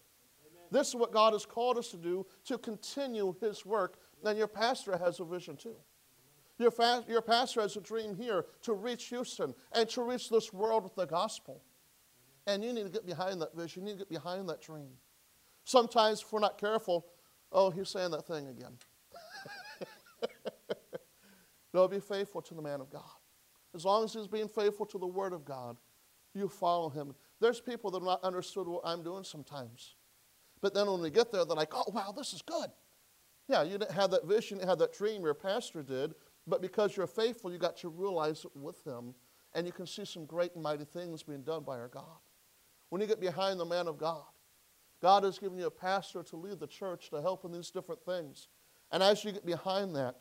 This 0.70 0.88
is 0.88 0.94
what 0.94 1.12
God 1.12 1.33
has 1.33 1.44
called 1.44 1.77
us 1.77 1.88
to 1.88 1.96
do 1.96 2.24
to 2.44 2.57
continue 2.57 3.35
His 3.40 3.66
work. 3.66 3.98
And 4.24 4.38
your 4.38 4.46
pastor 4.46 4.96
has 4.96 5.18
a 5.18 5.24
vision 5.24 5.57
too. 5.57 5.74
Your, 6.59 6.70
fa- 6.70 7.05
your 7.09 7.20
pastor 7.20 7.62
has 7.62 7.77
a 7.77 7.81
dream 7.81 8.14
here 8.14 8.46
to 8.62 8.74
reach 8.74 9.07
Houston 9.07 9.57
and 9.72 9.88
to 9.88 10.03
reach 10.03 10.31
this 10.31 10.53
world 10.53 10.85
with 10.85 10.94
the 10.94 11.05
gospel. 11.05 11.62
And 12.47 12.63
you 12.63 12.73
need 12.73 12.85
to 12.85 12.91
get 12.91 13.07
behind 13.07 13.41
that 13.41 13.57
vision. 13.57 13.83
You 13.83 13.93
need 13.93 13.99
to 14.01 14.05
get 14.05 14.11
behind 14.11 14.49
that 14.49 14.61
dream. 14.61 14.91
Sometimes, 15.65 16.21
if 16.21 16.33
we're 16.33 16.41
not 16.41 16.59
careful, 16.59 17.07
oh, 17.51 17.71
he's 17.71 17.89
saying 17.89 18.11
that 18.11 18.27
thing 18.27 18.49
again. 18.49 18.77
no, 21.75 21.89
be 21.89 22.01
faithful 22.01 22.43
to 22.43 22.55
the 22.55 22.63
man 22.63 22.81
of 22.81 22.91
God. 22.91 23.03
As 23.75 23.85
long 23.85 24.05
as 24.05 24.13
he's 24.13 24.29
being 24.29 24.49
faithful 24.49 24.87
to 24.87 24.99
the 24.99 25.07
word 25.07 25.33
of 25.33 25.45
God, 25.45 25.77
you 26.35 26.49
follow 26.49 26.91
him. 26.91 27.15
There's 27.41 27.61
people 27.61 27.91
that 27.93 27.99
have 27.99 28.07
not 28.07 28.25
understood 28.25 28.69
what 28.69 28.83
I'm 28.85 29.03
doing 29.03 29.25
sometimes. 29.25 29.95
But 30.61 30.75
then 30.75 30.91
when 30.91 31.01
we 31.01 31.11
get 31.11 31.33
there, 31.33 31.45
they're 31.45 31.57
like, 31.57 31.75
oh, 31.75 31.85
wow, 31.93 32.13
this 32.17 32.33
is 32.33 32.43
good. 32.43 32.71
Yeah, 33.49 33.63
you 33.63 33.79
didn't 33.79 33.93
have 33.93 34.11
that 34.11 34.27
vision, 34.27 34.57
you 34.57 34.61
didn't 34.61 34.71
have 34.71 34.79
that 34.79 34.95
dream, 34.95 35.23
your 35.23 35.35
pastor 35.35 35.83
did, 35.83 36.15
but 36.47 36.63
because 36.63 36.97
you're 36.97 37.07
faithful, 37.07 37.53
you 37.53 37.59
got 37.59 37.77
to 37.79 37.89
realize 37.89 38.45
it 38.45 38.57
with 38.57 38.83
him, 38.87 39.15
and 39.55 39.67
you 39.67 39.73
can 39.73 39.87
see 39.87 40.05
some 40.05 40.25
great 40.25 40.55
and 40.55 40.63
mighty 40.63 40.85
things 40.85 41.23
being 41.23 41.43
done 41.43 41.63
by 41.63 41.79
our 41.79 41.89
God. 41.89 42.19
When 42.95 43.01
you 43.01 43.09
get 43.09 43.21
behind 43.21 43.59
the 43.59 43.65
man 43.65 43.89
of 43.89 43.99
God, 43.99 44.23
God 45.03 45.25
has 45.25 45.37
given 45.37 45.59
you 45.59 45.67
a 45.67 45.71
pastor 45.73 46.23
to 46.23 46.37
lead 46.37 46.61
the 46.61 46.69
church 46.69 47.11
to 47.11 47.21
help 47.21 47.45
in 47.45 47.51
these 47.51 47.73
different 47.73 48.01
things. 48.05 48.47
And 48.93 49.03
as 49.03 49.25
you 49.25 49.33
get 49.33 49.45
behind 49.45 49.97
that, 49.97 50.15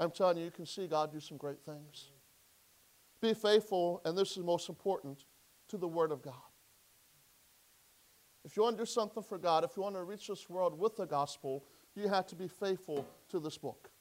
I'm 0.00 0.10
telling 0.10 0.38
you, 0.38 0.44
you 0.46 0.50
can 0.50 0.66
see 0.66 0.88
God 0.88 1.12
do 1.12 1.20
some 1.20 1.36
great 1.36 1.62
things. 1.64 2.10
Be 3.20 3.34
faithful, 3.34 4.02
and 4.04 4.18
this 4.18 4.32
is 4.32 4.38
most 4.38 4.68
important, 4.68 5.26
to 5.68 5.76
the 5.76 5.86
Word 5.86 6.10
of 6.10 6.22
God. 6.22 6.34
If 8.44 8.56
you 8.56 8.64
want 8.64 8.78
to 8.78 8.82
do 8.82 8.86
something 8.86 9.22
for 9.22 9.38
God, 9.38 9.62
if 9.62 9.76
you 9.76 9.84
want 9.84 9.94
to 9.94 10.02
reach 10.02 10.26
this 10.26 10.50
world 10.50 10.76
with 10.76 10.96
the 10.96 11.06
gospel, 11.06 11.64
you 11.94 12.08
have 12.08 12.26
to 12.26 12.34
be 12.34 12.48
faithful 12.48 13.06
to 13.28 13.38
this 13.38 13.58
book. 13.58 13.92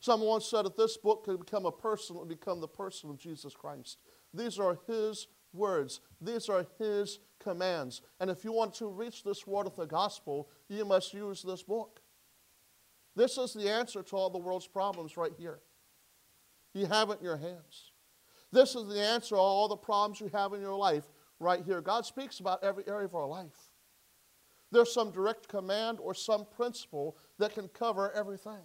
Someone 0.00 0.30
once 0.30 0.46
said 0.46 0.64
that 0.64 0.76
this 0.76 0.96
book 0.96 1.22
could 1.26 1.38
become 1.38 1.64
a 1.64 1.70
person, 1.70 2.16
would 2.16 2.28
become 2.28 2.60
the 2.60 2.66
person 2.66 3.08
of 3.08 3.18
Jesus 3.18 3.54
Christ. 3.54 3.98
These 4.34 4.58
are 4.58 4.76
His 4.88 5.28
words, 5.52 6.00
these 6.20 6.48
are 6.48 6.66
His 6.78 7.20
commands. 7.38 8.02
And 8.20 8.30
if 8.30 8.44
you 8.44 8.52
want 8.52 8.74
to 8.74 8.86
reach 8.86 9.22
this 9.22 9.46
world 9.46 9.66
of 9.66 9.76
the 9.76 9.86
gospel, 9.86 10.48
you 10.68 10.84
must 10.84 11.14
use 11.14 11.42
this 11.42 11.62
book. 11.62 12.00
This 13.16 13.38
is 13.38 13.52
the 13.52 13.68
answer 13.70 14.02
to 14.02 14.16
all 14.16 14.30
the 14.30 14.38
world's 14.38 14.66
problems 14.66 15.16
right 15.16 15.32
here. 15.36 15.60
You 16.74 16.86
have 16.86 17.10
it 17.10 17.18
in 17.18 17.24
your 17.24 17.36
hands. 17.36 17.92
This 18.52 18.74
is 18.74 18.88
the 18.88 19.00
answer 19.00 19.34
to 19.34 19.40
all 19.40 19.68
the 19.68 19.76
problems 19.76 20.20
you 20.20 20.30
have 20.32 20.52
in 20.52 20.60
your 20.60 20.76
life 20.76 21.04
right 21.40 21.64
here. 21.64 21.80
God 21.80 22.06
speaks 22.06 22.40
about 22.40 22.62
every 22.62 22.84
area 22.86 23.06
of 23.06 23.14
our 23.14 23.26
life. 23.26 23.72
There's 24.70 24.92
some 24.92 25.10
direct 25.10 25.48
command 25.48 25.98
or 26.00 26.14
some 26.14 26.44
principle 26.44 27.16
that 27.38 27.54
can 27.54 27.68
cover 27.68 28.12
everything. 28.12 28.62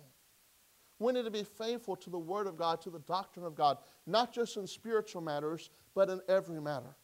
We 0.99 1.11
need 1.13 1.25
to 1.25 1.31
be 1.31 1.43
faithful 1.43 1.95
to 1.97 2.09
the 2.09 2.19
Word 2.19 2.47
of 2.47 2.57
God, 2.57 2.81
to 2.81 2.89
the 2.89 2.99
doctrine 2.99 3.45
of 3.45 3.55
God, 3.55 3.77
not 4.05 4.33
just 4.33 4.57
in 4.57 4.67
spiritual 4.67 5.21
matters, 5.21 5.69
but 5.95 6.09
in 6.09 6.21
every 6.29 6.61
matter. 6.61 6.95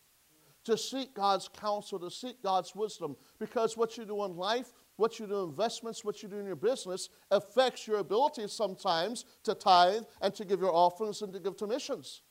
To 0.65 0.78
seek 0.78 1.13
God's 1.13 1.47
counsel, 1.47 1.99
to 1.99 2.12
seek 2.12 2.41
God's 2.43 2.75
wisdom, 2.75 3.15
because 3.39 3.75
what 3.75 3.97
you 3.97 4.06
do 4.06 4.23
in 4.25 4.36
life, 4.36 4.73
what 4.97 5.19
you 5.19 5.25
do 5.25 5.43
in 5.43 5.49
investments, 5.49 6.04
what 6.04 6.21
you 6.21 6.30
do 6.30 6.38
in 6.38 6.45
your 6.45 6.56
business 6.56 7.10
affects 7.32 7.88
your 7.88 7.97
ability 7.97 8.47
sometimes 8.47 9.25
to 9.43 9.56
tithe 9.56 10.04
and 10.21 10.36
to 10.36 10.45
give 10.45 10.60
your 10.60 10.73
offerings 10.73 11.21
and 11.21 11.34
to 11.34 11.39
give 11.39 11.58
to 11.58 11.67
missions. 11.67 12.21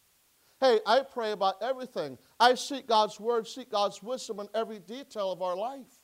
Hey, 0.61 0.81
I 0.87 1.03
pray 1.03 1.33
about 1.33 1.55
everything. 1.63 2.19
I 2.39 2.55
seek 2.55 2.87
God's 2.87 3.19
word, 3.19 3.47
seek 3.47 3.71
God's 3.71 4.03
wisdom 4.03 4.41
in 4.41 4.49
every 4.55 4.79
detail 4.81 5.33
of 5.33 5.41
our 5.41 5.57
life. 5.57 5.98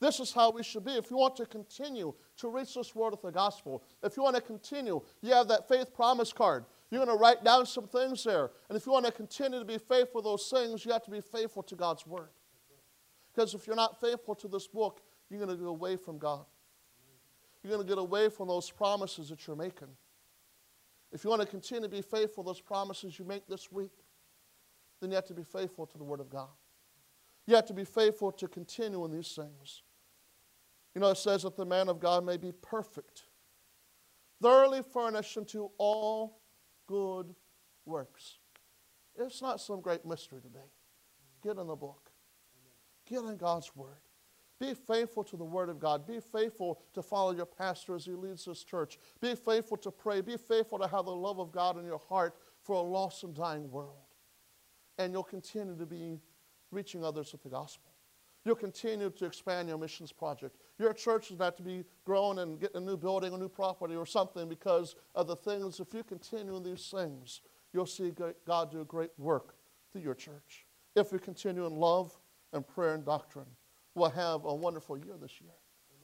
This 0.00 0.20
is 0.20 0.32
how 0.32 0.50
we 0.50 0.62
should 0.62 0.84
be. 0.84 0.92
If 0.92 1.10
you 1.10 1.16
want 1.16 1.36
to 1.36 1.46
continue 1.46 2.12
to 2.38 2.48
reach 2.48 2.74
this 2.74 2.94
world 2.94 3.12
with 3.12 3.22
the 3.22 3.30
gospel, 3.30 3.82
if 4.02 4.16
you 4.16 4.22
want 4.22 4.36
to 4.36 4.42
continue, 4.42 5.00
you 5.22 5.32
have 5.32 5.48
that 5.48 5.68
faith 5.68 5.94
promise 5.94 6.32
card. 6.32 6.66
You're 6.90 7.04
going 7.04 7.16
to 7.16 7.20
write 7.20 7.42
down 7.42 7.66
some 7.66 7.86
things 7.88 8.22
there. 8.22 8.50
And 8.68 8.76
if 8.76 8.86
you 8.86 8.92
want 8.92 9.06
to 9.06 9.12
continue 9.12 9.58
to 9.58 9.64
be 9.64 9.78
faithful 9.78 10.20
to 10.22 10.28
those 10.28 10.48
things, 10.48 10.84
you 10.84 10.92
have 10.92 11.02
to 11.04 11.10
be 11.10 11.20
faithful 11.20 11.62
to 11.64 11.74
God's 11.74 12.06
word. 12.06 12.28
Because 13.34 13.54
if 13.54 13.66
you're 13.66 13.76
not 13.76 14.00
faithful 14.00 14.34
to 14.36 14.48
this 14.48 14.66
book, 14.66 15.00
you're 15.30 15.40
going 15.40 15.50
to 15.50 15.56
get 15.56 15.68
away 15.68 15.96
from 15.96 16.18
God. 16.18 16.44
You're 17.62 17.72
going 17.72 17.86
to 17.86 17.88
get 17.88 17.98
away 17.98 18.28
from 18.28 18.48
those 18.48 18.70
promises 18.70 19.30
that 19.30 19.46
you're 19.46 19.56
making. 19.56 19.88
If 21.12 21.24
you 21.24 21.30
want 21.30 21.42
to 21.42 21.48
continue 21.48 21.82
to 21.82 21.88
be 21.88 22.02
faithful 22.02 22.44
to 22.44 22.48
those 22.48 22.60
promises 22.60 23.18
you 23.18 23.24
make 23.24 23.46
this 23.48 23.72
week, 23.72 23.92
then 25.00 25.10
you 25.10 25.16
have 25.16 25.26
to 25.26 25.34
be 25.34 25.42
faithful 25.42 25.86
to 25.86 25.98
the 25.98 26.04
Word 26.04 26.20
of 26.20 26.30
God. 26.30 26.48
You 27.46 27.54
have 27.54 27.66
to 27.66 27.74
be 27.74 27.84
faithful 27.84 28.32
to 28.32 28.48
continue 28.48 29.04
in 29.04 29.12
these 29.12 29.32
things. 29.32 29.82
You 30.96 31.00
know, 31.00 31.10
it 31.10 31.18
says 31.18 31.42
that 31.42 31.58
the 31.58 31.66
man 31.66 31.90
of 31.90 32.00
God 32.00 32.24
may 32.24 32.38
be 32.38 32.52
perfect, 32.52 33.24
thoroughly 34.40 34.80
furnished 34.80 35.36
unto 35.36 35.68
all 35.76 36.40
good 36.86 37.34
works. 37.84 38.38
It's 39.14 39.42
not 39.42 39.60
some 39.60 39.82
great 39.82 40.06
mystery 40.06 40.40
today. 40.40 40.70
Get 41.42 41.58
in 41.58 41.66
the 41.66 41.76
book, 41.76 42.10
get 43.06 43.24
in 43.24 43.36
God's 43.36 43.76
Word. 43.76 43.98
Be 44.58 44.72
faithful 44.72 45.22
to 45.24 45.36
the 45.36 45.44
Word 45.44 45.68
of 45.68 45.78
God. 45.78 46.06
Be 46.06 46.18
faithful 46.18 46.80
to 46.94 47.02
follow 47.02 47.32
your 47.32 47.44
pastor 47.44 47.94
as 47.94 48.06
he 48.06 48.12
leads 48.12 48.46
this 48.46 48.64
church. 48.64 48.98
Be 49.20 49.34
faithful 49.34 49.76
to 49.76 49.90
pray. 49.90 50.22
Be 50.22 50.38
faithful 50.38 50.78
to 50.78 50.88
have 50.88 51.04
the 51.04 51.14
love 51.14 51.38
of 51.38 51.52
God 51.52 51.78
in 51.78 51.84
your 51.84 52.00
heart 52.08 52.36
for 52.62 52.76
a 52.76 52.80
lost 52.80 53.22
and 53.22 53.34
dying 53.34 53.70
world. 53.70 54.06
And 54.96 55.12
you'll 55.12 55.24
continue 55.24 55.76
to 55.76 55.84
be 55.84 56.22
reaching 56.70 57.04
others 57.04 57.32
with 57.32 57.42
the 57.42 57.50
gospel. 57.50 57.92
You'll 58.46 58.54
continue 58.54 59.10
to 59.10 59.26
expand 59.26 59.68
your 59.68 59.76
missions 59.76 60.10
project. 60.10 60.56
Your 60.78 60.92
church 60.92 61.30
is 61.30 61.38
not 61.38 61.56
to 61.56 61.62
be 61.62 61.84
growing 62.04 62.38
and 62.38 62.60
getting 62.60 62.76
a 62.76 62.80
new 62.84 62.96
building, 62.96 63.32
a 63.32 63.38
new 63.38 63.48
property, 63.48 63.96
or 63.96 64.04
something 64.04 64.48
because 64.48 64.94
of 65.14 65.26
the 65.26 65.36
things. 65.36 65.80
If 65.80 65.94
you 65.94 66.02
continue 66.02 66.56
in 66.56 66.62
these 66.62 66.92
things, 66.94 67.40
you'll 67.72 67.86
see 67.86 68.12
God 68.46 68.70
do 68.70 68.84
great 68.84 69.10
work 69.16 69.54
through 69.90 70.02
your 70.02 70.14
church. 70.14 70.66
If 70.94 71.12
you 71.12 71.18
continue 71.18 71.66
in 71.66 71.74
love 71.74 72.18
and 72.52 72.66
prayer 72.66 72.94
and 72.94 73.04
doctrine 73.04 73.46
we'll 73.96 74.10
have 74.10 74.44
a 74.44 74.54
wonderful 74.54 74.96
year 74.96 75.14
this 75.20 75.40
year. 75.40 75.50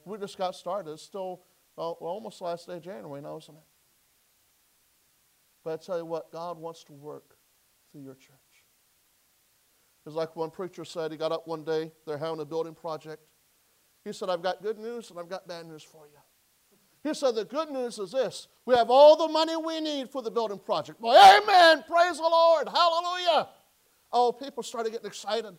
We 0.03 0.17
just 0.17 0.37
got 0.37 0.55
started. 0.55 0.91
It's 0.91 1.03
still 1.03 1.43
uh, 1.77 1.91
almost 1.91 2.41
last 2.41 2.67
day 2.67 2.75
of 2.75 2.81
January 2.81 3.21
now, 3.21 3.37
isn't 3.37 3.55
it? 3.55 3.63
But 5.63 5.73
I 5.73 5.85
tell 5.85 5.97
you 5.97 6.05
what, 6.05 6.29
God 6.31 6.57
wants 6.57 6.83
to 6.85 6.93
work 6.93 7.37
through 7.91 8.01
your 8.01 8.15
church. 8.15 8.33
It's 10.05 10.15
like 10.15 10.35
one 10.35 10.49
preacher 10.49 10.83
said, 10.83 11.11
he 11.11 11.17
got 11.17 11.31
up 11.31 11.47
one 11.47 11.63
day, 11.63 11.91
they're 12.05 12.17
having 12.17 12.41
a 12.41 12.45
building 12.45 12.73
project. 12.73 13.23
He 14.03 14.11
said, 14.11 14.29
I've 14.29 14.41
got 14.41 14.61
good 14.61 14.77
news 14.77 15.09
and 15.09 15.19
I've 15.19 15.29
got 15.29 15.47
bad 15.47 15.65
news 15.65 15.83
for 15.83 16.05
you. 16.07 16.19
He 17.03 17.13
said, 17.13 17.35
The 17.35 17.45
good 17.45 17.69
news 17.69 17.99
is 17.99 18.11
this 18.11 18.47
we 18.65 18.75
have 18.75 18.89
all 18.89 19.15
the 19.15 19.27
money 19.27 19.55
we 19.55 19.79
need 19.81 20.09
for 20.09 20.21
the 20.21 20.31
building 20.31 20.59
project. 20.59 20.99
Amen. 21.03 21.83
Praise 21.87 22.17
the 22.17 22.23
Lord. 22.23 22.67
Hallelujah. 22.69 23.49
Oh, 24.11 24.31
people 24.31 24.63
started 24.63 24.91
getting 24.91 25.07
excited. 25.07 25.57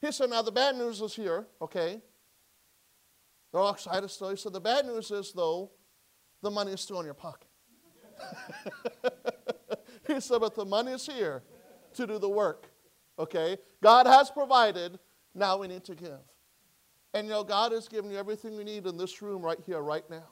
He 0.00 0.12
said, 0.12 0.30
Now 0.30 0.42
the 0.42 0.52
bad 0.52 0.76
news 0.76 1.00
is 1.00 1.14
here, 1.14 1.46
okay? 1.60 2.00
They're 3.52 3.60
all 3.60 3.72
excited 3.72 4.08
still. 4.10 4.30
He 4.30 4.36
said, 4.36 4.52
The 4.52 4.60
bad 4.60 4.86
news 4.86 5.10
is, 5.10 5.32
though, 5.32 5.70
the 6.42 6.50
money 6.50 6.72
is 6.72 6.80
still 6.80 6.98
in 7.00 7.04
your 7.04 7.14
pocket. 7.14 7.48
he 10.06 10.20
said, 10.20 10.40
But 10.40 10.54
the 10.54 10.64
money 10.64 10.92
is 10.92 11.06
here 11.06 11.42
to 11.94 12.06
do 12.06 12.18
the 12.18 12.28
work, 12.28 12.68
okay? 13.18 13.56
God 13.82 14.06
has 14.06 14.30
provided, 14.30 14.98
now 15.34 15.58
we 15.58 15.68
need 15.68 15.84
to 15.84 15.94
give. 15.94 16.18
And 17.14 17.28
you 17.28 17.32
know, 17.32 17.44
God 17.44 17.72
has 17.72 17.88
given 17.88 18.10
you 18.10 18.18
everything 18.18 18.52
you 18.54 18.64
need 18.64 18.86
in 18.86 18.98
this 18.98 19.22
room 19.22 19.40
right 19.40 19.58
here, 19.64 19.80
right 19.80 20.08
now. 20.10 20.28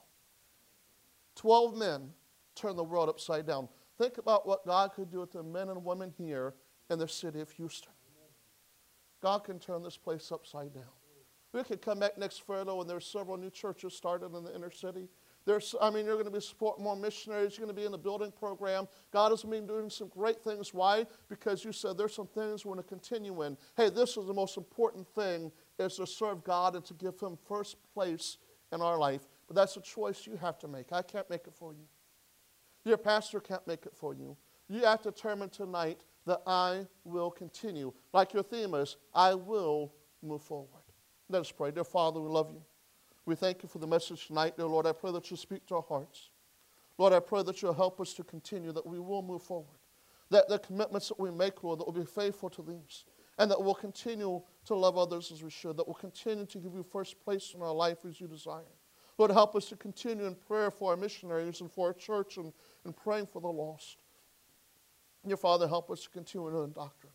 Twelve 1.36 1.76
men 1.76 2.10
turn 2.54 2.76
the 2.76 2.84
world 2.84 3.08
upside 3.08 3.46
down. 3.46 3.68
Think 3.96 4.18
about 4.18 4.46
what 4.46 4.66
God 4.66 4.92
could 4.92 5.10
do 5.10 5.20
with 5.20 5.32
the 5.32 5.42
men 5.42 5.68
and 5.68 5.84
women 5.84 6.12
here 6.18 6.54
in 6.90 6.98
the 6.98 7.08
city 7.08 7.40
of 7.40 7.50
Houston. 7.52 7.92
God 9.22 9.44
can 9.44 9.58
turn 9.58 9.82
this 9.82 9.96
place 9.96 10.30
upside 10.32 10.74
down. 10.74 10.84
We 11.52 11.62
could 11.62 11.82
come 11.82 12.00
back 12.00 12.18
next 12.18 12.44
Friday 12.44 12.70
and 12.70 12.88
there's 12.88 13.06
several 13.06 13.36
new 13.36 13.50
churches 13.50 13.94
started 13.94 14.34
in 14.34 14.44
the 14.44 14.54
inner 14.54 14.70
city. 14.70 15.08
There's, 15.44 15.74
I 15.80 15.90
mean, 15.90 16.06
you're 16.06 16.14
going 16.14 16.26
to 16.26 16.30
be 16.30 16.40
supporting 16.40 16.84
more 16.84 16.96
missionaries. 16.96 17.58
You're 17.58 17.66
going 17.66 17.76
to 17.76 17.80
be 17.80 17.84
in 17.84 17.92
the 17.92 17.98
building 17.98 18.32
program. 18.32 18.86
God 19.12 19.30
has 19.30 19.42
been 19.42 19.66
doing 19.66 19.90
some 19.90 20.08
great 20.08 20.42
things. 20.42 20.72
Why? 20.72 21.04
Because 21.28 21.64
you 21.64 21.72
said 21.72 21.98
there's 21.98 22.14
some 22.14 22.28
things 22.28 22.64
we're 22.64 22.74
going 22.74 22.84
to 22.84 22.88
continue 22.88 23.42
in. 23.42 23.56
Hey, 23.76 23.90
this 23.90 24.16
is 24.16 24.26
the 24.26 24.34
most 24.34 24.56
important 24.56 25.06
thing 25.14 25.52
is 25.82 25.96
to 25.96 26.06
serve 26.06 26.44
God 26.44 26.76
and 26.76 26.84
to 26.86 26.94
give 26.94 27.18
Him 27.20 27.36
first 27.46 27.76
place 27.94 28.38
in 28.72 28.80
our 28.80 28.98
life. 28.98 29.22
But 29.46 29.56
that's 29.56 29.76
a 29.76 29.80
choice 29.80 30.26
you 30.26 30.36
have 30.36 30.58
to 30.60 30.68
make. 30.68 30.92
I 30.92 31.02
can't 31.02 31.28
make 31.28 31.46
it 31.46 31.54
for 31.54 31.72
you. 31.72 31.84
Your 32.84 32.96
pastor 32.96 33.40
can't 33.40 33.66
make 33.66 33.86
it 33.86 33.94
for 33.94 34.14
you. 34.14 34.36
You 34.68 34.84
have 34.84 35.02
to 35.02 35.10
determine 35.10 35.50
tonight 35.50 36.00
that 36.26 36.40
I 36.46 36.86
will 37.04 37.30
continue. 37.30 37.92
Like 38.12 38.32
your 38.32 38.42
theme 38.42 38.74
is, 38.74 38.96
I 39.14 39.34
will 39.34 39.92
move 40.22 40.42
forward. 40.42 40.68
Let 41.28 41.40
us 41.40 41.52
pray. 41.52 41.70
Dear 41.70 41.84
Father, 41.84 42.20
we 42.20 42.28
love 42.28 42.50
you. 42.50 42.62
We 43.24 43.34
thank 43.34 43.62
you 43.62 43.68
for 43.68 43.78
the 43.78 43.86
message 43.86 44.26
tonight, 44.26 44.56
dear 44.56 44.66
Lord. 44.66 44.86
I 44.86 44.92
pray 44.92 45.12
that 45.12 45.30
you 45.30 45.36
speak 45.36 45.66
to 45.66 45.76
our 45.76 45.84
hearts. 45.88 46.30
Lord, 46.98 47.12
I 47.12 47.20
pray 47.20 47.42
that 47.42 47.62
you'll 47.62 47.72
help 47.72 48.00
us 48.00 48.12
to 48.14 48.24
continue, 48.24 48.72
that 48.72 48.86
we 48.86 48.98
will 48.98 49.22
move 49.22 49.42
forward. 49.42 49.78
That 50.30 50.48
the 50.48 50.58
commitments 50.58 51.08
that 51.08 51.20
we 51.20 51.30
make, 51.30 51.62
Lord, 51.62 51.78
that 51.78 51.86
we'll 51.86 52.04
be 52.04 52.10
faithful 52.10 52.50
to 52.50 52.62
these. 52.62 53.04
And 53.38 53.50
that 53.50 53.62
we'll 53.62 53.74
continue 53.74 54.42
to 54.66 54.74
love 54.74 54.98
others 54.98 55.32
as 55.32 55.42
we 55.42 55.50
should. 55.50 55.76
That 55.76 55.86
we'll 55.86 55.94
continue 55.94 56.46
to 56.46 56.58
give 56.58 56.74
you 56.74 56.82
first 56.82 57.20
place 57.24 57.52
in 57.54 57.62
our 57.62 57.72
life 57.72 57.98
as 58.08 58.20
you 58.20 58.28
desire. 58.28 58.62
Lord, 59.18 59.30
help 59.30 59.54
us 59.56 59.68
to 59.68 59.76
continue 59.76 60.26
in 60.26 60.34
prayer 60.34 60.70
for 60.70 60.90
our 60.90 60.96
missionaries 60.96 61.60
and 61.60 61.70
for 61.70 61.88
our 61.88 61.92
church 61.92 62.36
and, 62.36 62.52
and 62.84 62.96
praying 62.96 63.26
for 63.26 63.40
the 63.40 63.48
lost. 63.48 63.98
Your 65.26 65.36
Father, 65.36 65.68
help 65.68 65.90
us 65.90 66.02
to 66.04 66.10
continue 66.10 66.62
in 66.64 66.72
doctrine. 66.72 67.12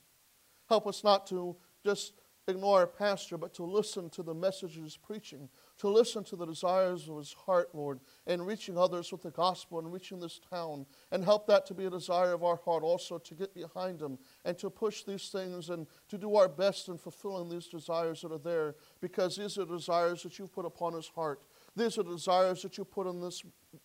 Help 0.70 0.88
us 0.88 1.04
not 1.04 1.28
to 1.28 1.56
just 1.86 2.14
ignore 2.48 2.80
our 2.80 2.88
pastor, 2.88 3.38
but 3.38 3.54
to 3.56 3.64
listen 3.64 4.10
to 4.12 4.24
the 4.24 4.34
message 4.34 4.76
he's 4.76 4.98
preaching, 4.98 5.50
to 5.80 5.88
listen 5.88 6.24
to 6.26 6.36
the 6.36 6.46
desires 6.46 7.08
of 7.08 7.18
his 7.18 7.34
heart, 7.34 7.70
Lord, 7.74 8.00
and 8.26 8.46
reaching 8.46 8.78
others 8.78 9.12
with 9.12 9.22
the 9.22 9.32
gospel 9.32 9.80
and 9.80 9.92
reaching 9.92 10.20
this 10.20 10.40
town. 10.50 10.86
And 11.12 11.24
help 11.24 11.46
that 11.48 11.66
to 11.68 11.74
be 11.74 11.86
a 11.86 11.90
desire 11.90 12.34
of 12.34 12.44
our 12.44 12.58
heart 12.58 12.84
also 12.84 13.18
to 13.20 13.36
get 13.36 13.54
behind 13.54 14.02
him 14.02 14.18
and 14.46 14.58
to 14.58 14.70
push 14.70 15.04
these 15.04 15.30
things 15.30 15.70
and 15.70 15.88
to 16.10 16.18
do 16.18 16.36
our 16.36 16.50
best 16.50 16.88
in 16.88 16.98
fulfilling 16.98 17.50
these 17.50 17.68
desires 17.68 18.22
that 18.22 18.32
are 18.32 18.40
there, 18.40 18.76
because 19.02 19.36
these 19.36 19.58
are 19.58 19.66
desires 19.66 20.24
that 20.24 20.40
you've 20.40 20.54
put 20.54 20.66
upon 20.66 20.94
his 20.94 21.08
heart. 21.08 21.42
These 21.76 21.98
are 21.98 22.04
desires 22.04 22.62
that 22.64 22.78
you 22.78 22.86
put 22.86 23.08
in 23.08 23.22
this, 23.22 23.44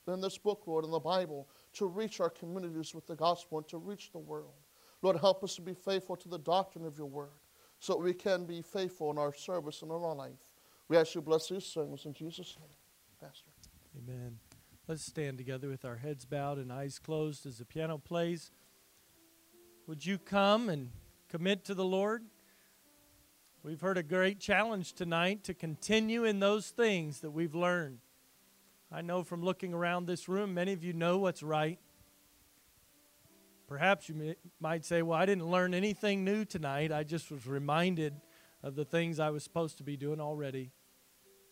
in 0.09 0.21
this 0.21 0.39
book, 0.39 0.63
Lord, 0.67 0.85
in 0.85 0.91
the 0.91 0.99
Bible 0.99 1.49
to 1.75 1.87
reach 1.87 2.21
our 2.21 2.31
communities 2.31 2.95
with 2.95 3.07
the 3.07 3.17
gospel 3.17 3.59
and 3.59 3.69
to 3.69 3.79
reach 3.79 4.13
the 4.13 4.19
world. 4.19 4.55
Lord, 5.03 5.19
help 5.19 5.43
us 5.45 5.57
to 5.57 5.63
be 5.63 5.75
faithful 5.75 6.17
to 6.17 6.29
the 6.29 6.39
doctrine 6.39 6.87
of 6.87 6.97
your 6.97 7.09
word 7.09 7.33
so 7.81 7.95
that 7.95 7.99
we 7.99 8.15
can 8.15 8.47
be 8.47 8.63
faithful 8.63 9.11
in 9.11 9.19
our 9.19 9.35
service 9.35 9.83
and 9.83 9.91
in 9.91 9.97
our 9.97 10.15
life. 10.15 10.52
We 10.93 10.99
ask 10.99 11.15
you 11.15 11.23
to 11.23 11.25
bless 11.25 11.49
these 11.49 11.73
things 11.73 12.05
in 12.05 12.13
Jesus' 12.13 12.55
name. 12.61 12.69
Pastor. 13.19 13.49
Amen. 13.97 14.37
Let's 14.87 15.03
stand 15.03 15.39
together 15.39 15.71
with 15.71 15.87
our 15.87 15.97
heads 15.97 16.27
bowed 16.27 16.59
and 16.59 16.71
eyes 16.71 16.99
closed 16.99 17.47
as 17.47 17.57
the 17.57 17.65
piano 17.65 17.97
plays. 17.97 18.51
Would 19.87 20.05
you 20.05 20.19
come 20.19 20.69
and 20.69 20.91
commit 21.31 21.65
to 21.65 21.75
the 21.75 21.83
Lord? 21.83 22.25
We've 23.63 23.81
heard 23.81 23.97
a 23.97 24.03
great 24.03 24.39
challenge 24.39 24.93
tonight 24.93 25.45
to 25.45 25.55
continue 25.55 26.25
in 26.25 26.41
those 26.41 26.69
things 26.69 27.21
that 27.21 27.31
we've 27.31 27.55
learned. 27.55 28.01
I 28.93 29.01
know 29.01 29.25
from 29.25 29.43
looking 29.43 29.73
around 29.73 30.05
this 30.05 30.29
room, 30.29 30.53
many 30.53 30.75
of 30.75 30.85
you 30.85 30.93
know 30.93 31.17
what's 31.17 31.43
right. 31.43 31.79
Perhaps 33.67 34.11
you 34.11 34.15
may, 34.15 34.35
might 34.61 34.85
say, 34.85 35.01
Well, 35.01 35.19
I 35.19 35.25
didn't 35.25 35.47
learn 35.47 35.73
anything 35.73 36.23
new 36.23 36.45
tonight. 36.45 36.93
I 36.93 37.03
just 37.03 37.31
was 37.31 37.47
reminded 37.47 38.21
of 38.63 38.75
the 38.75 38.85
things 38.85 39.19
I 39.19 39.31
was 39.31 39.43
supposed 39.43 39.79
to 39.79 39.85
be 39.85 39.97
doing 39.97 40.21
already. 40.21 40.71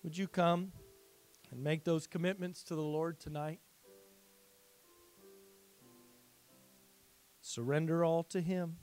Would 0.03 0.17
you 0.17 0.29
come 0.29 0.73
and 1.51 1.63
make 1.63 1.85
those 1.85 2.07
commitments 2.07 2.63
to 2.65 2.75
the 2.75 2.83
Lord 2.83 3.21
tonight? 3.21 3.61
Surrender 7.43 8.05
all 8.05 8.23
to 8.25 8.41
Him. 8.41 8.77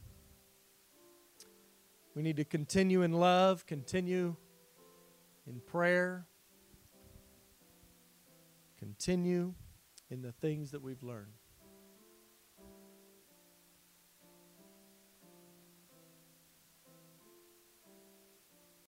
We 2.13 2.21
need 2.21 2.37
to 2.37 2.45
continue 2.45 3.03
in 3.03 3.13
love, 3.13 3.65
continue 3.65 4.35
in 5.47 5.61
prayer, 5.61 6.25
continue 8.77 9.53
in 10.09 10.21
the 10.21 10.31
things 10.31 10.71
that 10.71 10.81
we've 10.81 11.03
learned. 11.03 11.36